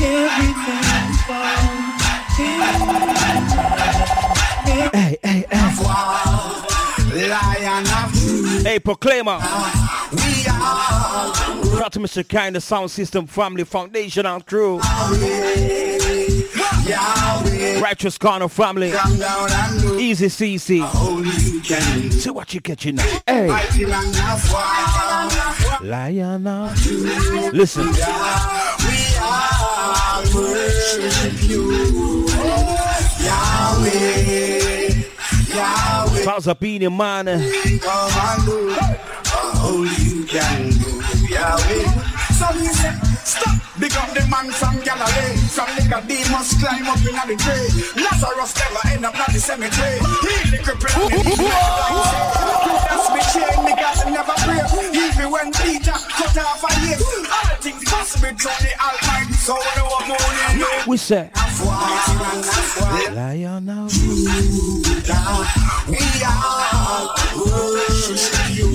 Everything 0.00 0.84
will 0.92 1.12
fall. 1.26 1.88
Hey, 4.64 4.88
hey, 4.92 5.18
hey. 5.22 5.48
Lion 7.18 7.30
of 7.30 7.57
DJ 8.68 8.84
Proclaimer. 8.84 9.38
We 10.12 10.46
are. 10.50 11.34
Shout 11.64 11.82
out 11.82 11.92
to 11.92 12.00
Mr. 12.00 12.28
Kind, 12.28 12.54
the 12.54 12.60
Sound 12.60 12.90
System 12.90 13.26
Family 13.26 13.64
Foundation 13.64 14.26
and 14.26 14.44
crew. 14.44 14.78
Yahweh. 16.84 17.80
Righteous 17.80 18.18
Corner 18.18 18.48
Family. 18.48 18.88
Easy 19.98 20.26
CC. 20.26 20.80
You. 21.64 22.10
See 22.10 22.30
what 22.30 22.52
you 22.52 22.60
catching 22.60 22.96
now. 22.96 23.20
Hey, 23.26 23.46
Mighty 23.46 23.86
man 23.86 24.06
of 24.30 24.52
lion. 25.82 26.44
Listen. 27.54 27.86
We 27.86 27.92
are 29.22 30.22
worship 30.34 31.42
you. 31.48 32.28
Yahweh. 33.24 34.67
Yahweh. 35.58 36.22
Sounds 36.22 36.46
of 36.46 36.60
being 36.60 36.84
a 36.84 36.90
man. 36.90 37.26
Come 37.26 38.10
and 38.12 38.46
do. 38.46 38.76
Only 39.60 39.90
you 40.04 40.24
can 40.24 40.70
do. 40.70 41.02
Yahweh. 41.28 43.17
So 43.28 43.40
he 43.40 43.52
said, 43.52 43.60
stop. 43.60 43.80
Big 43.80 43.92
up 43.96 44.08
the 44.14 44.24
man 44.30 44.50
from 44.50 44.80
Galilee. 44.80 45.36
Some 45.48 45.68
nigga 45.76 46.00
demons 46.08 46.54
climb 46.56 46.88
up 46.88 46.98
in 46.98 47.14
the 47.28 47.36
grave. 47.36 47.72
Lazarus 47.96 48.52
never 48.56 48.82
end 48.88 49.04
up 49.04 49.14
in 49.14 49.34
the 49.34 49.40
cemetery. 49.40 49.98
He 50.00 50.56
the 50.56 50.72
and 50.72 51.12
the 51.12 51.36
Judas 52.64 53.06
betrayed 53.12 53.60
me, 53.64 53.72
God 53.76 53.98
never 54.10 54.36
pray. 54.42 54.62
Even 54.94 55.28
when 55.30 55.52
Peter 55.52 55.92
cut 55.92 56.36
off 56.38 56.64
a 56.64 56.70
ear. 56.88 56.98
All 57.28 57.56
things 57.60 57.84
possible 57.84 58.32
through 58.34 58.58
the 58.64 58.72
Almighty. 58.80 59.32
So 59.34 59.54
when 59.54 59.84
we 59.84 59.92
morning, 60.08 60.88
We 60.88 60.96
say. 60.96 61.30
we 62.90 63.08
Lion 63.14 63.64
now. 63.64 63.88
are 66.24 67.06
worship 67.36 68.20
you. 68.56 68.66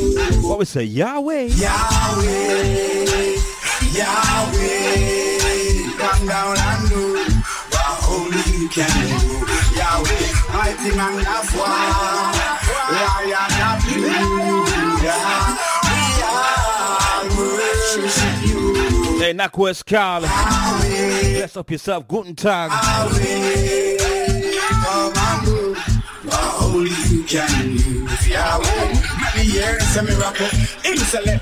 What 0.47 0.59
we 0.59 0.65
say? 0.65 0.83
Yahweh. 0.83 1.47
Yahweh, 1.47 3.37
Yahweh, 3.93 5.37
come 5.97 6.25
down 6.27 6.57
and 6.57 6.89
do 6.89 7.03
what 7.69 8.09
only 8.09 8.43
you 8.57 8.67
can 8.69 8.89
do. 9.01 9.07
Yahweh, 9.77 10.27
mighty 10.51 10.91
man 10.95 11.19
of 11.19 11.55
war, 11.55 11.67
lion 12.89 13.53
of 13.61 13.77
Judah. 13.85 14.25
We 15.83 15.97
are 16.23 17.23
worship 17.37 18.37
you. 18.47 18.61
Hey, 19.19 19.33
Nakwest 19.33 19.85
Carl. 19.85 20.21
Bless 20.21 21.55
up 21.55 21.69
yourself. 21.69 22.07
Guten 22.07 22.35
Tag. 22.35 22.71
Yahweh, 22.71 24.02
only 26.73 26.91
you 27.09 27.23
can 27.23 27.77
do. 27.77 28.07
Yahweh, 28.25 28.97
many 29.21 29.45
years 29.45 29.95
a 29.95 30.03
miracle. 30.03 30.47
Him 30.81 30.97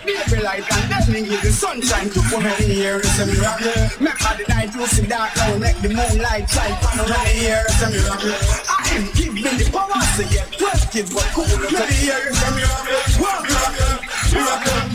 me 0.06 0.14
be 0.30 0.42
light 0.42 0.66
and 0.68 0.92
then 0.92 1.14
me 1.14 1.30
give 1.30 1.42
the 1.42 1.52
sunshine 1.52 2.10
to 2.10 2.22
for 2.24 2.42
many 2.42 2.74
years 2.76 3.08
a 3.20 3.26
miracle. 3.26 3.72
Remember 3.98 4.32
the 4.38 4.46
night 4.50 4.76
you 4.76 4.86
see 4.88 5.08
dark 5.08 5.36
now 5.38 5.58
make 5.58 5.78
the 5.82 5.90
moonlight 5.90 6.50
shine 6.50 6.76
for 6.84 7.08
many 7.08 7.40
years 7.40 7.82
a 7.82 7.90
miracle. 7.90 8.36
I 8.68 8.88
him 8.90 9.04
give 9.16 9.34
me 9.34 9.42
the 9.42 9.70
power 9.72 10.04
to 10.18 10.24
get 10.28 10.52
twelve 10.52 10.92
kids 10.92 11.14
but 11.14 11.28
cool. 11.32 11.48
Many 11.48 11.98
years 12.04 12.36
a 12.36 12.52
miracle. 12.52 13.00
Miracle, 13.16 14.04
miracle, 14.36 14.91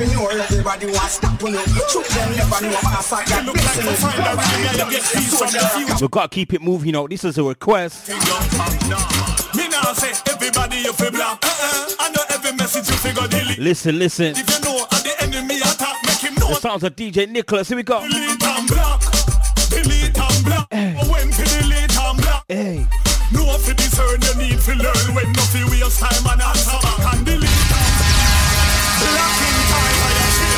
entrepreneur, 0.00 0.32
everybody 0.42 0.86
wants 0.86 1.14
stop 1.14 1.42
on 1.42 1.52
you. 1.52 1.60
Shoot 1.88 2.06
them 2.06 2.36
never 2.36 2.60
know 2.62 2.78
about 2.78 3.04
a 3.04 3.16
got 3.28 3.54
business. 3.54 4.02
We 6.00 6.08
gotta 6.08 6.28
keep 6.28 6.52
it 6.52 6.62
moving 6.62 6.96
out. 6.96 7.10
This 7.10 7.24
is 7.24 7.38
a 7.38 7.42
request. 7.42 8.08
Me 8.08 9.68
now 9.68 9.92
say 9.92 10.12
everybody 10.32 10.78
you 10.78 10.92
feel 10.92 11.10
black. 11.10 11.44
Uh-uh. 11.44 11.94
I 11.98 12.10
know 12.10 12.22
every 12.30 12.52
message 12.52 12.88
you 12.88 12.96
figure 12.96 13.26
delete. 13.28 13.58
Listen, 13.58 13.98
listen. 13.98 14.34
If 14.36 14.48
you 14.48 14.60
know 14.64 14.86
and 14.92 15.04
the 15.04 15.14
enemy 15.22 15.56
attack, 15.58 15.96
make 16.06 16.18
him 16.18 16.34
know. 16.36 16.48
The 16.48 16.54
sounds 16.54 16.84
of 16.84 16.96
DJ 16.96 17.28
Nicholas. 17.28 17.68
Here 17.68 17.76
we 17.76 17.82
go. 17.82 18.00
Delete 18.00 18.42
and 18.42 18.68
block. 18.68 19.02
Delete 19.68 20.18
and 20.18 20.44
block. 20.44 20.68
Eh. 20.70 20.94
When 21.10 21.30
to 21.30 21.44
delete 21.44 21.98
and 21.98 22.18
block. 22.20 22.44
Hey. 22.48 22.86
No 23.32 23.46
fi 23.58 23.74
discern 23.74 24.20
you 24.22 24.34
need 24.38 24.58
to 24.60 24.74
learn 24.74 25.14
when 25.14 25.32
no 25.32 25.42
fi 25.42 25.62
waste 25.70 26.00
time 26.00 26.26
and 26.32 26.42
answer 26.42 26.89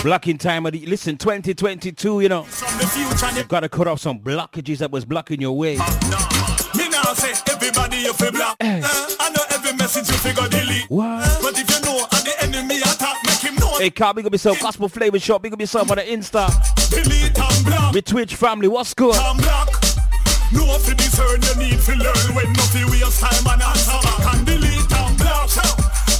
Blocking 0.02 0.36
time 0.36 0.66
of 0.66 0.72
the 0.72 0.84
listen 0.86 1.16
2022, 1.16 2.22
you 2.22 2.28
know. 2.28 2.42
The 2.42 3.46
Gotta 3.48 3.68
cut 3.68 3.86
off 3.86 4.00
some 4.00 4.18
blockages 4.18 4.78
that 4.78 4.90
was 4.90 5.04
blocking 5.04 5.40
your 5.40 5.56
way. 5.56 5.76
Oh, 5.78 6.70
Me 6.76 6.88
now 6.88 7.04
say 7.14 7.32
everybody 7.48 7.98
you 7.98 8.12
feel 8.12 8.32
black. 8.32 8.56
Eh, 8.58 8.80
I 8.82 9.30
know 9.30 9.44
every 9.50 9.76
message 9.76 10.08
you 10.08 10.14
figure 10.14 10.48
delete. 10.48 10.90
What? 10.90 11.24
Eh, 11.24 11.38
but 11.40 11.56
if 11.56 11.70
you 11.70 11.80
know 11.86 12.04
and 12.10 12.26
the 12.26 12.34
enemy 12.42 12.78
attack, 12.78 13.16
make 13.24 13.38
him 13.38 13.54
know. 13.54 13.78
Hey, 13.78 13.90
Carl, 13.90 14.14
big 14.14 14.26
up 14.26 14.32
yourself. 14.32 14.58
Gospel 14.58 14.88
Flavor 14.88 15.20
Shop. 15.20 15.40
Big 15.40 15.52
up 15.52 15.60
yourself 15.60 15.88
on 15.88 15.98
the 15.98 16.02
Insta. 16.02 16.50
Delete 16.90 17.38
and 17.38 17.64
block. 17.64 17.94
With 17.94 18.04
Twitch 18.04 18.34
family. 18.34 18.66
What's 18.66 18.94
good? 18.94 19.14
No 19.14 20.78
fi 20.78 20.94
discern 20.94 21.40
you 21.42 21.54
need 21.62 21.78
learn 21.86 22.34
when 22.34 22.52
no 22.52 22.62
fi 22.74 22.84
waste 22.90 23.20
time 23.20 23.46
and 23.46 23.62
answer 23.62 23.92
back 24.02 24.34
and 24.34 24.46
delete 24.46 24.92
and 24.98 25.16
block. 25.16 25.48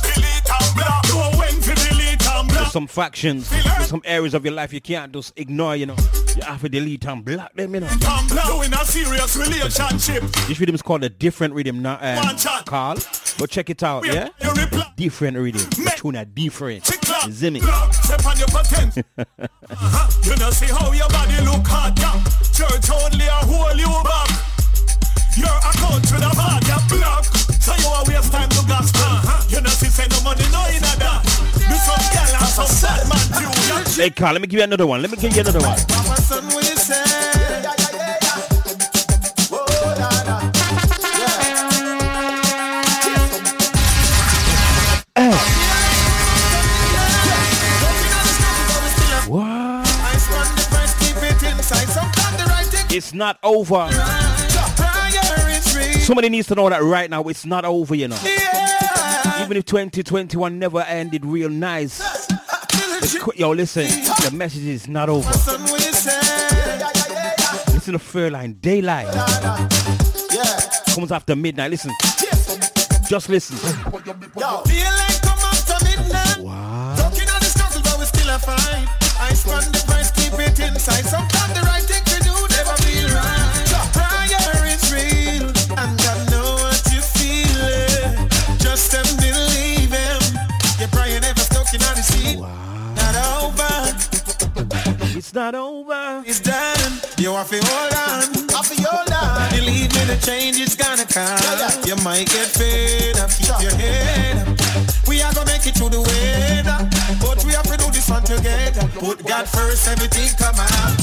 Delete 0.07 0.51
and 0.51 0.76
block. 0.76 1.32
Some 2.73 2.87
factions, 2.87 3.49
some 3.87 4.01
areas 4.07 4.33
of 4.33 4.47
your 4.47 4.55
life 4.55 4.73
you 4.73 4.81
can't 4.81 5.12
just 5.12 5.39
ignore, 5.39 5.77
you 5.77 5.85
know. 5.85 5.97
You 6.35 6.43
have 6.45 6.62
to 6.62 6.70
delete 6.70 7.05
and 7.05 7.23
block 7.23 7.53
them, 7.53 7.75
you 7.75 7.81
know. 7.81 7.91
You 7.91 8.62
in 8.62 8.73
a 8.73 8.85
serious 8.87 9.37
relationship. 9.37 10.23
This 10.49 10.59
rhythm 10.59 10.75
is 10.75 10.81
called 10.81 11.05
a 11.05 11.11
different 11.11 11.53
rhythm, 11.53 11.83
not 11.83 12.03
uh, 12.03 12.23
One 12.23 12.37
chat. 12.39 12.64
Carl. 12.64 12.97
Go 13.39 13.45
check 13.45 13.68
it 13.68 13.83
out, 13.83 14.07
yeah? 14.07 14.31
Different 14.97 15.37
rhythm. 15.37 15.68
Tune 15.97 16.16
a 16.16 16.25
different. 16.25 16.85
Zimmy. 16.85 17.61
Step 17.93 18.25
on 18.25 18.39
your 18.39 18.49
patent. 18.49 19.05
uh-huh. 19.18 20.09
You 20.25 20.37
know 20.37 20.51
see 20.51 20.73
how 20.73 20.91
your 20.93 21.09
body 21.11 21.45
look 21.45 21.66
hot, 21.66 21.93
yeah. 22.01 22.25
Church 22.57 22.89
only 22.89 23.27
a 23.27 23.39
hold 23.45 23.79
you 23.79 23.93
back. 24.03 24.31
Your 25.37 25.57
account 25.61 26.09
to 26.09 26.14
the 26.14 26.33
bad, 26.33 26.64
you 26.64 26.97
block. 26.97 27.25
So 27.61 27.75
you 27.77 27.89
a 27.93 28.01
waste 28.09 28.33
time 28.33 28.49
to 28.49 28.66
gas 28.66 28.91
uh-huh. 28.95 29.45
You 29.51 29.61
know 29.61 29.68
see 29.68 29.89
say 29.89 30.07
no 30.09 30.23
money 30.23 30.45
no 30.51 30.64
in 30.68 30.83
a 30.83 31.32
Hey, 32.55 34.11
Carl, 34.11 34.33
let 34.35 34.43
me 34.43 34.47
give 34.47 34.59
you 34.59 34.65
another 34.65 34.87
one. 34.87 35.01
Let 35.01 35.11
me 35.11 35.17
give 35.17 35.35
you 35.35 35.41
another 35.41 35.61
one. 35.61 35.79
Mama 35.89 36.17
son 36.17 36.45
we 36.49 36.63
say. 36.63 38.13
What? 49.29 49.45
I 49.47 50.17
spun 50.19 50.57
the 50.57 50.67
price, 50.69 50.95
keep 50.99 51.17
it 51.23 51.43
inside. 51.51 51.89
Sometimes 51.89 52.37
the 52.37 52.45
right 52.51 52.67
thing 52.67 52.97
It's 52.97 53.15
not 53.15 53.39
over. 53.43 53.89
prayer 54.77 55.49
is 55.57 55.75
real. 55.77 56.01
Somebody 56.01 56.29
needs 56.29 56.49
to 56.49 56.55
know 56.55 56.69
that 56.69 56.83
right 56.83 57.09
now 57.09 57.23
it's 57.25 57.47
not 57.47 57.65
over, 57.65 57.95
you 57.95 58.09
know. 58.09 58.19
Yeah. 58.25 59.43
Even 59.45 59.57
if 59.57 59.65
2021 59.65 60.59
never 60.59 60.81
ended 60.83 61.25
real 61.25 61.49
nice. 61.49 62.01
Qu- 63.21 63.33
Yo, 63.37 63.51
listen, 63.53 63.85
the 63.85 64.31
message 64.33 64.65
is 64.67 64.89
not 64.89 65.09
over. 65.09 65.31
Son 65.33 65.63
we 65.65 65.79
say. 65.79 66.19
Listen 67.73 67.93
to 67.95 67.99
Fairline 67.99 68.55
Daylight. 68.61 69.09
Comes 70.95 71.11
after 71.13 71.35
midnight. 71.37 71.71
Listen. 71.71 71.93
Just 73.09 73.29
listen. 73.29 73.57
Yo. 74.39 74.63
Feel 74.63 74.93
like 74.93 75.23
come 75.23 75.39
after 75.39 75.85
midnight. 75.85 76.39
Wow. 76.39 76.95
It's 95.33 95.41
not 95.41 95.55
over. 95.55 96.22
it's 96.28 96.41
done. 96.41 97.01
You 97.16 97.33
have 97.33 97.49
to 97.49 97.57
hold 97.64 97.97
on. 98.05 98.28
Have 98.53 98.68
to 98.68 98.76
hold 98.85 99.09
on. 99.16 99.49
Believe 99.49 99.89
me, 99.89 100.05
the 100.05 100.20
change 100.20 100.61
is 100.61 100.76
gonna 100.76 101.09
come. 101.09 101.41
You 101.89 101.97
might 102.05 102.28
get 102.28 102.53
fed 102.53 103.16
up, 103.16 103.33
keep 103.33 103.49
your 103.64 103.72
head 103.80 104.45
up. 104.45 105.09
We 105.09 105.24
are 105.24 105.33
gonna 105.33 105.49
make 105.49 105.64
it 105.64 105.72
through 105.72 105.89
the 105.89 106.05
weather, 106.05 106.85
but 107.16 107.41
we 107.49 107.57
have 107.57 107.64
to 107.64 107.80
do 107.80 107.89
this 107.89 108.12
one 108.12 108.20
together. 108.28 108.85
Put 109.01 109.24
God 109.24 109.49
first, 109.49 109.89
everything 109.89 110.28
come 110.37 110.61
out. 110.61 111.01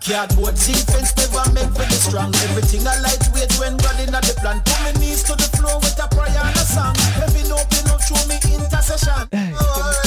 Cardboard 0.00 0.56
defense 0.56 1.12
never 1.20 1.44
meant 1.52 1.76
for 1.76 1.84
the 1.84 2.00
strong. 2.00 2.32
Everything 2.48 2.80
I 2.88 2.96
lightweight 3.04 3.60
when 3.60 3.76
running 3.84 4.08
at 4.08 4.24
the 4.24 4.40
plan. 4.40 4.64
Put 4.64 4.80
my 4.88 4.92
knees 5.04 5.20
to 5.28 5.36
the 5.36 5.52
floor 5.52 5.76
with 5.84 6.00
a 6.00 6.08
prayer 6.16 6.32
and 6.32 6.56
a 6.56 6.64
song. 6.64 6.96
Heaven 7.20 7.52
open 7.52 7.92
up 7.92 8.00
through 8.00 8.24
me 8.24 8.40
intercession. 8.56 9.28
Oh, 9.60 10.05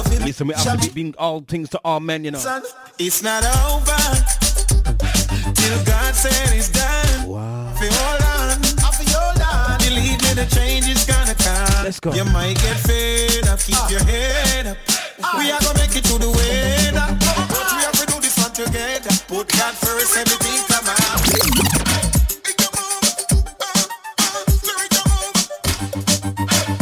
Know 0.00 0.10
feel 0.10 0.24
Listen, 0.24 0.46
we 0.48 0.54
have 0.54 0.80
to 0.80 0.88
be 0.88 0.94
being 0.94 1.14
all 1.18 1.40
things 1.40 1.68
to 1.70 1.80
all 1.84 2.00
men, 2.00 2.24
you 2.24 2.30
know. 2.30 2.38
Son, 2.38 2.62
it's 2.98 3.22
not 3.22 3.44
over 3.68 4.00
till 5.52 5.84
God 5.84 6.14
said 6.14 6.56
it's 6.56 6.70
done. 6.70 7.28
Wow. 7.28 7.74
Hold 7.76 8.22
on, 8.24 8.64
I 8.80 8.88
hold 9.12 9.42
on. 9.42 9.78
Believe 9.78 10.16
me, 10.22 10.32
the 10.40 10.46
change 10.54 10.88
is 10.88 11.04
gonna 11.04 11.34
come. 11.34 11.84
Let's 11.84 12.00
go. 12.00 12.14
You 12.14 12.24
might 12.24 12.56
get 12.56 12.78
fed 12.78 13.46
up, 13.48 13.58
keep 13.60 13.90
your 13.90 14.02
head 14.04 14.68
up. 14.68 14.78
We 15.36 15.50
are 15.50 15.60
gonna 15.60 15.78
make 15.78 15.94
it 15.94 16.04
to 16.04 16.16
the 16.18 16.30
weather. 16.32 17.16
But 17.20 17.66
we 17.68 17.82
have 17.84 17.92
to 18.00 18.06
do 18.06 18.20
this 18.20 18.38
one 18.38 18.52
together. 18.52 19.10
Put 19.28 19.48
God 19.52 19.74
first, 19.74 20.16
everything 20.16 20.64
come 20.64 20.88
out. 20.88 21.20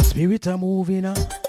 Spirit 0.05 0.47
are 0.47 0.57
moving 0.57 1.05
up. 1.05 1.48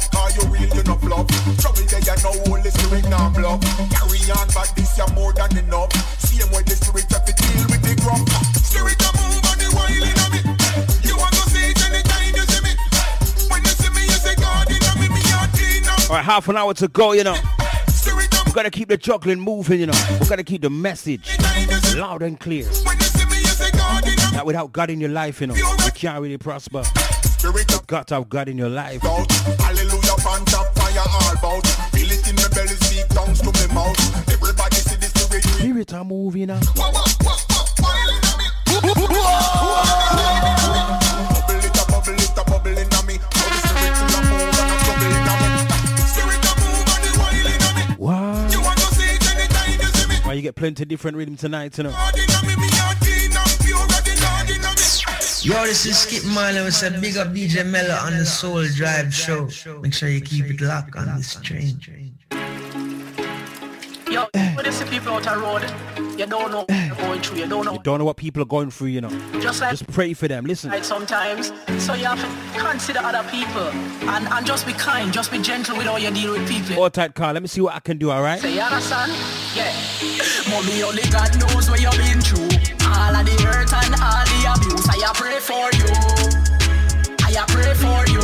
But 0.00 0.16
are 0.16 0.30
you 0.32 0.44
real 0.48 0.70
you 0.72 0.82
no 0.84 0.96
fluff 0.96 1.28
Trouble 1.60 1.84
there 1.84 2.00
you 2.00 2.16
know 2.24 2.32
Holy 2.48 2.70
Spirit 2.70 3.04
now 3.12 3.28
bluff. 3.28 3.60
Carry 3.92 4.20
on 4.32 4.48
but 4.56 4.72
this 4.74 4.96
you 4.96 5.06
more 5.12 5.32
than 5.32 5.52
enough. 5.58 5.92
Same 6.16 6.48
way 6.52 6.62
the 6.64 6.72
spirit 6.72 7.04
have 7.12 7.24
to 7.28 7.34
deal 7.36 7.66
with 7.68 7.82
the 7.84 7.92
gruff 8.00 8.24
Spirit 8.56 8.96
a 8.96 9.10
move 9.20 9.44
on 9.44 9.56
the 9.60 9.68
wild 9.76 9.92
in 9.92 10.16
me 10.32 10.40
You 11.04 11.16
want 11.20 11.34
to 11.36 11.44
see 11.52 11.68
it 11.68 11.80
anytime 11.84 12.32
you 12.32 12.44
see 12.48 12.62
me. 12.64 12.72
When 13.52 13.60
you 13.60 13.74
see 13.76 13.92
me 13.92 14.02
you 14.08 14.16
say 14.16 14.34
God 14.40 14.72
in 14.72 14.80
me 15.00 15.08
me 15.12 15.20
heart 15.28 15.52
in 15.60 15.84
All 16.08 16.16
right, 16.16 16.24
half 16.24 16.48
an 16.48 16.56
hour 16.56 16.72
to 16.74 16.88
go, 16.88 17.12
you 17.12 17.24
know. 17.24 17.36
We 18.46 18.54
gotta 18.54 18.70
keep 18.70 18.88
the 18.88 18.96
juggling 18.96 19.38
moving, 19.38 19.78
you 19.80 19.86
know. 19.86 20.16
We 20.20 20.26
gotta 20.26 20.42
keep 20.42 20.62
the 20.62 20.70
message 20.70 21.38
loud 21.94 22.22
and 22.22 22.40
clear. 22.40 22.64
That 24.32 24.42
without 24.44 24.72
God 24.72 24.90
in 24.90 25.00
your 25.00 25.10
life, 25.10 25.40
you 25.40 25.46
know, 25.48 25.54
you 25.54 25.90
can't 25.94 26.20
really 26.20 26.38
prosper. 26.38 26.82
You 27.42 27.52
got 27.86 28.06
to 28.08 28.14
have 28.16 28.28
God 28.28 28.48
in 28.48 28.58
your 28.58 28.68
life. 28.68 29.02
Hallelujah, 30.20 30.44
pan 30.44 30.44
top 30.46 30.74
fire 30.74 31.04
all 31.06 31.36
bout. 31.40 31.66
Feel 31.92 32.10
it 32.10 32.28
in 32.28 32.36
my 32.36 32.48
belly, 32.48 32.68
speak 32.68 33.08
tongues 33.08 33.40
to 33.40 33.52
my 33.52 33.66
mouth. 33.74 34.28
Everybody 34.32 34.76
see 34.76 34.96
the 34.96 35.06
spirit. 35.06 35.44
Spirit 35.44 35.94
are 35.94 36.04
moving 36.04 36.46
now. 36.46 36.58
It 36.58 36.66
up, 41.78 41.88
bubble 41.88 42.14
it 42.14 42.38
up, 42.38 42.46
bubble 42.46 42.70
in 42.70 42.78
a 42.78 43.02
me. 43.06 43.18
Holy 43.34 43.60
Spirit 43.60 43.94
to 43.96 44.04
the 44.06 44.20
move 44.30 44.56
and 44.60 44.70
a 44.70 44.76
trouble 44.84 45.12
in 45.16 45.28
a 45.28 45.34
me. 45.40 45.48
Spirit 46.06 46.44
a 46.44 46.52
move 46.60 46.88
and 46.88 47.02
the 47.04 47.10
wild 47.18 47.46
in 47.46 47.62
a 47.62 47.70
me. 47.76 47.82
Wow. 47.98 48.48
You 48.50 48.60
want 48.62 48.78
to 48.78 48.86
see 48.94 49.10
it 49.14 49.22
anytime 49.34 49.80
you 49.80 49.86
see 49.86 50.08
me. 50.08 50.16
Well, 50.24 50.34
you 50.34 50.42
get 50.42 50.54
plenty 50.54 50.82
of 50.82 50.88
different 50.88 51.16
rhythm 51.16 51.36
tonight, 51.36 51.76
you 51.78 51.84
know. 51.84 51.94
Yo, 55.42 55.54
this 55.64 55.86
is 55.86 55.96
Skip 55.96 56.22
Marley 56.34 56.60
with 56.62 56.82
a 56.82 57.00
big 57.00 57.16
up 57.16 57.28
DJ 57.28 57.64
Mello 57.64 57.94
on 57.94 58.12
the 58.12 58.26
Soul 58.26 58.62
Drive 58.76 59.14
show. 59.14 59.48
Make 59.80 59.94
sure 59.94 60.10
you 60.10 60.20
keep 60.20 60.44
it 60.44 60.60
locked 60.60 60.94
on 60.96 61.16
this 61.16 61.36
train. 61.36 61.80
Yo, 64.10 64.26
see 64.72 64.84
people 64.86 65.12
out 65.12 65.22
the 65.22 65.36
road, 65.38 66.18
you 66.18 66.26
don't 66.26 66.50
know 66.50 66.66
going 67.00 67.20
through, 67.22 67.38
you 67.38 67.46
don't 67.48 67.64
know. 67.64 67.72
You 67.74 67.78
don't 67.78 67.98
know 67.98 68.04
what 68.04 68.16
people 68.16 68.42
are 68.42 68.46
going 68.46 68.70
through, 68.70 68.88
you 68.88 69.00
know. 69.00 69.10
Just 69.40 69.60
like 69.60 69.70
Just 69.70 69.86
pray 69.88 70.14
for 70.14 70.26
them. 70.26 70.44
Listen. 70.44 70.70
right 70.70 70.84
sometimes. 70.84 71.52
So 71.78 71.94
you 71.94 72.06
have 72.06 72.20
to 72.20 72.60
consider 72.60 72.98
other 73.00 73.22
people 73.30 73.68
and, 74.10 74.26
and 74.26 74.46
just 74.46 74.66
be 74.66 74.72
kind, 74.72 75.12
just 75.12 75.30
be 75.30 75.38
gentle 75.40 75.76
with 75.76 75.86
how 75.86 75.96
you 75.96 76.10
deal 76.10 76.32
with 76.32 76.48
people. 76.48 76.74
Hold 76.74 76.94
tight, 76.94 77.14
Carl. 77.14 77.34
Let 77.34 77.42
me 77.42 77.48
see 77.48 77.60
what 77.60 77.74
I 77.74 77.80
can 77.80 77.98
do, 77.98 78.10
all 78.10 78.22
right? 78.22 78.40
Say 78.40 78.54
you 78.54 78.60
understand? 78.60 79.12
Yeah. 79.54 79.72
Mommy, 80.50 80.82
only 80.82 81.02
God 81.10 81.30
knows 81.38 81.70
what 81.70 81.80
you've 81.80 81.92
been 81.92 82.20
through. 82.20 82.50
All 82.90 83.14
of 83.14 83.24
the 83.24 83.36
hurt 83.46 83.72
and 83.72 83.94
all 84.02 84.24
the 84.26 84.38
abuse. 84.50 84.88
I 84.88 85.12
pray 85.14 85.38
for 85.38 85.70
you. 85.78 86.40
I 87.32 87.44
pray 87.46 87.72
for 87.74 88.02
you. 88.10 88.20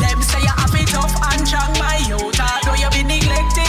Them 0.00 0.22
say 0.22 0.40
you 0.40 0.48
have 0.48 0.74
it 0.74 0.88
tough 0.88 1.14
and 1.32 1.46
strong. 1.46 1.76
Although 2.66 2.74
you 2.82 2.90
be 2.90 3.02
neglected, 3.04 3.65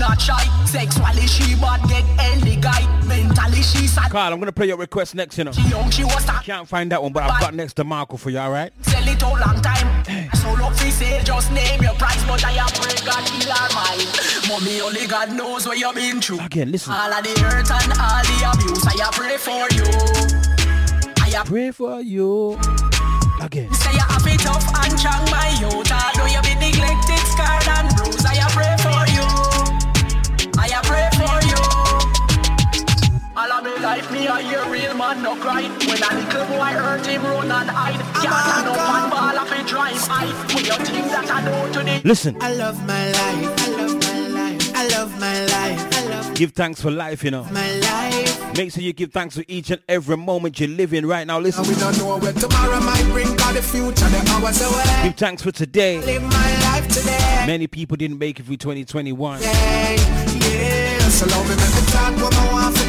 not 0.00 0.20
shy. 0.20 0.42
Sexually 0.64 1.26
she 1.26 1.54
bad, 1.56 1.86
get 1.88 2.04
any 2.18 2.56
guy. 2.56 2.82
Mentally 3.06 3.62
she 3.62 3.86
sad. 3.86 4.10
Carl, 4.10 4.32
I'm 4.32 4.40
gonna 4.40 4.50
play 4.50 4.66
your 4.66 4.78
request 4.78 5.14
next, 5.14 5.38
you 5.38 5.44
know. 5.44 5.52
She 5.52 5.62
young, 5.68 5.90
she 5.90 6.04
was 6.04 6.22
stuck. 6.22 6.42
Can't 6.42 6.66
find 6.66 6.90
that 6.90 7.02
one, 7.02 7.12
but 7.12 7.22
I've 7.24 7.40
got 7.40 7.54
next 7.54 7.74
to 7.74 7.84
Marco 7.84 8.16
for 8.16 8.30
you, 8.30 8.38
all 8.38 8.50
right? 8.50 8.72
Sell 8.82 9.06
it 9.06 9.22
all 9.22 9.38
long 9.38 9.60
time. 9.60 10.04
So 10.36 10.54
look 10.54 10.74
fi 10.74 10.90
say 10.90 11.22
just 11.22 11.52
name 11.52 11.82
your 11.82 11.94
price, 11.94 12.24
but 12.24 12.42
I 12.44 12.52
am 12.52 12.68
pray 12.68 12.96
God 13.04 13.28
heal 13.28 13.52
our 13.52 13.68
mind. 13.76 14.08
Mommy, 14.48 14.80
only 14.80 15.06
God 15.06 15.32
knows 15.36 15.66
what 15.66 15.78
you've 15.78 15.94
been 15.94 16.20
through. 16.20 16.40
Again, 16.40 16.72
listen. 16.72 16.92
All 16.92 17.12
of 17.12 17.22
the 17.22 17.38
hurt 17.40 17.70
and 17.70 17.92
all 18.00 18.22
the 18.24 18.36
abuse, 18.50 18.86
I 18.86 19.10
pray 19.12 19.36
for 19.36 19.68
you. 19.76 20.40
I 21.32 21.44
pray 21.44 21.70
for 21.70 22.00
you. 22.00 22.58
Again. 23.40 23.72
Say 23.72 23.92
you 23.92 24.00
have 24.00 24.26
it 24.26 24.40
tough 24.40 24.66
and 24.84 24.92
my 25.30 25.48
youth. 25.60 25.90
Although 25.90 26.26
you 26.26 26.42
life, 34.30 34.44
me 34.44 34.50
hear 34.50 34.64
real 34.70 34.94
man 34.96 35.22
no 35.22 35.34
cry. 35.36 35.62
When 35.62 36.02
a 36.02 36.14
little 36.14 36.46
boy 36.46 36.72
hurt 36.82 37.06
him, 37.06 37.22
run 37.22 37.50
and 37.50 37.70
hide. 37.70 37.94
Can't 37.94 38.34
stand 38.44 38.68
up 38.68 38.78
and 38.78 39.10
ball 39.10 39.38
of 39.38 39.52
it 39.52 39.66
drive 39.66 39.96
high. 39.96 40.54
When 40.54 40.64
you 40.64 40.72
think 40.72 41.06
that 41.10 41.30
I 41.30 41.44
know 41.44 41.72
to 41.72 41.78
the 41.80 42.08
Listen. 42.08 42.36
I 42.40 42.54
love 42.54 42.86
my 42.86 43.10
life. 43.10 43.54
I 43.58 43.68
love 43.70 43.94
my 44.02 44.28
life. 44.28 44.76
I 44.76 44.88
love 44.88 45.20
my 45.20 45.44
life. 45.44 45.98
I 45.98 46.06
love 46.08 46.34
Give 46.34 46.52
thanks 46.52 46.80
for 46.80 46.90
life, 46.90 47.24
you 47.24 47.30
know. 47.30 47.44
my 47.44 47.72
life. 47.76 48.56
Make 48.56 48.72
sure 48.72 48.82
you 48.82 48.92
give 48.92 49.12
thanks 49.12 49.36
for 49.36 49.44
each 49.48 49.70
and 49.70 49.80
every 49.88 50.16
moment 50.16 50.58
you're 50.58 50.68
living 50.68 51.06
right 51.06 51.26
now. 51.26 51.38
Listen. 51.38 51.66
We 51.66 51.74
don't 51.74 51.96
know 51.98 52.18
where 52.18 52.32
tomorrow 52.32 52.80
might 52.80 53.04
bring, 53.12 53.34
got 53.36 53.54
the 53.54 53.62
future, 53.62 54.08
the 54.08 54.30
hours 54.30 54.60
away. 54.62 55.02
Give 55.04 55.16
thanks 55.16 55.42
for 55.42 55.52
today. 55.52 56.00
Live 56.00 56.22
my 56.22 56.60
life 56.62 56.88
today. 56.88 57.44
Many 57.46 57.66
people 57.66 57.96
didn't 57.96 58.18
make 58.18 58.40
it 58.40 58.46
through 58.46 58.56
2021. 58.56 59.42
Yeah, 59.42 59.90
yeah. 60.50 60.98
So 61.08 61.26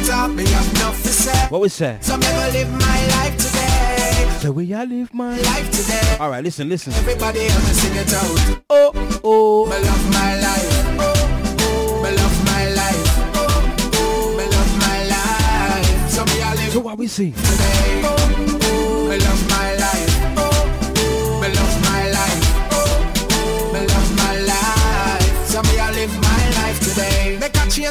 me 0.00 0.06
talk 0.06 0.06
what 0.06 0.06
I 0.06 0.06
want 0.06 0.06
to 0.06 0.10
talk. 0.10 0.30
Me 0.30 0.44
have 0.46 0.74
enough 0.76 1.02
to 1.02 1.08
say. 1.08 1.46
What 1.48 1.60
was 1.60 1.78
that? 1.78 2.04
So 2.04 2.16
me 2.16 2.26
go 2.26 2.50
live 2.52 2.70
my 2.72 3.06
life 3.08 3.36
today. 3.36 4.38
The 4.42 4.52
way 4.52 4.72
I 4.74 4.84
live 4.84 5.14
my 5.14 5.36
life 5.38 5.70
today. 5.70 6.16
All 6.18 6.30
right, 6.30 6.42
listen, 6.42 6.68
listen. 6.68 6.92
Everybody 6.94 7.48
sing 7.48 7.94
it 7.96 8.12
out. 8.14 8.62
Oh, 8.70 8.92
oh. 9.24 9.66
Me 9.66 9.76
love 9.78 10.10
my 10.12 10.40
life. 10.40 10.86
Oh, 10.98 11.12
oh. 11.60 12.02
Me 12.02 12.10
love 12.16 12.44
my 12.46 12.68
life. 12.74 13.06
Oh, 13.34 13.46
oh. 13.94 14.36
Me 14.36 14.44
love 14.44 14.78
my 14.80 15.04
life. 15.06 16.10
So 16.10 16.24
me 16.24 16.42
I 16.42 16.54
live 16.54 16.72
So 16.72 16.80
what 16.80 16.98
we 16.98 17.06
sing? 17.06 17.32
today. 17.32 18.02
Oh, 18.04 18.16
oh. 18.62 19.08
Me 19.08 19.18
love 19.18 19.42
my 19.42 19.48
life. 19.48 19.51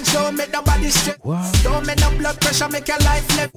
Make 0.02 0.08
a 0.08 0.12
change, 0.12 0.14
don't 0.14 0.36
make 0.36 0.52
nobody 0.52 0.90
stress. 0.90 1.64
Don't 1.64 1.86
make 1.86 2.00
no 2.00 2.10
blood 2.18 2.40
pressure, 2.42 2.70
make 2.70 2.88
your 2.88 2.98
life 3.00 3.28
live. 3.38 3.54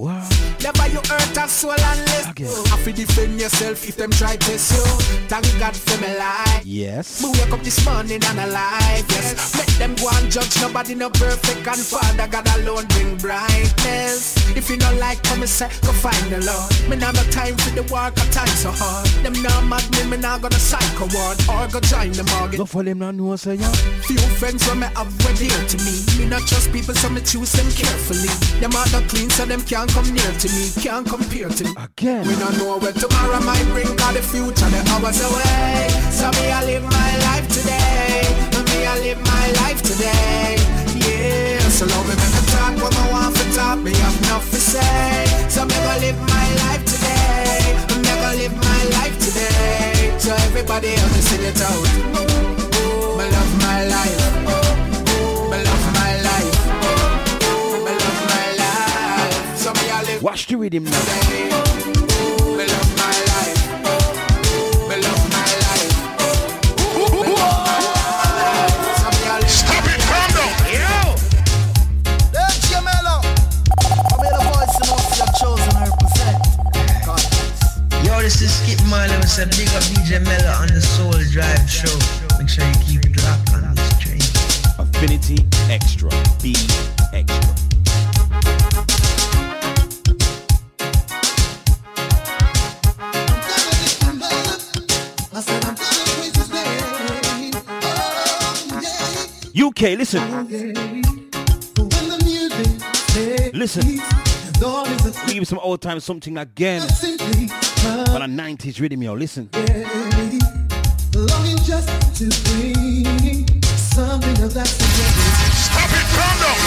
Never 0.62 0.86
you 0.88 1.01
hurt 1.09 1.36
a 1.36 1.49
soul 1.49 1.72
and 1.72 2.01
live. 2.01 2.72
I 2.72 2.76
feel 2.78 2.95
defend 2.95 3.40
yourself 3.40 3.86
if 3.88 3.97
them 3.97 4.11
try 4.11 4.36
test 4.36 4.72
you. 4.72 4.84
Thank 5.28 5.47
God 5.59 5.76
for 5.76 6.01
my 6.01 6.14
life. 6.16 6.62
Yes. 6.64 7.22
Me 7.22 7.30
wake 7.32 7.53
up 7.53 7.61
this 7.61 7.84
morning 7.84 8.20
and 8.24 8.38
alive, 8.40 9.05
yes. 9.09 9.57
Make 9.57 9.76
them 9.78 9.95
go 9.97 10.09
and 10.12 10.30
judge 10.30 10.61
nobody 10.61 10.95
no 10.95 11.11
perfect 11.11 11.66
and 11.66 11.78
Father 11.78 12.28
God 12.28 12.49
alone 12.59 12.86
bring 12.88 13.16
brightness. 13.16 14.36
If 14.57 14.70
you 14.70 14.76
don't 14.76 14.99
like 14.99 15.22
come 15.22 15.40
and 15.40 15.49
say, 15.49 15.68
go 15.82 15.92
find 15.92 16.32
the 16.32 16.40
Lord. 16.45 16.88
Me 16.88 16.97
now 16.97 17.12
no 17.12 17.22
time 17.30 17.57
for 17.57 17.70
the 17.70 17.82
work, 17.92 18.16
a 18.16 18.24
time 18.32 18.49
so 18.49 18.70
hard. 18.70 19.07
Them 19.24 19.34
now 19.42 19.61
mad 19.62 19.84
me, 19.92 20.11
me 20.11 20.16
now 20.16 20.38
gonna 20.38 20.55
psycho 20.59 21.09
ward 21.12 21.38
or 21.49 21.68
go 21.72 21.80
join 21.80 22.12
the 22.12 22.24
mortgage. 22.36 22.59
Go 22.59 22.64
for 22.66 22.82
them 22.82 22.99
now 23.01 23.11
know 23.11 23.36
say 23.36 23.55
yeah. 23.57 23.72
Few 24.05 24.18
friends 24.40 24.66
when 24.68 24.80
me 24.80 24.86
have 24.95 25.12
were 25.24 25.34
dear 25.34 25.61
to 25.68 25.76
me. 25.84 25.92
Me 26.18 26.26
not 26.35 26.49
trust 26.49 26.72
people 26.72 26.95
so 26.95 27.09
me 27.11 27.20
choose 27.20 27.53
them 27.53 27.70
carefully. 27.70 28.32
Them 28.59 28.74
are 28.74 28.91
not 28.91 29.07
clean 29.09 29.30
so 29.30 29.47
them 29.47 29.62
can't 29.62 29.91
come 29.91 30.11
near 30.11 30.32
to 30.43 30.49
me, 30.51 30.66
can't 30.82 31.07
compare 31.07 31.49
to 31.49 31.64
me. 31.64 31.70
Again. 31.78 32.26
We 32.26 32.35
don't 32.35 32.59
know 32.59 32.78
where 32.78 32.93
tomorrow 32.93 33.39
might 33.47 33.62
bring, 33.70 33.87
cause 33.95 34.14
the 34.18 34.22
future 34.22 34.66
the 34.74 34.82
hours 34.91 35.22
away. 35.22 35.87
So 36.11 36.26
me 36.35 36.51
I 36.51 36.61
live 36.66 36.82
my 36.82 37.11
life 37.30 37.47
today. 37.47 38.26
Me 38.66 38.78
I 38.82 38.99
live 39.07 39.20
my 39.22 39.47
life 39.62 39.80
today. 39.87 40.59
Yeah, 41.07 41.62
so 41.70 41.87
love 41.87 42.07
me 42.11 42.14
make 42.18 42.47
talk 42.51 42.74
what 42.82 42.95
I 42.99 43.05
want 43.14 43.37
to 43.39 43.45
talk. 43.55 43.78
Me 43.78 43.95
have 43.95 44.18
enough 44.26 44.51
to 44.51 44.59
say. 44.59 45.26
So 45.49 45.62
me 45.62 45.76
go 45.87 45.95
live 46.03 46.18
my 46.18 46.47
life 46.66 46.82
today. 46.82 47.78
Me 48.03 48.11
go 48.11 48.30
live 48.43 48.57
my 48.59 48.82
life 48.99 49.16
today. 49.22 50.11
Everybody 50.51 50.89
help 50.89 51.12
me 51.14 51.20
sing 51.20 51.45
it 51.47 51.61
out. 51.62 51.93
Rhythm 60.65 60.85
now. 60.85 61.74
Yeah. 99.85 99.97
Listen. 99.97 100.22
When 100.32 100.49
the 100.49 102.16
music 102.24 103.55
Listen. 103.55 104.01
Lord 104.59 104.89
is 104.89 105.05
a 105.05 105.26
Give 105.26 105.35
you 105.37 105.45
some 105.45 105.59
old 105.59 105.82
time 105.82 106.01
something 106.01 106.39
again. 106.39 106.89
simply 106.89 107.49
But 107.85 108.22
a 108.22 108.24
90s 108.24 108.80
rhythm, 108.80 109.03
yo. 109.03 109.12
Listen. 109.12 109.51
Longing 111.14 111.59
just 111.59 111.89
to 112.16 112.30
bring 112.49 113.47
something 113.76 114.43
of 114.43 114.55
that 114.55 114.66
surrender. 114.66 115.53
Stop 115.53 115.91
it, 115.93 116.07
calm 116.16 116.39
down. 116.41 116.59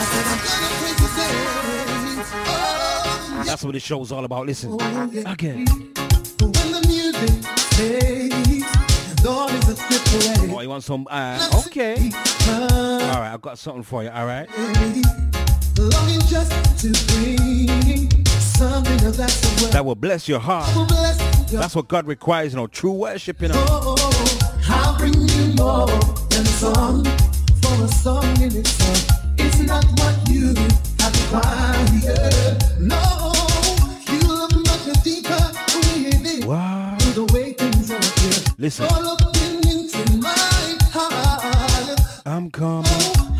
I 0.00 0.04
said 0.08 0.24
I'm 0.32 0.38
gonna 0.48 0.68
praise 0.80 0.98
his 0.98 1.12
name. 1.18 2.24
Oh, 2.46 3.44
That's 3.44 3.62
what 3.62 3.72
the 3.74 3.80
show's 3.80 4.12
all 4.12 4.24
about. 4.24 4.46
Listen. 4.46 4.72
Again. 5.26 5.66
When 6.40 6.72
the 6.72 6.80
music 6.88 7.42
plays, 7.74 8.64
Oh, 9.26 10.60
you 10.60 10.68
want 10.68 10.84
some? 10.84 11.06
Uh, 11.10 11.62
okay. 11.66 12.10
All 12.46 12.58
right, 12.58 13.32
I've 13.32 13.40
got 13.40 13.58
something 13.58 13.82
for 13.82 14.02
you. 14.02 14.10
All 14.10 14.26
right. 14.26 14.48
Longing 15.78 16.20
just 16.20 16.52
to 16.80 16.92
bring 17.12 18.26
something 18.26 19.06
of 19.06 19.16
that. 19.16 19.70
That 19.72 19.84
will 19.84 19.94
bless 19.94 20.28
your 20.28 20.40
heart. 20.40 20.74
will 20.76 20.86
bless 20.86 21.50
your 21.50 21.60
That's 21.60 21.74
what 21.74 21.88
God 21.88 22.06
requires, 22.06 22.52
you 22.52 22.58
know, 22.58 22.66
true 22.66 22.92
worship, 22.92 23.40
you 23.40 23.48
know. 23.48 23.64
Oh, 23.68 24.50
I'll 24.68 24.96
bring 24.98 25.14
you 25.14 25.54
more 25.54 25.86
than 26.28 26.44
song 26.44 27.04
for 27.62 27.84
a 27.84 27.88
song 27.88 28.24
in 28.42 28.54
itself. 28.54 29.06
It's 29.38 29.60
not 29.60 29.84
what 29.98 30.28
you 30.28 30.54
have 31.00 31.32
required. 31.32 32.62
No, 32.78 33.13
Listen. 38.64 38.86
You're 38.88 39.02
looking 39.02 39.56
into 39.68 40.16
my 40.16 40.32
heart. 40.90 42.00
I'm 42.24 42.50
coming. 42.50 42.86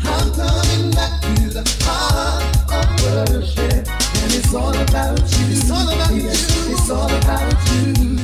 I'm 0.03 0.31
coming 0.33 0.91
back 0.91 1.19
to 1.19 1.49
the 1.49 1.63
heart 1.81 2.45
of 2.71 2.85
worship. 3.33 3.89
And 4.21 4.31
it's 4.37 4.53
all 4.53 4.69
about 4.69 5.17
you. 5.17 5.45
It's 5.49 5.71
all 5.71 5.89
about 5.89 6.13
you. 6.13 6.29
It's 6.29 6.89
all 6.91 7.09
about 7.09 7.51
you. 7.73 8.19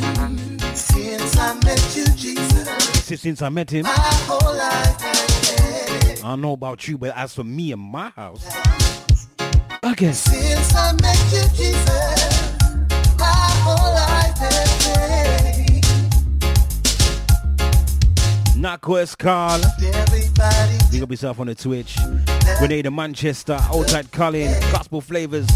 Since 0.75 1.37
I 1.37 1.55
met 1.65 1.95
you, 1.95 2.05
Jesus, 2.05 3.19
Since 3.19 3.41
I 3.41 3.49
met 3.49 3.71
him, 3.71 3.81
my 3.81 3.93
whole 3.97 4.55
life. 4.55 6.23
I 6.23 6.27
don't 6.29 6.41
know 6.41 6.53
about 6.53 6.87
you, 6.87 6.99
but 6.99 7.17
as 7.17 7.33
for 7.33 7.43
me 7.43 7.71
and 7.71 7.81
my 7.81 8.09
house, 8.09 8.45
again. 9.81 10.13
Since 10.13 10.75
I 10.75 10.93
met 11.01 11.17
you, 11.33 11.41
Jesus, 11.57 12.59
my 13.17 13.47
whole 13.65 13.91
life 13.95 15.20
Narco 18.61 19.03
Carl. 19.17 19.59
Big 20.91 21.01
up 21.01 21.09
yourself 21.09 21.39
on 21.39 21.47
the 21.47 21.55
Twitch. 21.55 21.97
Grenada 22.59 22.91
Manchester, 22.91 23.57
Outside 23.59 24.11
Colin, 24.11 24.51
Gospel 24.71 25.01
Flavors. 25.01 25.47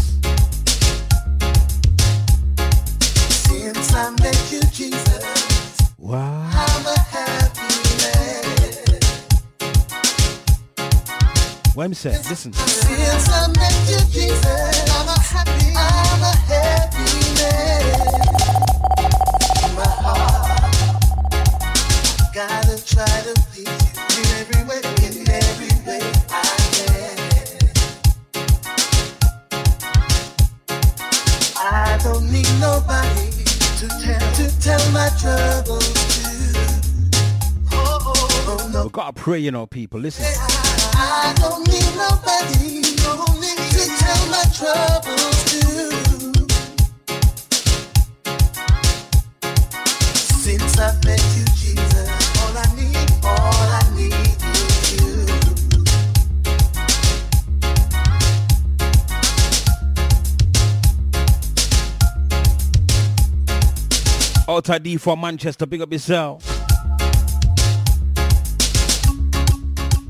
Since 3.46 3.94
I 3.94 4.10
met 4.10 4.52
you, 4.52 4.60
Jesus, 4.72 5.92
Wow. 5.98 6.50
I'm 6.52 6.86
a 6.86 6.98
happy 6.98 7.60
man. 8.02 9.00
What 11.74 11.84
am 11.84 11.90
I 11.90 11.94
saying? 11.94 12.16
Listen. 12.28 12.52
Since 12.54 13.28
I 13.28 13.46
met 13.46 13.88
you, 13.88 13.98
Jesus, 14.10 14.90
I'm 14.90 15.06
a 15.06 15.20
happy, 15.20 15.72
I'm 15.76 16.22
a 16.22 16.36
happy 16.48 17.34
man. 17.38 18.35
No. 39.26 39.34
We've 39.34 39.34
got 39.34 39.34
to 39.34 39.34
pray, 39.34 39.38
you 39.40 39.50
know, 39.50 39.66
people. 39.66 40.00
Listen. 40.00 40.24
I 40.98 41.34
don't 41.36 41.66
need 41.66 41.96
nobody 41.96 42.82
don't 43.02 43.40
need 43.40 43.58
to 43.72 43.86
tell 43.98 44.26
my 44.30 44.44
troubles 44.54 45.44
to. 45.50 45.62
Since 50.14 50.78
I 50.78 50.94
met 51.04 51.22
you, 51.36 51.44
Jesus, 51.56 52.08
all 52.40 52.56
I 52.56 52.66
need, 52.76 53.10
all 53.24 53.70
I 53.70 53.82
need 53.96 54.14
is 54.54 54.92
you. 54.94 55.26
Outside 64.48 64.82
D 64.84 64.96
for 64.96 65.16
Manchester, 65.16 65.66
big 65.66 65.82
up 65.82 65.92
yourself. 65.92 66.65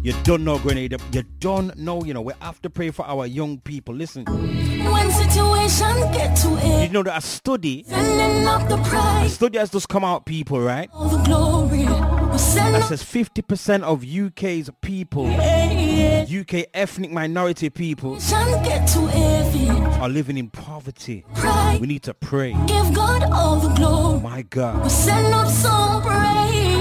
You 0.07 0.12
don't 0.23 0.45
know, 0.45 0.57
Grenada. 0.61 0.99
You 1.11 1.24
don't 1.41 1.77
know, 1.77 2.05
you 2.05 2.15
know, 2.15 2.20
we 2.23 2.33
have 2.41 2.62
to 2.62 2.70
pray 2.70 2.93
for 2.93 3.05
our 3.05 3.27
young 3.27 3.59
people. 3.59 3.93
Listen, 3.93 4.24
When 4.27 5.11
situation 5.11 5.97
get 6.12 6.37
to 6.43 6.49
you 6.85 6.91
know 6.91 7.03
that 7.03 7.19
a 7.19 7.20
study, 7.20 7.83
sending 7.83 8.47
up 8.47 8.69
the 8.69 8.77
a 8.77 9.28
study 9.28 9.59
has 9.59 9.69
just 9.70 9.89
come 9.89 10.05
out, 10.05 10.24
people, 10.24 10.61
right? 10.61 10.89
all 10.95 11.09
the 11.09 11.19
glory. 11.24 11.87
That 11.87 12.85
says 12.87 13.03
50% 13.03 13.83
of 13.83 14.05
UK's 14.05 14.70
people, 14.81 15.27
UK 15.27 16.66
ethnic 16.73 17.11
minority 17.11 17.69
people, 17.69 18.20
Situation 18.20 18.62
get 18.62 18.87
to 18.91 19.07
heavy. 19.09 19.69
are 20.01 20.09
living 20.09 20.39
in 20.39 20.51
poverty. 20.51 21.24
We 21.81 21.87
need 21.89 22.05
to 22.05 22.15
pray. 22.15 22.53
Give 22.69 22.95
God 22.95 23.24
all 23.33 23.57
the 23.57 23.74
glory. 23.74 24.20
My 24.20 24.37
We 24.37 24.43
God. 24.45 24.89
send 24.89 25.35
up 25.35 25.49
some 25.49 26.03
praise. 26.03 26.76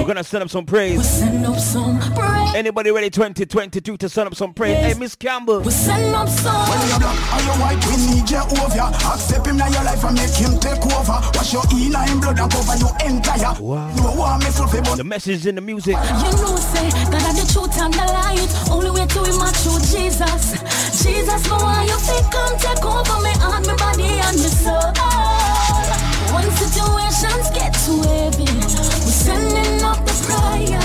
We're 0.00 0.06
going 0.06 0.16
to 0.16 0.24
send 0.24 0.42
up 0.42 0.48
some 0.48 0.64
praise. 0.64 1.06
Send 1.06 1.44
up 1.44 1.58
some 1.58 2.00
praise. 2.00 2.54
Anybody 2.54 2.90
ready 2.90 3.10
2022 3.10 3.98
to 3.98 4.08
send 4.08 4.28
up 4.28 4.34
some 4.34 4.54
praise? 4.54 4.78
Hey, 4.78 4.94
Miss 4.94 5.14
Campbell. 5.14 5.60
We 5.60 5.70
send 5.70 6.14
up 6.14 6.26
some. 6.26 6.56
When 6.70 6.88
you're 6.88 6.98
black 6.98 7.20
or 7.36 7.40
you 7.44 7.54
white, 7.60 7.84
we 7.84 7.96
need 8.08 8.30
you 8.30 8.40
over. 8.40 8.80
Accept 8.80 9.46
him 9.46 9.60
in 9.60 9.72
your 9.72 9.84
life 9.84 10.02
and 10.02 10.16
make 10.16 10.32
him 10.32 10.58
take 10.58 10.80
over. 10.96 11.20
Wash 11.36 11.52
your 11.52 11.64
in 11.76 11.92
him 11.92 12.18
blood 12.18 12.40
and 12.40 12.50
cover 12.50 12.76
your 12.80 12.96
entire. 13.04 13.60
Wow. 13.60 13.94
No 13.94 14.16
want 14.16 14.42
me 14.42 14.50
fulfill, 14.50 14.80
but 14.84 14.96
The 14.96 15.04
message 15.04 15.46
in 15.46 15.56
the 15.56 15.60
music. 15.60 15.96
You 15.96 16.32
know, 16.32 16.56
say 16.56 16.88
God 17.12 17.20
are 17.20 17.36
the 17.36 17.44
truth 17.52 17.76
and 17.76 17.92
the 17.92 18.06
light. 18.08 18.48
Only 18.72 18.90
way 18.90 19.04
to 19.04 19.20
him 19.20 19.36
are 19.36 19.52
through 19.52 19.84
Jesus. 19.84 20.56
Jesus, 21.04 21.44
no 21.46 21.56
one 21.60 21.86
you 21.86 21.98
think 22.08 22.24
come 22.32 22.56
take 22.56 22.84
over 22.88 23.20
me 23.20 23.32
heart, 23.36 23.66
me 23.68 23.76
body 23.76 24.16
and 24.16 24.36
me 24.40 24.48
soul. 24.48 26.09
When 26.34 26.50
situations 26.52 27.50
get 27.50 27.74
too 27.84 28.00
heavy, 28.02 28.44
we're 28.44 29.18
sending 29.26 29.82
up 29.82 29.98
the 30.06 30.14
prayer. 30.26 30.80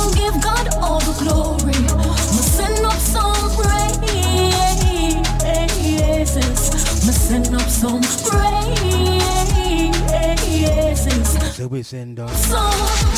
And 0.00 0.10
give 0.16 0.36
God 0.42 0.66
all 0.82 1.00
the 1.00 1.14
glory. 1.22 1.76
We 1.76 2.42
send 2.56 2.84
up 2.84 2.98
some 2.98 3.50
praises. 3.56 4.68
We 7.06 7.12
send 7.12 7.54
up 7.54 7.68
some 7.68 8.02
praises. 8.24 8.68
So 11.56 11.66
we 11.66 11.82
send 11.82 12.20
up. 12.20 12.30
So, 12.30 12.56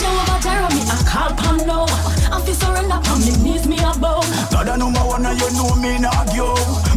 Jehovah 0.01 0.41
Jeremy, 0.43 0.81
I 0.89 1.05
call 1.07 1.33
upon 1.33 1.59
no. 1.67 1.85
Oh. 1.87 2.33
I 2.33 2.41
feel 2.41 2.55
surrender 2.55 2.95
upon 2.97 3.21
me, 3.21 3.33
knees 3.45 3.67
me 3.69 3.77
above. 3.79 4.25
God 4.51 4.67
the 4.67 4.77
number 4.77 5.01
one 5.01 5.27
and 5.27 5.39
you 5.39 5.51
know 5.53 5.75
me 5.77 5.99
not 5.99 6.33
you. 6.35 6.49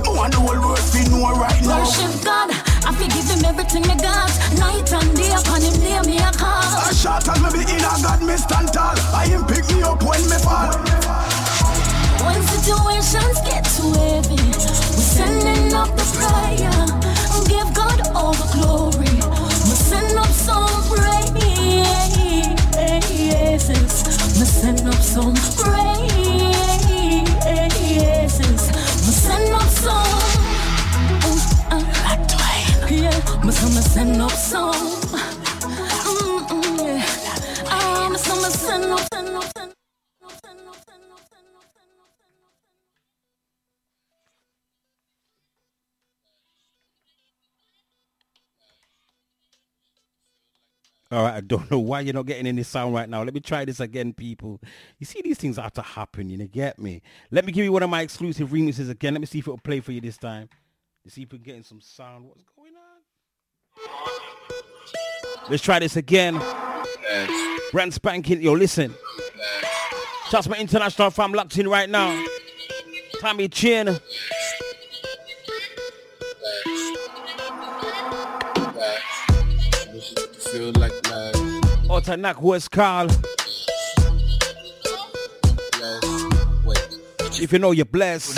Me 0.02 0.10
want 0.16 0.32
the 0.34 0.40
whole 0.40 0.60
world 0.64 0.80
to 0.80 1.10
know 1.10 1.36
right 1.36 1.62
now. 1.66 1.80
Worship 1.84 2.24
God, 2.24 2.50
I 2.86 2.92
have 2.92 3.00
to 3.00 3.08
give 3.16 3.30
him 3.32 3.46
everything 3.46 3.84
me 3.84 3.96
got. 3.96 4.30
Night 4.60 4.92
and 4.92 5.16
day 5.16 5.32
upon 5.32 5.62
him 5.62 5.74
near 5.80 6.04
me 6.04 6.18
a 6.20 6.32
call. 6.32 6.60
A 6.84 6.94
shot 6.94 7.28
as 7.30 7.40
me 7.40 7.50
be 7.56 7.62
in 7.72 7.80
a 7.80 7.96
God 8.04 8.22
me 8.22 8.36
stand 8.36 8.74
tall. 8.74 8.96
I 9.16 9.28
him 9.28 9.46
pick 9.46 9.64
me 9.72 9.84
up 9.84 10.04
when 10.04 10.20
me 10.28 10.38
fall. 10.44 10.76
When 12.28 12.44
situations 12.44 13.40
get 13.48 13.64
too 13.72 13.92
heavy, 14.04 14.36
we're 14.36 15.10
sending 15.16 15.74
up 15.74 15.96
the 15.96 16.04
prayer. 16.12 16.76
Give 17.48 17.74
God 17.74 18.00
all 18.16 18.34
the 18.34 18.48
glory. 18.52 19.16
We 19.64 19.76
send 19.80 20.18
up 20.20 20.28
some 20.28 20.84
praises. 20.92 21.24
We 24.40 24.46
send 24.46 24.82
up 24.88 24.96
some 24.96 25.36
praises. 25.56 26.53
All 51.12 51.26
right, 51.26 51.36
I 51.36 51.42
don't 51.42 51.70
know 51.70 51.78
why 51.78 52.00
you're 52.00 52.16
not 52.16 52.26
getting 52.26 52.48
any 52.48 52.64
sound 52.64 52.96
right 52.96 53.08
now. 53.08 53.22
Let 53.22 53.36
me 53.36 53.40
try 53.40 53.66
this 53.66 53.80
again, 53.80 54.14
people. 54.14 54.60
You 54.98 55.06
see, 55.06 55.22
these 55.24 55.38
things 55.38 55.58
have 55.58 55.74
to 55.74 55.84
happen, 55.84 56.28
you 56.28 56.38
know, 56.38 56.48
get 56.48 56.80
me? 56.80 57.04
Let 57.30 57.46
me 57.46 57.52
give 57.52 57.66
you 57.66 57.72
one 57.72 57.84
of 57.84 57.90
my 57.92 58.02
exclusive 58.02 58.50
remixes 58.50 58.90
again. 58.90 59.14
Let 59.14 59.20
me 59.20 59.28
see 59.28 59.38
if 59.38 59.48
it'll 59.48 59.60
play 59.60 59.80
for 59.80 59.92
you 59.92 60.02
this 60.02 60.18
time. 60.18 60.50
Let's 61.06 61.14
see 61.14 61.22
if 61.22 61.32
we're 61.32 61.38
getting 61.38 61.62
some 61.62 61.82
sound. 61.82 62.26
What's? 62.26 62.53
Let's 65.50 65.62
try 65.62 65.80
this 65.80 65.98
again. 65.98 66.42
Brand 67.72 67.94
spanking. 67.94 68.42
Yo, 68.42 68.54
listen. 68.54 68.94
Trust 70.30 70.50
my 70.50 70.58
international 70.58 71.10
fam 71.10 71.34
locked 71.34 71.58
in 71.58 71.68
right 71.68 71.90
now. 71.90 72.26
Tommy 73.20 73.50
Chin. 73.50 74.00
Feel 80.52 80.72
like 80.74 80.94
life. 81.10 81.36
Otanak 81.90 82.40
West 82.42 82.72
Carl. 82.72 83.10
If 87.42 87.52
you 87.52 87.60
know 87.60 87.72
you're 87.72 87.86
blessed. 87.86 88.38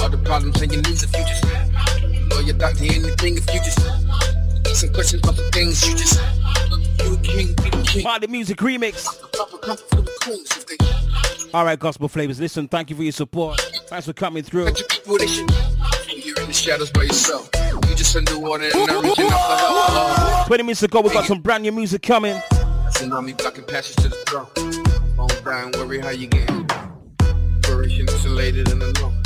All 0.00 0.08
the 0.08 0.18
problems 0.24 0.60
and 0.60 0.72
your 0.72 0.82
needs 0.82 1.04
if 1.04 1.12
you 1.16 1.24
just 1.24 1.44
know 2.28 2.40
your 2.40 2.56
doctor 2.56 2.84
anything 2.84 3.38
if 3.38 3.54
you 3.54 3.60
just 3.60 3.95
some 4.76 4.92
questions 4.92 5.22
about 5.22 5.36
the 5.36 5.50
things 5.52 5.88
you 5.88 5.96
just 5.96 6.20
you 7.02 7.14
a 7.14 7.16
king, 7.22 7.46
be 7.56 7.70
the 8.20 8.28
music 8.28 8.58
remix. 8.58 9.06
Proper 9.32 9.56
comfort 9.56 9.88
for 9.88 10.02
the 10.02 10.12
queens 10.20 10.50
if 10.50 10.66
they 10.66 11.50
All 11.54 11.64
right, 11.64 11.78
gospel 11.78 12.08
flavors. 12.08 12.38
Listen, 12.38 12.68
thank 12.68 12.90
you 12.90 12.96
for 12.96 13.02
your 13.02 13.12
support. 13.12 13.58
Thanks 13.86 14.04
for 14.04 14.12
coming 14.12 14.42
through. 14.42 14.70
people 14.72 15.16
they 15.16 15.26
should 15.26 15.50
you're 16.08 16.38
in 16.40 16.48
the 16.48 16.52
shadows 16.52 16.90
by 16.90 17.04
yourself. 17.04 17.48
You 17.88 17.94
just 17.94 18.14
underwater 18.16 18.64
and 18.64 18.86
not 18.86 19.02
reaching 19.02 19.24
out 19.30 19.30
for 19.30 20.34
help. 20.34 20.46
20 20.48 20.62
minutes 20.64 20.82
ago, 20.82 21.00
we 21.00 21.10
got 21.10 21.24
some 21.24 21.40
brand 21.40 21.62
new 21.62 21.72
music 21.72 22.02
coming. 22.02 22.36
Tsunami 22.90 23.36
blocking 23.38 23.64
passage 23.64 23.96
to 23.96 24.08
the 24.10 24.16
throne. 24.26 25.16
Won't 25.16 25.42
die 25.42 25.62
and 25.62 25.74
worry 25.76 26.00
how 26.00 26.10
you 26.10 26.26
getting. 26.26 26.68
Inspiration 27.56 28.00
insulated 28.00 28.68
and 28.70 28.82
alone. 28.82 29.22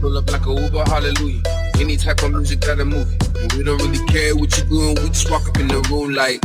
Pull 0.00 0.16
up 0.16 0.30
like 0.30 0.46
a 0.46 0.52
Uber, 0.52 0.84
hallelujah. 0.84 1.61
Any 1.82 1.96
type 1.96 2.22
of 2.22 2.30
music 2.30 2.60
that 2.60 2.78
a 2.78 2.84
movie. 2.84 3.16
And 3.40 3.52
we 3.54 3.64
don't 3.64 3.82
really 3.82 4.06
care 4.06 4.36
what 4.36 4.56
you're 4.56 4.66
doing. 4.68 4.94
We 5.02 5.08
just 5.08 5.28
walk 5.28 5.48
up 5.48 5.58
in 5.58 5.66
the 5.66 5.80
room 5.90 6.14
like. 6.14 6.40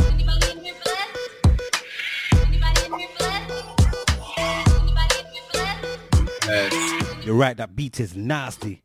Hey. 6.41 7.23
You're 7.23 7.35
right, 7.35 7.55
that 7.55 7.75
beat 7.75 7.99
is 7.99 8.15
nasty. 8.15 8.81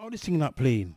Oh, 0.00 0.10
this 0.10 0.24
thing 0.24 0.40
not 0.40 0.56
playing. 0.56 0.96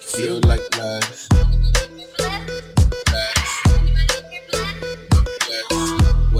Feel 0.00 0.40
like 0.40 0.72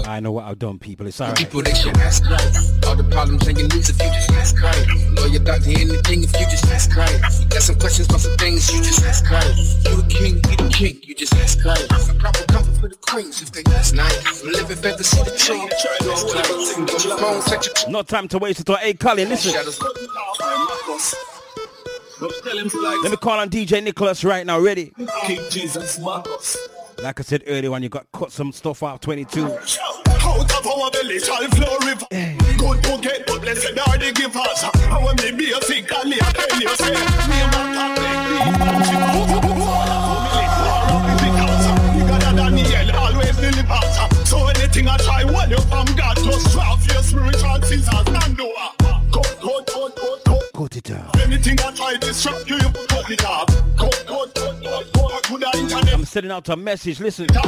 life. 0.03 0.11
I 0.11 0.19
know 0.19 0.31
what 0.31 0.45
I've 0.45 0.59
done, 0.59 0.79
people. 0.79 1.07
It's 1.07 1.19
alright. 1.19 1.37
People 1.37 1.61
they 1.61 1.73
should 1.73 1.97
ask 1.97 2.23
right. 2.29 2.55
All 2.85 2.95
the 2.95 3.03
problems 3.09 3.47
and 3.47 3.57
your 3.57 3.67
needs 3.69 3.89
if 3.89 4.01
you 4.01 4.07
just 4.09 4.31
ask 4.31 4.61
right. 4.61 4.87
Lawyer, 5.11 5.39
doctor, 5.39 5.69
anything 5.69 6.23
if 6.23 6.33
you 6.33 6.45
just 6.49 6.65
ask 6.67 6.95
right. 6.95 7.21
Got 7.49 7.61
some 7.61 7.75
questions 7.79 8.07
about 8.07 8.21
some 8.21 8.37
things 8.37 8.71
you 8.73 8.81
just 8.81 9.03
ask 9.03 9.29
right. 9.29 9.55
You 9.85 9.99
a 9.99 10.03
king, 10.07 10.35
be 10.35 10.55
the 10.55 10.69
king, 10.73 10.99
you 11.03 11.15
just 11.15 11.33
ask 11.35 11.63
right. 11.65 11.87
Proper 12.19 12.43
comfort 12.45 12.77
for 12.79 12.89
the 12.89 12.95
queens 12.95 13.41
if 13.41 13.51
they 13.51 13.63
ask 13.73 13.93
nice. 13.95 14.43
Living 14.43 14.77
fantasy 14.77 15.23
the 15.23 15.31
change. 15.37 15.71
Your 17.05 17.17
phone, 17.17 17.41
set 17.41 17.65
your 17.65 17.91
No 17.91 18.03
time 18.03 18.27
to 18.29 18.37
waste 18.37 18.59
it. 18.59 18.69
Hey, 18.79 18.93
Colin, 18.93 19.29
listen. 19.29 19.53
Let 22.21 23.11
me 23.11 23.17
call 23.17 23.39
on 23.39 23.49
DJ 23.49 23.83
Nicholas 23.83 24.23
right 24.23 24.45
now. 24.45 24.59
Ready? 24.59 24.93
King 25.25 25.41
Jesus 25.49 25.99
Marcos. 25.99 26.57
Like 27.03 27.19
I 27.19 27.23
said 27.23 27.43
earlier, 27.47 27.69
when 27.69 27.83
you 27.83 27.89
got 27.89 28.09
cut 28.13 28.31
some 28.31 28.53
stuff 28.53 28.81
out 28.81 29.01
22. 29.01 29.43
Out 29.43 29.59
of 29.59 30.65
our 30.65 30.89
belly 30.89 31.19
shall 31.19 31.43
flow 31.49 31.77
river. 31.79 32.05
Good 32.09 32.81
to 32.81 32.97
get, 33.01 33.27
but 33.27 33.41
blessed 33.41 33.77
are 33.77 33.97
the 33.97 34.13
givers. 34.15 34.63
Me 35.21 35.31
be 35.35 35.51
a 35.51 35.59
sick, 35.63 35.91
and 35.91 36.09
me 36.09 36.15
a 36.15 36.23
tell 36.31 36.61
you, 36.61 36.69
say, 36.77 36.93
me 37.27 37.41
a 37.43 37.47
man 37.51 37.75
can 37.75 37.91
make 37.99 38.23
me. 38.31 38.39
Because 41.19 41.65
Daniel 42.39 42.95
always 42.95 43.35
delivers. 43.35 44.29
So 44.29 44.47
anything 44.47 44.87
I 44.87 44.95
try, 44.95 45.25
when 45.25 45.49
you 45.49 45.59
from 45.67 45.87
God, 45.97 46.15
just 46.23 46.53
drop 46.53 46.79
your 46.87 47.03
spiritual 47.03 47.61
scissors 47.63 48.07
and 48.07 48.37
do 48.37 48.45
a 48.47 48.71
cut, 48.79 49.11
cut, 49.11 49.41
cut, 49.41 49.67
cut, 49.67 50.23
cut. 50.23 50.53
Cut 50.55 50.77
it 50.77 50.91
out. 50.91 51.19
Anything 51.19 51.59
I 51.59 51.71
try, 51.73 51.97
disrupt 51.97 52.49
you, 52.49 52.55
you 52.55 52.71
cut 52.87 53.11
it 53.11 53.19
cut, 53.19 54.05
cut, 54.07 54.32
sending 56.13 56.31
out 56.31 56.47
a 56.49 56.55
message. 56.55 56.99
Listen. 56.99 57.25
Love 57.33 57.43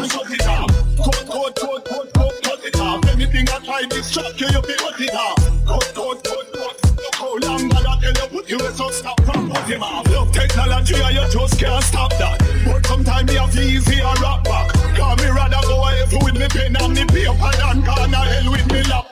technology 10.33 10.95
just 11.31 11.59
can't 11.59 11.83
stop 11.83 12.11
that. 12.17 12.39
But 12.65 12.85
sometimes 12.87 13.29
me 13.29 13.35
have 13.35 13.55
easy 13.55 14.01
back. 14.43 14.73
Me 15.19 15.27
rather 15.29 15.61
go 15.67 15.85
with 16.23 16.35
me 16.35 16.47
pen 16.47 16.75
and 16.75 16.93
me 16.93 17.05
paper 17.05 17.51
than 17.57 17.83
to 17.83 17.91
hell 17.91 18.51
with 18.51 18.71
me 18.71 18.81
laptop. 18.83 19.04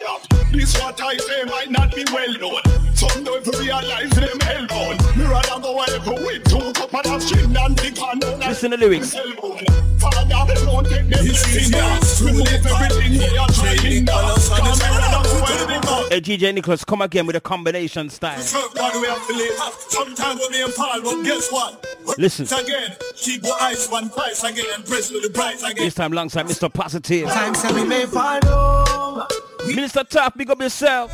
This 0.53 0.79
what 0.79 1.01
I 1.01 1.17
say 1.17 1.43
might 1.45 1.71
not 1.71 1.95
be 1.95 2.05
well 2.13 2.31
known. 2.37 2.61
Some 2.95 3.23
don't 3.23 3.45
realize 3.57 4.11
them 4.11 4.37
hellbound. 4.39 5.17
Me 5.17 5.25
rather 5.25 5.59
go 5.59 5.73
away 5.73 6.25
with 6.25 6.43
two 6.43 6.71
cup 6.73 6.93
of 6.93 7.03
that 7.03 7.21
string 7.23 7.51
than 7.51 7.73
the 7.73 7.91
pan 7.91 8.39
Listen 8.39 8.69
to 8.69 8.77
the 8.77 8.85
lyrics. 8.85 9.82
Father, 10.03 10.55
don't 10.55 10.83
take 10.85 11.09
them 11.09 11.25
serious. 11.33 12.21
Remove 12.21 12.47
everything 12.47 13.17
they 13.19 13.37
are 13.37 13.47
trying 13.47 14.05
down. 14.05 14.35
Cause 14.35 14.49
me 14.51 14.87
rather 14.89 15.29
go 15.29 15.39
away 15.39 15.77
with 15.77 16.11
Hey, 16.11 16.21
DJ 16.21 16.53
Nicholas, 16.53 16.83
come 16.83 17.01
again 17.01 17.25
with 17.25 17.35
a 17.35 17.41
combination 17.41 18.09
style. 18.09 18.39
Serve 18.39 18.73
God 18.75 19.01
we 19.01 19.07
have 19.07 19.25
to 19.27 19.33
live. 19.33 19.53
Sometimes 19.87 20.41
we 20.41 20.49
may 20.49 20.71
fall, 20.71 21.01
but 21.01 21.23
guess 21.23 21.51
what? 21.51 21.85
Listen. 22.17 22.45
Again, 22.45 22.95
keep 23.15 23.41
the 23.41 23.55
ice 23.61 23.89
one 23.89 24.09
price 24.09 24.43
again 24.43 24.65
and 24.75 24.85
press 24.85 25.11
with 25.11 25.23
the 25.23 25.29
price 25.29 25.63
again. 25.63 25.85
This 25.85 25.95
time 25.95 26.11
alongside 26.11 26.45
Mr. 26.47 26.71
Positive. 26.71 27.29
Times 27.29 27.61
that 27.63 27.71
we 27.73 27.83
may 27.85 28.05
fall 28.05 28.39
down. 28.41 29.27
Minister 29.65 30.03
Taff, 30.03 30.35
big 30.35 30.49
up 30.49 30.61
yourself. 30.61 31.11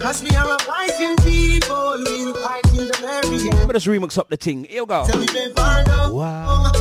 Cause 0.00 0.22
we 0.22 0.34
are 0.34 0.54
a 0.54 0.58
fighting 0.58 1.16
people, 1.18 1.94
we'll 1.98 2.34
fight 2.34 2.69
till 3.30 3.38
the 3.38 3.44
very 3.44 3.50
end. 3.50 3.58
Let 3.58 3.68
me 3.68 3.72
just 3.74 3.86
remix 3.86 4.18
up 4.18 4.28
the 4.28 4.36
thing. 4.36 4.64
Here 4.64 4.82
we 4.82 4.86
go. 4.86 5.06
Till 5.06 5.20
we 5.20 5.26
may 5.26 5.52
fall. 5.52 6.14
Wow. 6.14 6.72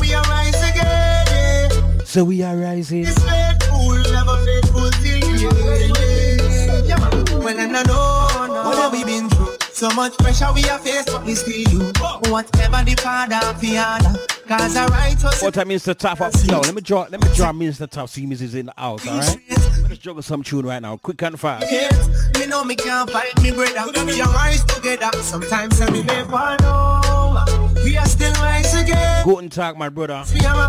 We 0.00 0.14
arise 0.14 0.70
again. 0.70 2.04
So 2.04 2.24
we 2.24 2.42
are 2.42 2.56
rising. 2.56 3.04
This 3.04 3.18
faithful, 3.18 3.94
never 4.12 4.36
faithful 4.44 4.90
till 4.90 5.50
the 5.50 6.68
end. 6.68 6.88
Yeah, 6.88 6.96
man. 6.96 7.42
Well, 7.42 7.58
and 7.58 7.76
I 7.76 7.82
know, 7.82 8.64
what 8.64 8.78
have 8.78 8.92
we 8.92 9.04
been 9.04 9.28
through. 9.28 9.56
So 9.72 9.90
much 9.90 10.16
pressure 10.18 10.52
we 10.54 10.64
are 10.68 10.78
faced, 10.78 11.08
but 11.08 11.24
we 11.24 11.34
still 11.34 11.64
do 11.64 12.30
whatever 12.30 12.84
the 12.84 12.94
father 13.00 13.40
fear. 13.58 13.98
Cause 14.46 14.76
I 14.76 14.86
write 14.86 15.24
us. 15.24 15.42
What 15.42 15.54
time 15.54 15.68
Mr. 15.68 15.96
top 15.96 16.20
up? 16.20 16.32
Yo, 16.44 16.60
let 16.60 16.74
me 16.74 16.80
draw 16.82 17.06
let 17.10 17.20
me 17.20 17.28
draw 17.34 17.52
Mr. 17.52 17.90
top. 17.90 18.08
see 18.08 18.24
is 18.30 18.54
in 18.54 18.66
the 18.66 18.74
house, 18.76 19.06
alright? 19.06 19.40
Let 19.48 19.51
just 19.92 20.02
juggle 20.02 20.22
some 20.22 20.42
tune 20.42 20.64
right 20.64 20.80
now. 20.80 20.96
Quick 20.96 21.20
and 21.22 21.38
fast. 21.38 21.66
Yeah, 21.70 21.90
me 22.38 22.46
know 22.46 22.64
me 22.64 22.74
can't 22.74 23.10
fight 23.10 23.40
me 23.42 23.50
brother. 23.50 24.04
We 24.06 24.20
are 24.22 24.32
rise 24.32 24.64
together. 24.64 25.10
Sometimes 25.20 25.78
we 25.90 26.02
may 26.02 26.24
fall 26.24 26.56
down. 26.56 27.74
We 27.84 27.98
are 27.98 28.06
still 28.06 28.32
rise 28.34 28.74
again. 28.74 29.24
Guten 29.24 29.50
Tag, 29.50 29.76
my 29.76 29.90
brother. 29.90 30.24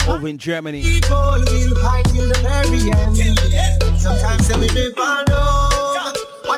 Over 0.09 0.27
in 0.27 0.37
Germany. 0.37 0.81
People 0.81 1.15
will 1.15 1.75
fight 1.81 2.05
till 2.05 2.27
the 2.27 2.39
very 2.41 2.91
end. 2.91 3.99
Sometimes 3.99 4.45
say 4.45 4.59
we 4.59 4.67
never 4.67 5.23
know. 5.29 5.62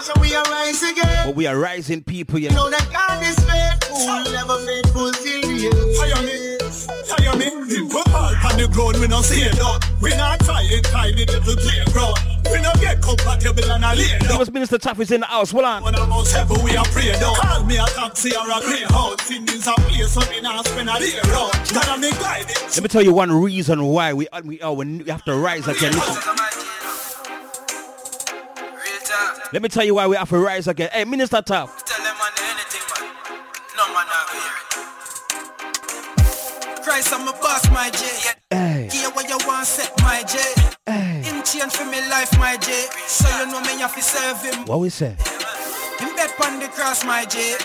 Watch 0.06 0.16
how 0.18 0.22
we 0.22 0.36
arise 0.36 0.84
again. 0.84 1.26
But 1.28 1.36
we 1.36 1.48
are 1.48 1.58
rising 1.58 2.04
people, 2.04 2.38
you 2.40 2.50
You 2.50 2.56
know. 2.56 2.66
know 2.66 2.70
that 2.72 2.88
God 2.94 3.24
is 3.24 3.36
faithful, 3.42 4.34
never 4.34 4.58
faithful 4.66 5.12
till 5.12 5.42
the 5.42 5.66
end. 5.66 5.96
Tire 5.98 6.22
me, 6.22 6.58
tire 7.10 7.36
me. 7.38 7.66
We 7.66 8.04
park 8.04 8.46
on 8.46 8.58
the 8.60 8.68
ground, 8.72 8.98
we 9.00 9.08
no 9.08 9.22
see 9.22 9.50
no. 9.58 9.80
We 10.02 10.12
not 10.12 10.40
try 10.42 10.62
it, 10.64 10.84
try 10.86 11.12
the 11.12 11.26
little 11.26 11.56
playground. 11.56 12.20
We 12.52 12.62
no 12.62 12.72
get 12.80 13.02
compatible 13.02 13.72
and 13.72 13.84
a 13.84 13.96
lay 13.96 14.04
It 14.04 14.22
down. 14.30 14.38
was 14.38 14.52
Minister 14.52 14.78
Taff 14.78 15.00
is 15.00 15.10
in 15.12 15.22
the 15.22 15.26
house. 15.26 15.52
well 15.54 15.66
on. 15.66 15.82
When 15.84 15.96
I'm 15.96 16.12
out 16.12 16.28
heaven, 16.30 16.64
we 16.64 16.78
are 16.78 16.86
pray 16.86 17.12
down. 17.14 17.36
Call 17.36 17.64
me 17.66 17.78
a 17.78 17.86
taxi 17.86 18.36
or 18.36 18.46
a 18.46 18.60
greyhound. 18.62 19.22
Singing's 19.22 19.66
a 19.66 19.74
place, 19.74 20.12
so 20.12 20.20
me 20.30 20.42
not 20.42 20.68
spend 20.68 20.90
a 20.90 21.00
day 21.00 21.18
round. 21.34 21.52
God, 21.74 21.88
I'm 21.90 22.02
the 22.02 22.12
guide. 22.22 22.46
Let 22.62 22.82
me 22.84 22.88
tell 22.90 23.02
you 23.02 23.14
one 23.14 23.32
reason 23.32 23.84
why 23.86 24.14
we 24.14 24.28
we, 24.44 24.62
oh, 24.62 24.74
we 24.74 25.04
have 25.10 25.24
to 25.26 25.36
rise 25.36 25.68
again. 25.68 25.94
Listen. 25.94 26.55
Let 29.54 29.62
me 29.62 29.70
tell 29.70 29.84
you 29.86 29.96
why 29.96 30.08
we 30.08 30.16
have 30.18 30.30
to 30.30 30.38
rise 30.38 30.68
again. 30.68 30.90
Hey, 30.92 31.06
Minister 31.06 31.42
Taff. 31.42 31.86
Tell 31.86 32.04
them 32.04 32.16
man 32.18 32.32
anything, 32.42 32.82
man. 32.92 33.10
No 33.78 33.86
man 33.94 34.06
not 34.08 34.28
go. 34.32 34.40
Christ, 36.84 37.14
I'm 37.14 37.28
a 37.28 37.32
boss, 37.32 37.70
my 37.72 37.90
J. 37.92 38.06
Hey. 38.50 38.90
Hear 38.92 39.10
what 39.12 39.30
you 39.30 39.38
want, 39.48 39.66
set 39.68 39.92
my 40.02 40.24
J. 40.24 40.38
Him 41.22 41.44
change 41.44 41.74
for 41.74 41.86
me 41.86 42.00
life, 42.10 42.38
my 42.38 42.58
J. 42.58 42.86
So 43.08 43.28
you 43.40 43.46
know 43.52 43.62
me 43.62 43.80
have 43.80 43.96
to 43.96 44.02
serve 44.02 44.42
him. 44.42 44.66
What 44.66 44.80
we 44.80 44.90
say? 44.90 45.16
Him 46.00 46.16
bed 46.16 46.32
pon 46.38 46.60
the 46.60 46.68
cross, 46.68 47.06
my 47.06 47.24
J. 47.26 47.56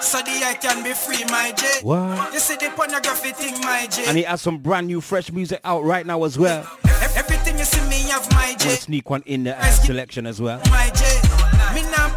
So 0.00 0.18
the 0.18 0.42
I 0.44 0.54
can 0.60 0.82
be 0.84 0.92
free, 0.92 1.24
my 1.30 1.52
J. 1.56 1.66
What? 1.82 2.32
You 2.32 2.40
see 2.40 2.56
the 2.56 2.70
pornography 2.76 3.30
thing, 3.32 3.58
my 3.62 3.86
J. 3.90 4.04
And 4.06 4.16
he 4.18 4.24
has 4.24 4.40
some 4.42 4.58
brand 4.58 4.86
new 4.86 5.00
fresh 5.00 5.32
music 5.32 5.60
out 5.64 5.82
right 5.84 6.04
now 6.06 6.22
as 6.24 6.38
well. 6.38 6.68
Ev- 6.84 7.16
Everything 7.16 7.58
you 7.58 7.64
see 7.64 7.80
me 7.88 8.08
have, 8.10 8.28
my 8.32 8.54
J. 8.58 8.64
gonna 8.66 8.76
sneak 8.76 9.08
one 9.10 9.22
in 9.26 9.44
the 9.44 9.56
uh, 9.58 9.62
selection 9.70 10.26
as 10.26 10.40
well. 10.40 10.60
My 10.70 10.90
J. 10.94 11.20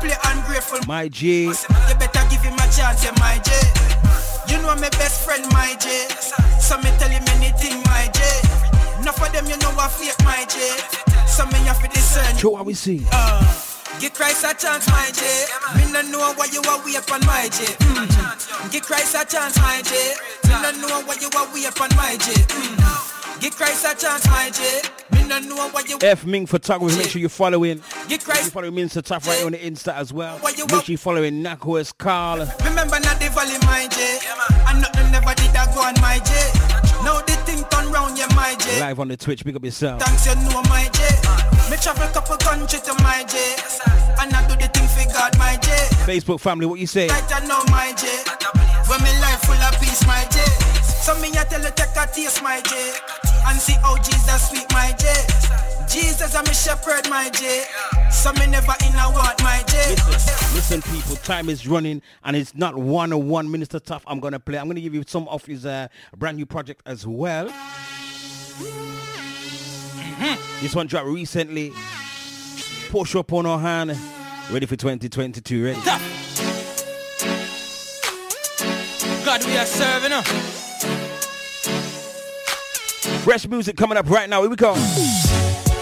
Play 0.02 0.18
ungrateful. 0.34 0.80
My 0.88 1.07
G. 1.07 1.45
You 1.45 1.53
better 2.02 2.26
give 2.30 2.41
him 2.41 2.56
a 2.57 2.65
chance, 2.73 3.06
yeah, 3.06 3.14
my 3.22 3.38
J. 3.45 3.53
You 4.49 4.57
know 4.61 4.73
my 4.76 4.90
best 4.98 5.23
friend, 5.23 5.45
my 5.53 5.76
J. 5.80 6.07
So 6.60 6.78
me 6.82 6.90
tell 6.98 7.10
him 7.10 7.23
anything, 7.38 7.78
my 7.86 8.10
J. 8.10 8.19
Enough 8.99 9.22
of 9.22 9.32
them, 9.32 9.45
you 9.45 9.57
know 9.57 9.69
I 9.78 9.88
fake, 9.88 10.18
my 10.26 10.44
J. 10.49 10.57
So 11.28 11.45
me 11.45 11.60
have 11.69 11.82
to 11.82 11.88
discern. 11.90 12.36
Show 12.36 12.49
what 12.52 12.65
we 12.65 12.73
see. 12.73 13.06
Uh, 13.11 13.45
give 13.99 14.14
Christ 14.14 14.44
a 14.44 14.53
chance, 14.57 14.88
my 14.90 15.10
J. 15.14 15.22
Me 15.78 15.91
no 15.91 16.02
know 16.02 16.34
why 16.34 16.48
you 16.52 16.61
are 16.65 16.82
wait 16.84 17.06
on 17.11 17.22
my 17.26 17.48
J. 17.53 17.65
Mm. 17.86 18.72
Give 18.72 18.82
Christ 18.82 19.15
a 19.15 19.23
chance, 19.23 19.57
my 19.60 19.82
J. 19.86 20.15
Me 20.49 20.53
no 20.61 20.72
know 20.82 21.02
why 21.06 21.15
you 21.22 21.30
are 21.38 21.48
wait 21.53 21.80
on 21.80 21.90
my 21.95 22.18
J. 22.18 22.34
Mm. 22.34 23.40
Give 23.40 23.56
Christ 23.56 23.86
a 23.86 23.94
chance, 23.95 24.26
my 24.28 24.49
J. 24.49 24.82
Me 25.32 25.40
no 25.48 25.56
know 25.56 25.70
why 25.70 25.84
you 25.88 25.98
F 26.02 26.26
Ming 26.26 26.45
Photography. 26.45 26.98
Make 26.98 27.10
sure 27.10 27.22
you're 27.22 27.30
following. 27.30 27.82
You 28.10 28.18
follow 28.20 28.70
Minister 28.70 29.02
Taff 29.02 29.26
right 29.28 29.45
on 29.45 29.53
the 29.53 29.60
Insta 29.60 29.94
as 29.94 30.12
well. 30.12 30.38
Make 30.44 30.58
sure 30.58 30.82
you're 30.88 30.98
following 30.98 31.41
Nako's 31.41 31.94
Carl. 31.94 32.40
Remember 32.66 32.99
not 32.99 33.18
the 33.18 33.30
valley, 33.30 33.58
my 33.64 33.88
J. 33.88 34.20
And 34.68 34.82
nothing 34.82 35.10
never 35.10 35.34
did 35.36 35.56
I 35.56 35.74
go 35.74 35.82
on 35.84 35.95
my 36.02 36.20
J. 36.20 36.34
Now 37.06 37.22
the 37.22 37.32
thing 37.48 37.64
turn 37.70 37.90
round, 37.94 38.18
yeah, 38.18 38.28
my 38.36 38.56
J. 38.60 38.82
Live 38.82 38.99
on 38.99 39.08
the 39.08 39.16
Twitch. 39.16 39.45
Pick 39.45 39.56
up 39.56 39.64
yourself. 39.64 40.02
Thanks, 40.02 40.26
you 40.28 40.36
know 40.36 40.62
my 40.64 40.90
J. 40.91 40.99
Me 41.72 41.78
travel 41.78 42.08
couple 42.10 42.36
country 42.36 42.80
to 42.82 42.94
my 43.02 43.24
J. 43.24 43.56
And 44.20 44.34
I 44.34 44.45
do 44.49 44.56
the 44.56 44.68
thing 44.68 44.88
for 44.90 45.14
God, 45.14 45.38
my 45.40 45.56
J. 45.62 45.72
Facebook 46.03 46.41
family, 46.41 46.66
what 46.66 46.80
you 46.80 46.88
say? 46.88 47.08
I 47.10 47.45
know 47.48 47.64
my 47.72 47.94
J. 47.95 48.08
When 48.91 49.02
me 49.02 49.12
life 49.22 49.40
full 49.48 49.56
of 49.56 49.80
peace, 49.80 50.06
my 50.06 50.28
J. 50.30 50.70
So 51.02 51.19
me 51.19 51.30
I 51.30 51.44
tell 51.45 51.60
you 51.64 51.72
take 51.72 51.98
a 51.98 52.06
taste, 52.14 52.44
my 52.44 52.61
J. 52.61 52.94
And 53.48 53.60
see 53.60 53.73
how 53.82 53.98
Jesus 53.98 54.49
sweet, 54.49 54.72
my 54.72 54.94
J. 54.99 55.07
Jesus 55.90 56.36
I'm 56.36 56.45
a 56.45 56.53
shepherd, 56.53 57.10
my 57.10 57.28
J. 57.30 57.64
So 58.11 58.32
me 58.34 58.45
never 58.45 58.76
in 58.86 58.94
a 58.94 59.10
want, 59.10 59.41
my 59.41 59.64
J. 59.68 59.95
Listen, 60.53 60.84
people, 60.84 61.15
time 61.15 61.49
is 61.49 61.68
running 61.68 62.03
and 62.23 62.36
it's 62.36 62.53
not 62.53 62.78
one 62.78 63.11
on 63.14 63.28
one 63.28 63.49
Minister 63.49 63.80
Taff 63.80 64.03
I'm 64.06 64.19
going 64.19 64.34
to 64.34 64.40
play. 64.40 64.60
I'm 64.60 64.65
going 64.65 64.76
to 64.76 64.82
give 64.82 64.94
you 64.94 65.03
some 65.07 65.28
of 65.28 65.44
his 65.44 65.65
uh, 65.65 65.88
brand 66.15 66.38
new 66.38 66.45
project 66.45 66.84
as 66.86 67.07
well. 67.07 67.45
This 70.61 70.76
one 70.76 70.86
dropped 70.86 71.07
recently. 71.07 71.73
Push 72.90 73.15
up 73.15 73.34
on 73.34 73.48
our 73.48 73.57
hand. 73.57 73.98
Ready 74.52 74.68
for 74.68 74.76
2022, 74.76 75.64
ready? 75.64 75.82
God 79.26 79.44
we 79.45 79.57
are 79.57 79.65
serving 79.65 80.11
her. 80.11 80.70
Fresh 83.02 83.48
music 83.48 83.78
coming 83.78 83.98
up 83.98 84.07
right 84.10 84.30
now. 84.30 84.41
Here 84.41 84.49
we 84.49 84.56
go. 84.56 84.73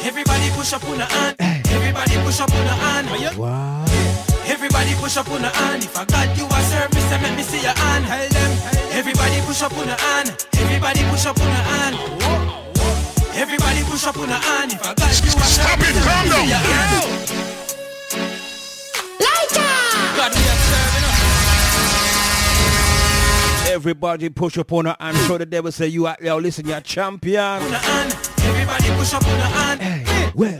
Everybody 0.03 0.49
push 0.55 0.71
up 0.71 0.83
on 0.85 0.97
the 0.97 1.05
hand. 1.05 1.35
Everybody 1.67 2.15
push 2.23 2.39
up 2.39 2.53
on 2.53 2.63
the 2.63 2.71
hand. 2.71 3.37
Wow. 3.37 3.83
Everybody 4.47 4.95
push 4.95 5.17
up 5.17 5.29
on 5.29 5.41
the 5.41 5.49
hand. 5.49 5.83
If 5.83 5.97
I 5.97 6.05
got 6.05 6.37
you 6.37 6.45
a 6.45 6.61
serve, 6.63 6.93
me 6.93 7.01
say 7.01 7.21
make 7.21 7.35
me 7.35 7.43
see 7.43 7.61
your 7.61 7.75
hand. 7.75 8.05
Hell 8.05 8.29
them. 8.29 8.51
Everybody 8.91 9.41
push 9.41 9.61
up 9.61 9.75
on 9.77 9.87
the 9.87 9.95
hand. 9.95 10.47
Everybody 10.55 11.03
push 11.11 11.25
up 11.25 11.37
on 11.39 11.45
the 11.45 11.61
hand. 11.67 11.95
Everybody 13.35 13.83
push 13.83 14.07
up 14.07 14.17
on 14.17 14.27
the 14.29 14.35
hand. 14.35 14.71
If 14.71 14.85
I 14.85 14.93
got 14.93 15.11
you 15.19 15.27
a 15.27 15.43
serve, 15.43 15.79
me 15.79 15.85
say 15.85 16.07
make 16.07 16.23
me 16.23 16.31
see 16.31 16.47
your 16.47 16.57
hand. 16.57 17.39
God 20.15 20.58
Everybody 23.69 24.29
push 24.29 24.57
up 24.57 24.73
on 24.73 24.85
her 24.85 24.95
and 24.99 25.15
show 25.27 25.37
the 25.37 25.45
devil 25.45 25.71
say 25.71 25.87
you 25.87 26.07
are, 26.07 26.17
yo, 26.19 26.37
listen, 26.37 26.65
you're 26.67 26.77
a 26.77 26.81
champion. 26.81 27.39
On. 27.39 27.61
Everybody 28.41 28.89
push 28.97 29.13
up 29.13 29.25
on 29.25 29.37
the 29.37 29.45
hand. 29.45 30.35
Well, 30.35 30.57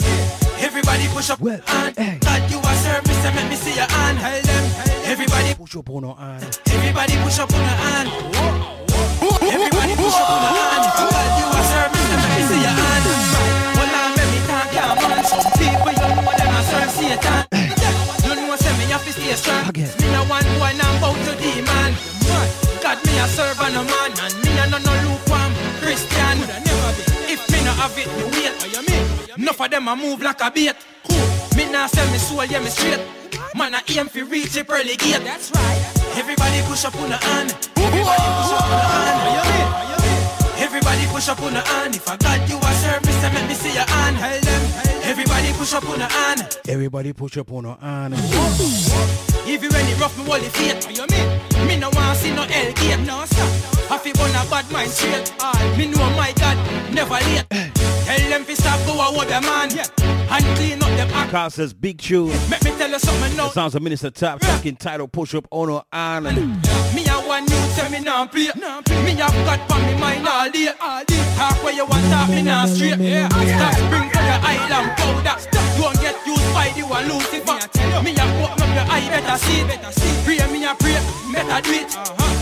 Everybody 0.61 1.07
push 1.07 1.29
up 1.31 1.41
on 1.41 1.47
the 1.47 1.61
hand. 1.65 2.21
God 2.21 2.51
you 2.51 2.59
a 2.59 2.73
serve, 2.75 3.07
me 3.07 3.13
say 3.13 3.33
make 3.33 3.49
me 3.49 3.55
see 3.55 3.73
your 3.75 3.89
hand. 3.89 4.19
Hell 4.19 4.41
them. 4.43 4.65
Everybody 5.05 5.55
push 5.55 5.75
up 5.75 5.89
on 5.89 6.03
her 6.03 6.13
hand. 6.13 6.59
Everybody 6.69 7.15
push 7.23 7.39
up 7.39 7.51
on 7.51 7.59
the 7.59 7.75
hand. 7.81 8.09
Everybody 9.41 9.93
push 9.97 10.13
up 10.13 10.29
on 10.29 10.41
the 10.45 10.49
hand. 10.53 10.83
Got 11.09 11.33
you 11.39 11.47
a 11.49 11.61
serve, 11.65 11.89
me 11.89 12.01
say 12.05 12.17
make 12.21 12.33
me 12.37 12.43
see 12.45 12.61
your 12.61 12.75
hand. 12.77 13.05
Well, 13.73 13.89
let 13.89 14.27
me 14.29 14.39
talk, 14.45 14.69
yeah, 14.69 14.93
man. 15.01 15.23
Some 15.25 15.49
people 15.57 15.91
you 15.97 16.09
know 16.13 16.33
them 16.37 16.53
a 16.53 16.61
serve 16.69 16.91
Satan. 16.93 17.41
You 18.21 18.35
know 18.37 18.55
say 18.55 18.73
me 18.77 18.85
have 18.93 19.03
to 19.03 19.11
stay 19.11 19.33
strong. 19.33 19.65
Me 19.73 20.07
God 22.89 23.05
me 23.05 23.19
a 23.19 23.27
serve 23.27 23.61
and 23.61 23.75
a 23.75 23.83
man, 23.85 24.11
and 24.17 24.33
me 24.41 24.49
a 24.57 24.65
no 24.65 24.79
no 24.81 24.93
lukewarm 25.05 25.53
Christian. 25.77 26.37
If 27.29 27.45
me 27.51 27.63
no 27.63 27.71
have 27.77 27.93
it, 27.93 28.09
me 28.17 28.23
wait. 28.33 29.37
Enough 29.37 29.61
of 29.61 29.69
them 29.69 29.87
a 29.87 29.95
move 29.95 30.23
like 30.23 30.41
a 30.41 30.49
bait. 30.49 30.73
Me 31.55 31.71
nah 31.71 31.85
sell 31.85 32.09
me 32.11 32.17
soul, 32.17 32.45
yeah 32.45 32.57
me 32.57 32.69
straight. 32.69 32.99
Man 33.53 33.75
I 33.75 33.81
aim 33.93 34.07
fi 34.07 34.21
reach 34.21 34.53
the 34.53 34.63
pearly 34.63 34.95
gate. 34.97 35.21
That's 35.23 35.51
right. 35.51 35.77
Everybody 36.17 36.63
push 36.65 36.83
up 36.83 36.95
on 36.95 37.09
the 37.09 37.17
hand. 37.17 37.53
Everybody 37.77 38.25
push 38.41 38.53
up 38.57 38.63
on 38.65 38.73
the 38.73 38.89
hand. 38.89 39.69
Everybody 40.57 41.05
push 41.13 41.29
up 41.29 41.41
on 41.43 41.53
the 41.53 41.61
hand. 41.61 41.95
If 41.95 42.09
I 42.09 42.17
got 42.17 42.49
you 42.49 42.57
a 42.57 42.71
serve, 42.81 43.05
me 43.05 43.11
say 43.19 43.33
make 43.33 43.47
me 43.47 43.53
see 43.53 43.73
your 43.73 43.87
hand. 43.87 44.17
Hell 44.17 44.39
them. 44.41 44.63
Everybody 45.03 45.53
push 45.53 45.73
up 45.73 45.89
on 45.89 45.99
the 45.99 46.05
hand. 46.05 46.59
Everybody 46.67 47.13
push 47.13 47.37
up 47.37 47.51
on 47.51 47.65
her 47.65 47.77
hand. 47.81 48.13
If 49.51 49.63
you 49.63 49.69
any 49.73 49.93
rough, 49.95 50.17
me 50.17 50.23
hold 50.25 50.41
the 50.41 50.49
fate. 50.49 50.85
What 50.85 50.97
you 50.97 51.05
mean? 51.07 51.67
Me 51.67 51.77
no 51.77 51.89
want 51.89 52.17
see 52.17 52.31
no 52.31 52.43
hell 52.43 52.73
gate. 52.73 52.99
No 53.05 53.25
sir. 53.25 53.47
I 53.91 53.97
feel 53.97 54.19
on 54.21 54.29
a 54.29 54.49
bad 54.49 54.71
mind 54.71 54.91
straight. 54.91 55.33
All 55.41 55.77
me 55.77 55.87
know 55.87 56.09
my 56.15 56.31
God 56.33 56.57
never 56.93 57.15
late. 57.15 57.47
Tell 57.49 58.29
them 58.29 58.43
fi 58.43 58.53
stop 58.53 58.79
go 58.85 58.93
a 58.93 59.03
hold 59.03 59.27
them 59.27 59.43
man. 59.43 59.69
And 60.31 60.45
clean 60.57 60.83
up 60.83 60.89
them 60.89 61.09
act. 61.11 61.31
Carl 61.31 61.49
says 61.49 61.73
big 61.73 61.97
tune. 61.97 62.29
Make 62.49 62.63
me 62.63 62.71
tell 62.77 62.89
you 62.89 62.99
something 62.99 63.35
now. 63.35 63.47
The 63.47 63.53
sounds 63.53 63.73
of 63.73 63.81
Minister 63.81 64.11
Tap 64.11 64.41
fucking 64.43 64.75
title 64.75 65.07
push 65.07 65.33
up 65.33 65.47
on 65.49 65.69
her 65.69 65.83
hand. 65.91 66.25
Me 66.93 67.05
a 67.07 67.13
one 67.25 67.45
new 67.45 67.67
tell 67.73 67.89
me 67.89 67.99
nah 68.01 68.27
play. 68.27 68.51
Me 68.53 69.15
have 69.15 69.33
got 69.45 69.59
for 69.67 69.79
me 69.83 69.99
mind 69.99 70.27
all 70.27 70.49
day. 70.51 70.71
Talk 71.35 71.63
where 71.63 71.73
you 71.73 71.85
want 71.85 72.05
talk 72.11 72.29
me 72.29 72.43
nah 72.43 72.67
straight. 72.67 72.99
Yeah. 73.09 73.27
Stop 73.27 73.73
spring 73.73 74.09
for 74.13 74.21
your 74.21 74.39
island 74.45 74.89
powder. 74.97 75.35
Don't 75.81 75.97
get 75.99 76.15
used 76.27 76.53
by 76.53 76.69
the 76.77 76.83
one 76.85 77.07
Lucifer. 77.09 77.57
Me 78.03 78.13
a 78.13 78.25
open 78.45 78.61
up 78.61 78.69
your 78.77 78.85
eye 78.85 79.09
better 79.09 79.37
see 79.37 79.61
it. 79.61 79.81
Pray 80.25 80.37
me 80.53 80.63
a 80.65 80.75
pray 80.75 80.93
better 81.33 81.61
do 81.65 81.71
it. 81.73 81.89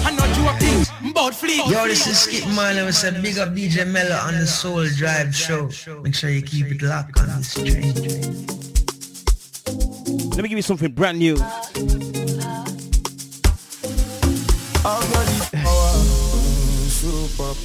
I 0.04 0.12
know 0.12 0.26
you 0.36 0.44
a 0.50 0.54
thing 0.60 1.12
about 1.12 1.34
fleet. 1.34 1.66
Yo, 1.68 1.88
this 1.88 2.06
is 2.06 2.20
Skip 2.20 2.46
Marley. 2.54 2.84
We 2.84 2.92
said 2.92 3.22
big 3.22 3.38
up 3.40 3.50
DJ 3.56 3.88
Mello 3.88 4.16
on 4.16 4.34
the 4.34 4.46
Soul 4.46 4.86
Drive 4.98 5.34
show. 5.34 5.70
Make 6.04 6.16
sure 6.16 6.30
you 6.30 6.42
keep 6.42 6.68
it 6.68 6.82
locked 6.82 7.18
on 7.18 7.28
this 7.38 7.54
train. 7.54 7.94
Let 10.32 10.44
me 10.44 10.50
give 10.50 10.58
you 10.58 10.64
something 10.64 10.92
brand 10.92 11.20
new. 11.20 11.38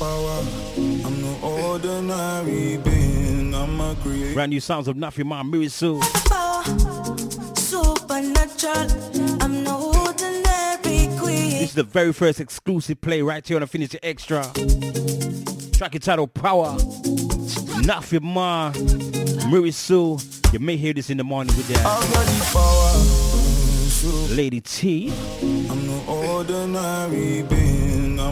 Superpower. 0.03 1.07
I'm 1.07 1.23
no 1.23 1.33
ordinary 1.71 2.77
being. 2.79 3.55
I'm 3.55 3.81
a 3.81 3.95
creator. 4.03 4.35
Brand 4.35 4.51
new 4.51 4.61
sounds 4.61 4.89
of 4.89 4.97
Nafi 4.97 5.25
Ma 5.25 5.43
Mirisu. 5.43 6.03
Supernatural. 7.59 9.43
I'm 9.43 9.63
no 9.63 9.93
ordinary 10.05 11.09
queen. 11.19 11.61
This 11.61 11.71
is 11.71 11.75
the 11.75 11.85
very 11.85 12.13
first 12.13 12.41
exclusive 12.41 13.01
play 13.01 13.23
right 13.23 13.47
here 13.47 13.57
on 13.57 13.63
Affinity 13.63 13.99
Extra. 14.03 14.43
Track 15.73 15.95
entitled 15.95 16.35
Power. 16.35 16.77
Nafi 17.83 18.21
Ma 18.21 18.73
Mirisu. 18.73 20.21
You 20.53 20.59
may 20.59 20.77
hear 20.77 20.93
this 20.93 21.11
in 21.11 21.17
the 21.17 21.25
morning 21.25 21.57
with 21.57 21.69
that 21.69 21.83
Lady 24.37 24.61
T. 24.61 25.13
I'm 25.43 25.87
no 25.87 26.03
ordinary 26.09 27.43
being. 27.43 27.82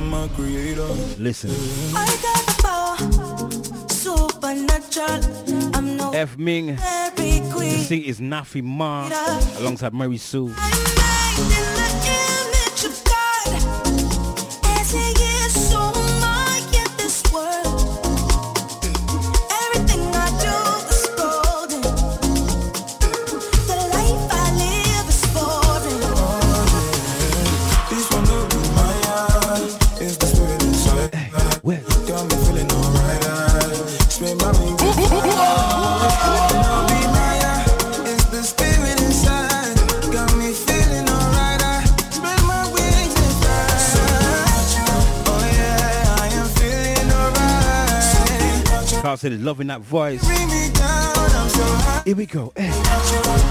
I'm 0.01 0.15
a 0.15 0.29
creator. 0.35 0.87
Listen. 1.19 1.51
I 1.95 2.07
got 2.23 2.47
the 2.47 2.55
power, 2.63 3.89
supernatural. 3.91 5.75
I'm 5.77 5.97
no 5.99 6.11
F 6.13 6.39
Ming. 6.39 6.77
very 6.77 7.43
queen. 7.53 7.79
C 7.81 8.09
is 8.09 8.19
Nafi 8.19 8.63
Ma 8.65 9.11
alongside 9.59 9.93
Mary 9.93 10.17
Sue. 10.17 10.55
Said 49.17 49.33
he's 49.33 49.41
loving 49.41 49.69
that 49.69 49.81
voice. 49.81 50.25
Bring 50.25 50.49
me 50.49 50.71
down, 50.73 51.17
I'm 51.17 51.49
so 51.49 51.65
high. 51.65 52.03
Here 52.05 52.17
we 52.17 52.27
go. 52.27 52.53
Eh. 52.57 53.50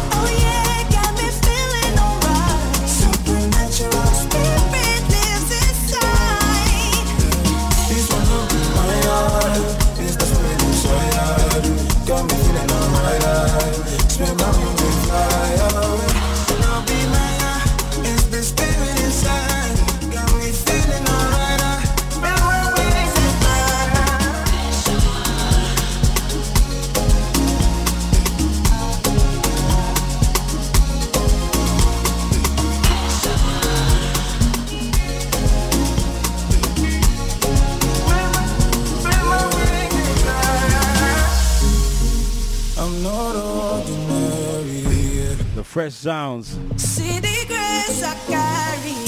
Fresh 45.79 45.93
sounds. 45.93 46.57
See 46.75 47.19
the 47.21 47.45
grace 47.47 48.03
I 48.03 48.13
carry. 48.27 48.99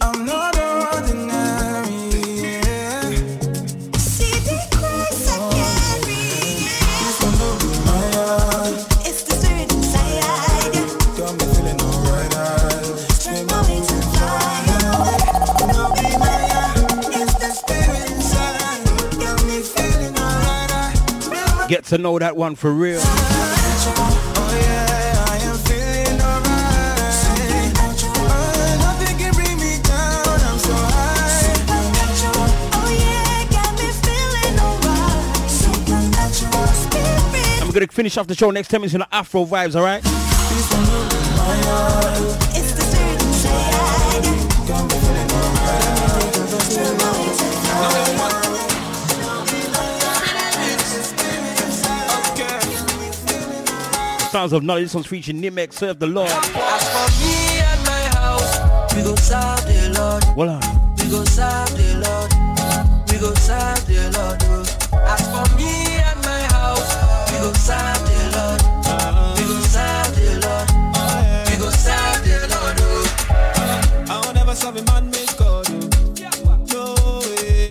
I'm 0.00 0.24
not 0.24 0.56
ordinary. 0.56 2.00
See 3.98 4.38
the 4.48 4.56
grace 4.72 5.28
I 5.28 5.38
carry. 5.52 6.24
This 7.04 7.16
one 7.20 7.36
look 7.40 7.60
in 7.62 7.76
my 7.84 8.04
eye. 8.16 8.72
It's 9.04 9.22
the 9.24 9.34
spirit 9.34 9.70
inside. 9.70 10.72
Got 11.18 11.32
me 11.38 11.46
feeling 11.52 11.80
alright. 11.82 12.32
Spin 13.20 13.44
my 13.48 13.60
wings 13.68 13.90
and 13.92 14.04
fly 14.14 14.64
away. 14.96 15.20
I'll 15.76 15.92
be 15.92 16.08
Maya. 16.16 16.64
It's 17.20 17.34
the 17.34 17.50
spirit 17.52 18.04
inside. 18.12 18.80
Got 19.20 19.38
me 19.44 19.60
feeling 19.60 20.16
alright. 20.16 21.68
Get 21.68 21.84
to 21.86 21.98
know 21.98 22.18
that 22.18 22.34
one 22.34 22.54
for 22.54 22.72
real. 22.72 23.02
Gonna 37.86 37.92
finish 37.94 38.16
off 38.16 38.26
the 38.26 38.34
show 38.34 38.50
next 38.50 38.68
10 38.68 38.80
minutes 38.80 38.94
in 38.94 39.00
the 39.00 39.14
Afro 39.14 39.44
vibes? 39.44 39.74
It's 39.76 39.86
spirit 51.04 51.60
inside. 51.62 52.04
Sounds 54.30 54.52
of 54.52 54.62
knowledge. 54.62 54.84
This 54.84 54.94
one's 54.94 55.06
featuring 55.06 55.42
Nimek, 55.42 55.72
Serve 55.72 55.98
the 55.98 56.06
Lord. 56.06 56.30
As 56.30 56.42
for 56.54 57.08
me 57.22 57.60
and 57.60 57.84
my 57.84 58.02
house, 58.16 58.94
we 58.96 59.02
go 59.02 59.14
serve 59.16 59.66
the 59.66 59.90
Lord. 59.98 60.24
Voila. 60.34 60.60
We 60.98 61.10
go 61.10 61.24
serve 61.24 61.73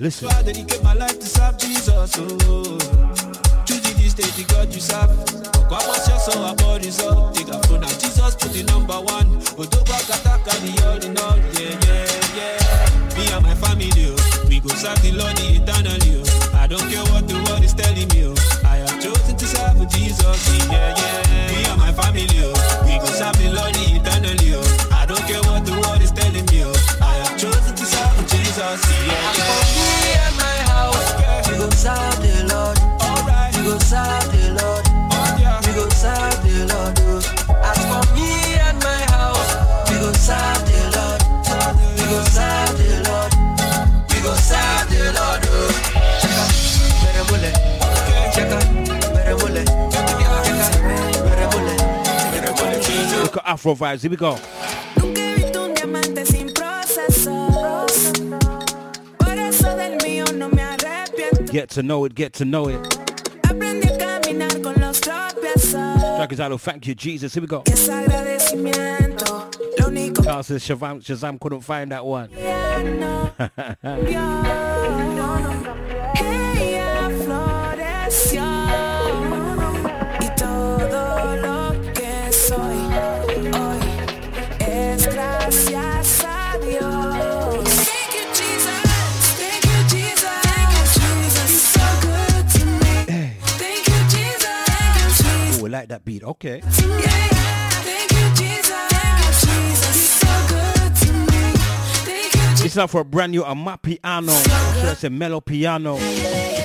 Listen. 0.03 0.27
I 0.27 0.41
dedicate 0.43 0.83
my 0.83 0.93
life 0.93 1.17
to 1.17 1.25
serve 1.25 1.57
Jesus. 1.57 2.11
Oh. 2.19 2.77
Choose 3.63 3.79
this 3.95 4.13
day, 4.13 4.27
the 4.35 4.43
God 4.51 4.67
you 4.75 4.81
serve. 4.81 5.07
God 5.71 5.87
was 5.87 6.05
your 6.09 6.19
soul, 6.19 6.43
our 6.43 6.55
bodies 6.57 6.99
up. 6.99 7.33
Take 7.33 7.47
a 7.47 7.57
phone 7.63 7.79
now. 7.79 7.87
Jesus 7.87 8.35
put 8.35 8.51
the 8.51 8.63
number 8.67 8.99
one. 8.99 9.39
Odoba 9.55 9.95
Kataka, 10.03 10.59
the 10.59 10.75
all 10.83 10.99
in 10.99 11.15
all. 11.23 11.39
Yeah, 11.55 11.79
yeah, 11.87 12.35
yeah. 12.35 13.15
Me 13.15 13.31
and 13.31 13.43
my 13.47 13.55
family, 13.55 14.11
oh, 14.11 14.45
we 14.49 14.59
go 14.59 14.75
serve 14.75 14.99
the 14.99 15.13
Lord 15.15 15.39
eternally. 15.39 16.19
Oh. 16.19 16.59
I 16.59 16.67
don't 16.67 16.83
care 16.91 17.07
what 17.15 17.23
the 17.25 17.39
world 17.47 17.63
is 17.63 17.73
telling 17.73 18.09
me. 18.11 18.27
Oh. 18.27 18.35
I 18.67 18.83
have 18.83 18.99
chosen 18.99 19.37
to 19.37 19.45
serve 19.47 19.87
Jesus. 19.87 20.67
Yeah, 20.67 20.99
yeah. 20.99 21.47
Me 21.47 21.63
and 21.63 21.79
my 21.79 21.93
family, 21.95 22.27
oh, 22.43 22.51
Afro 53.63 53.75
vibes. 53.75 54.01
Here 54.01 54.11
we 54.11 54.17
go. 54.17 54.37
Nunca 54.97 55.21
he 55.21 55.35
visto 55.35 55.63
un 55.63 55.73
diamante 55.73 56.25
sin 56.25 56.51
proceso. 56.51 57.47
Por 59.17 59.37
eso 59.37 59.77
del 59.77 59.95
mío 60.03 60.25
no 60.35 60.49
me 60.49 60.61
arrepiento. 60.61 61.49
Get 61.49 61.69
to 61.69 61.81
know 61.81 62.03
it. 62.03 62.13
Get 62.13 62.33
to 62.33 62.43
know 62.43 62.67
it. 62.67 62.77
Aprendí 63.43 63.87
a 63.87 63.97
caminar 63.97 64.61
con 64.61 64.75
los 64.81 64.99
tropiezos. 64.99 66.17
Track 66.17 66.33
is 66.33 66.39
of 66.41 66.61
Thank 66.61 66.87
You, 66.87 66.95
Jesus. 66.95 67.33
Here 67.33 67.41
we 67.41 67.47
go. 67.47 67.63
Es 67.65 67.87
agradecimiento. 67.87 69.49
Carl 70.25 70.43
says 70.43 70.61
Shazam, 70.61 71.01
Shazam 71.01 71.39
couldn't 71.39 71.61
find 71.61 71.89
that 71.93 72.05
one. 72.05 72.29
Thank 96.61 98.11
you, 98.11 98.29
Jesus. 98.35 98.71
This 102.61 102.71
is 102.71 102.77
out 102.77 102.89
for 102.89 103.01
a 103.01 103.05
brand 103.05 103.31
new 103.31 103.43
Amapiano. 103.43 104.43
Should 104.79 104.89
I 104.89 104.93
say 104.95 105.09
mellow 105.09 105.41
piano? 105.41 105.99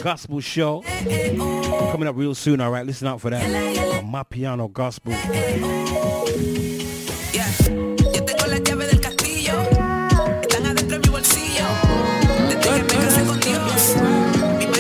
gospel 0.03 0.41
show. 0.41 0.83
Coming 0.83 2.09
up 2.09 2.17
real 2.17 2.35
soon, 2.35 2.61
all 2.61 2.71
right? 2.71 2.87
Listen 2.87 3.09
out 3.09 3.21
for 3.21 3.31
that. 3.31 4.05
My 4.05 4.23
piano 4.23 4.69
gospel. 4.69 5.13
In 5.13 5.19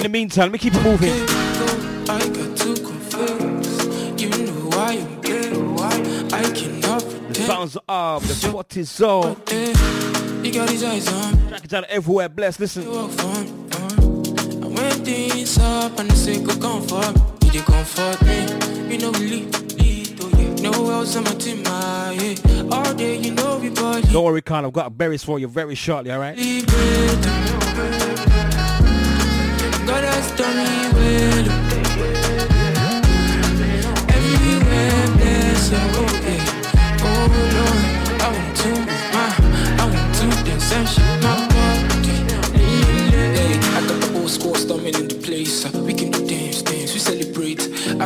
the 0.03 0.09
meantime, 0.11 0.45
let 0.45 0.53
me 0.53 0.59
keep 0.59 0.75
it 0.75 0.83
moving. 0.83 1.68
Sounds 7.49 7.79
of 7.89 8.29
the 8.29 8.35
40 8.35 8.83
zone. 8.83 9.37
You 10.45 10.53
got 10.53 10.69
his 10.69 10.85
eyes 10.85 11.09
on. 11.11 11.49
Track 11.49 11.65
it 11.65 11.71
down 11.71 11.87
everywhere. 11.89 12.29
Bless, 12.29 12.61
listen. 12.61 12.83
And 12.83 14.75
when 14.77 14.93
things 15.03 15.57
up 15.59 15.99
and 15.99 16.11
the 16.11 16.15
say 16.15 16.43
go 16.43 16.55
comfort, 16.59 17.17
you 17.45 17.51
dey 17.53 17.61
comfort 17.61 18.21
me. 18.27 18.93
You 18.93 18.99
know 18.99 19.13
we 19.13 19.49
oh. 20.21 20.61
No 20.61 20.91
else 20.91 21.17
on 21.17 21.25
my 21.25 21.31
team, 21.37 21.63
ah, 21.67 22.11
yeah. 22.11 22.35
All 22.71 22.93
day, 22.93 23.17
you 23.17 23.33
know 23.33 23.59
we 23.59 23.71
body. 23.71 24.03
Don't 24.13 24.25
worry, 24.25 24.43
Carl. 24.43 24.67
I've 24.67 24.73
got 24.75 24.99
berries 24.99 25.25
for 25.25 25.39
you 25.39 25.49
very 25.49 25.75
shortly, 25.75 26.11
all 26.11 26.21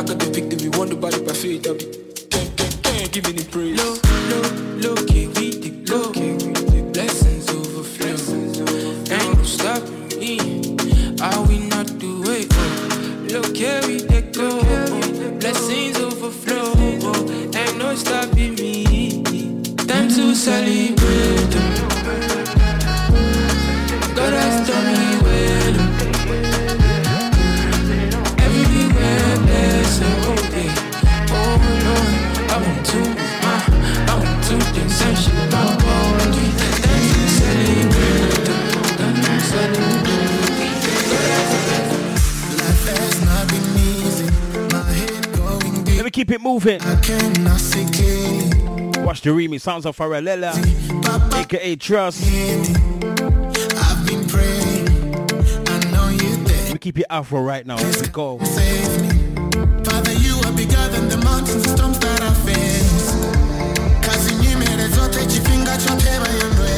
the 0.05 0.15
victory, 0.15 0.69
won 0.69 0.89
the 0.89 0.95
by 0.95 1.09
faith. 1.33 1.67
I'll 1.67 1.75
be 1.75 1.85
gang, 2.29 2.49
gang, 2.55 2.73
gang, 2.81 3.09
giving 3.11 3.37
it 3.37 3.49
praise. 3.51 3.75
Look, 3.77 4.03
look, 4.29 4.51
look, 4.83 5.09
here 5.09 5.29
we 5.29 5.51
the 5.51 5.71
look, 5.91 6.15
here 6.15 6.33
we 6.33 6.53
the 6.53 6.81
blessings 6.91 7.49
overflow. 7.49 8.17
Ain't 9.13 9.37
no 9.37 9.43
stopping 9.43 10.19
me. 10.19 10.37
I 11.21 11.37
will 11.47 11.67
not 11.69 11.87
do 11.99 12.23
it. 12.27 12.47
Oh, 12.51 13.29
look, 13.31 13.55
we 13.87 14.01
the 14.01 15.37
blessings 15.39 15.97
overflow. 15.99 16.73
Oh, 17.03 17.57
ain't 17.57 17.77
no 17.77 17.95
stopping 17.95 18.55
me. 18.55 19.63
Time 19.87 20.09
to 20.09 20.35
celebrate. 20.35 21.02
Keep 46.13 46.31
it 46.31 46.39
moving. 46.39 46.79
I 46.81 46.95
cannot 47.01 47.59
see 47.59 47.85
clearly. 47.91 49.03
Watch 49.03 49.21
the 49.21 49.31
remix. 49.31 49.61
Sounds 49.61 49.85
of 49.85 49.97
Pharrella, 49.97 50.53
aka 51.35 51.75
Trust. 51.75 52.23
I've 52.23 54.07
been 54.07 54.25
praying. 54.27 54.87
I 55.67 55.79
know 55.91 56.07
you're 56.09 56.37
there. 56.45 56.71
Let 56.71 56.81
keep 56.81 56.99
it 56.99 57.05
afro 57.09 57.41
right 57.41 57.65
now. 57.65 57.77
We 57.77 58.07
go. 58.07 58.37
Father, 58.37 60.13
you 60.13 60.35
are 60.45 60.53
bigger 60.53 60.87
than 60.93 61.09
the 61.09 61.19
mountains 61.25 61.69
storms 61.69 61.99
that 61.99 62.21
I 62.21 62.33
face. 62.45 63.11
Kazi 64.05 64.35
nyimele 64.35 64.87
zote 64.89 65.25
chifinga 65.27 65.75
chote 65.83 66.13
bayendwe. 66.21 66.75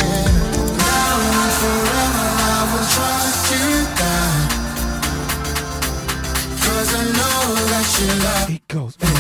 Now 0.80 1.20
and 1.42 1.54
forever 1.60 2.28
I 2.40 2.62
will 2.72 2.88
trust 2.96 3.52
you, 3.52 3.86
God. 4.00 4.48
Cause 6.64 6.92
I 6.96 7.04
know 7.18 7.38
that 7.72 7.88
you 8.00 8.08
love. 8.24 8.50
It 8.50 8.68
goes. 8.68 9.15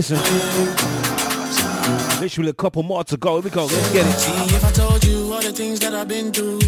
Listen. 0.00 0.16
Literally 2.22 2.48
a 2.48 2.54
couple 2.54 2.82
more 2.82 3.04
to 3.04 3.18
go. 3.18 3.34
Here 3.34 3.42
we 3.42 3.50
go. 3.50 3.66
Let's 3.66 3.92
get 3.92 4.06
it. 4.06 4.12
See, 4.12 4.56
if 4.56 4.64
I 4.64 4.70
told 4.70 5.04
you 5.04 5.30
all 5.30 5.42
the 5.42 5.52
things 5.52 5.78
that 5.80 5.94
I've 5.94 6.08
been 6.08 6.32
through, 6.32 6.60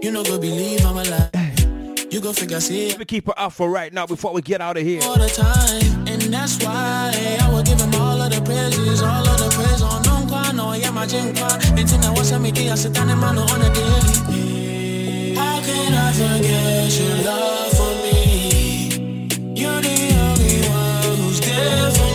you 0.00 0.10
no 0.10 0.24
go 0.24 0.38
believe 0.38 0.82
I'm 0.86 0.96
alive. 0.96 2.10
You 2.10 2.22
go 2.22 2.32
figure, 2.32 2.58
see 2.60 2.88
Let 2.88 3.00
me 3.00 3.04
keep 3.04 3.28
it 3.28 3.52
for 3.52 3.68
right 3.68 3.92
now 3.92 4.06
before 4.06 4.32
we 4.32 4.40
get 4.40 4.62
out 4.62 4.78
of 4.78 4.82
here. 4.82 5.02
all 5.02 5.18
the 5.18 5.28
time, 5.28 6.08
and 6.08 6.22
that's 6.22 6.56
why 6.64 7.12
I 7.38 7.50
will 7.52 7.62
give 7.62 7.78
him 7.78 7.94
all 7.96 8.18
of 8.18 8.30
the 8.34 8.40
praises, 8.40 9.02
all 9.02 9.28
of 9.28 9.38
the 9.38 9.50
praise 9.54 9.82
on 9.82 10.02
non 10.04 10.26
qua 10.26 10.52
no 10.52 10.72
yeah 10.72 10.90
my 10.90 11.04
jinkwa. 11.04 11.52
And 11.78 11.86
then 11.86 12.02
I 12.02 12.10
was 12.12 12.30
a 12.30 12.40
media, 12.40 12.74
sit 12.78 12.94
down 12.94 13.10
and 13.10 13.20
man 13.20 13.36
on 13.36 13.60
a 13.60 13.74
daily. 13.74 15.34
How 15.34 15.60
can 15.60 15.92
I 15.92 16.12
forget 16.12 16.98
your 16.98 17.16
love 17.28 17.72
for 17.76 17.92
me? 18.02 19.28
You're 19.54 19.82
the 19.82 19.98
only 20.24 20.60
one 20.66 21.18
who's 21.18 21.40
there 21.40 21.90
for 21.90 22.06
me. 22.06 22.11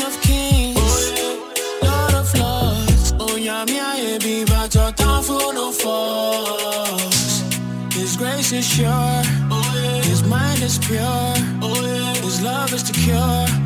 Of 0.00 0.20
kings 0.20 1.10
Lord 1.82 2.14
of 2.14 2.34
lords. 2.38 3.14
Oh, 3.18 3.36
force. 5.72 7.42
His 7.94 8.16
grace 8.16 8.52
is 8.52 8.66
sure, 8.66 9.22
His 10.04 10.22
mind 10.24 10.62
is 10.62 10.78
pure, 10.78 11.34
His 12.22 12.42
love 12.42 12.72
is 12.74 12.84
the 12.84 12.92
cure. 12.92 13.61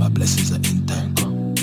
My 0.00 0.08
blessings 0.08 0.50
are 0.50 0.56
in 0.56 0.86
time. 0.86 1.12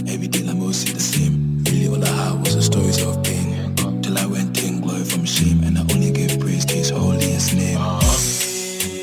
Every 0.07 0.27
day 0.27 0.47
I'm 0.47 0.71
see 0.71 0.93
the 0.93 0.99
same. 0.99 1.63
Really 1.63 1.87
all 1.87 2.03
I 2.03 2.07
had 2.07 2.39
was 2.39 2.55
the 2.55 2.61
stories 2.61 3.01
of 3.01 3.23
pain. 3.23 3.73
Till 4.03 4.15
I 4.15 4.27
went 4.27 4.63
in 4.63 4.79
glory 4.81 5.03
from 5.05 5.25
shame, 5.25 5.63
and 5.63 5.75
I 5.75 5.81
only 5.91 6.11
give 6.11 6.39
praise 6.39 6.63
to 6.65 6.75
His 6.75 6.91
holiest 6.91 7.55
name. 7.55 7.79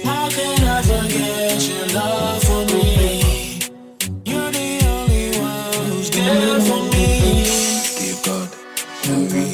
How 0.06 0.30
can 0.30 0.62
I 0.76 0.80
forget 0.82 1.58
your 1.68 1.86
love 1.98 2.44
for 2.44 2.62
me? 2.72 3.58
You're 4.24 4.52
the 4.52 4.70
only 4.94 5.26
one 5.40 5.82
who's 5.90 6.10
there 6.10 6.60
for 6.68 6.82
me. 6.94 7.10
Give 7.98 8.20
God 8.22 8.48
glory, 9.02 9.50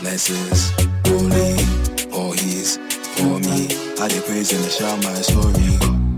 blessings, 0.00 0.70
holy, 1.08 1.56
all 2.12 2.32
He's 2.32 2.76
for 3.16 3.40
me. 3.40 3.72
I 4.02 4.08
dey 4.08 4.20
praise 4.20 4.52
and 4.52 4.66
I 4.66 4.68
shout 4.68 5.02
my 5.02 5.14
story. 5.22 5.53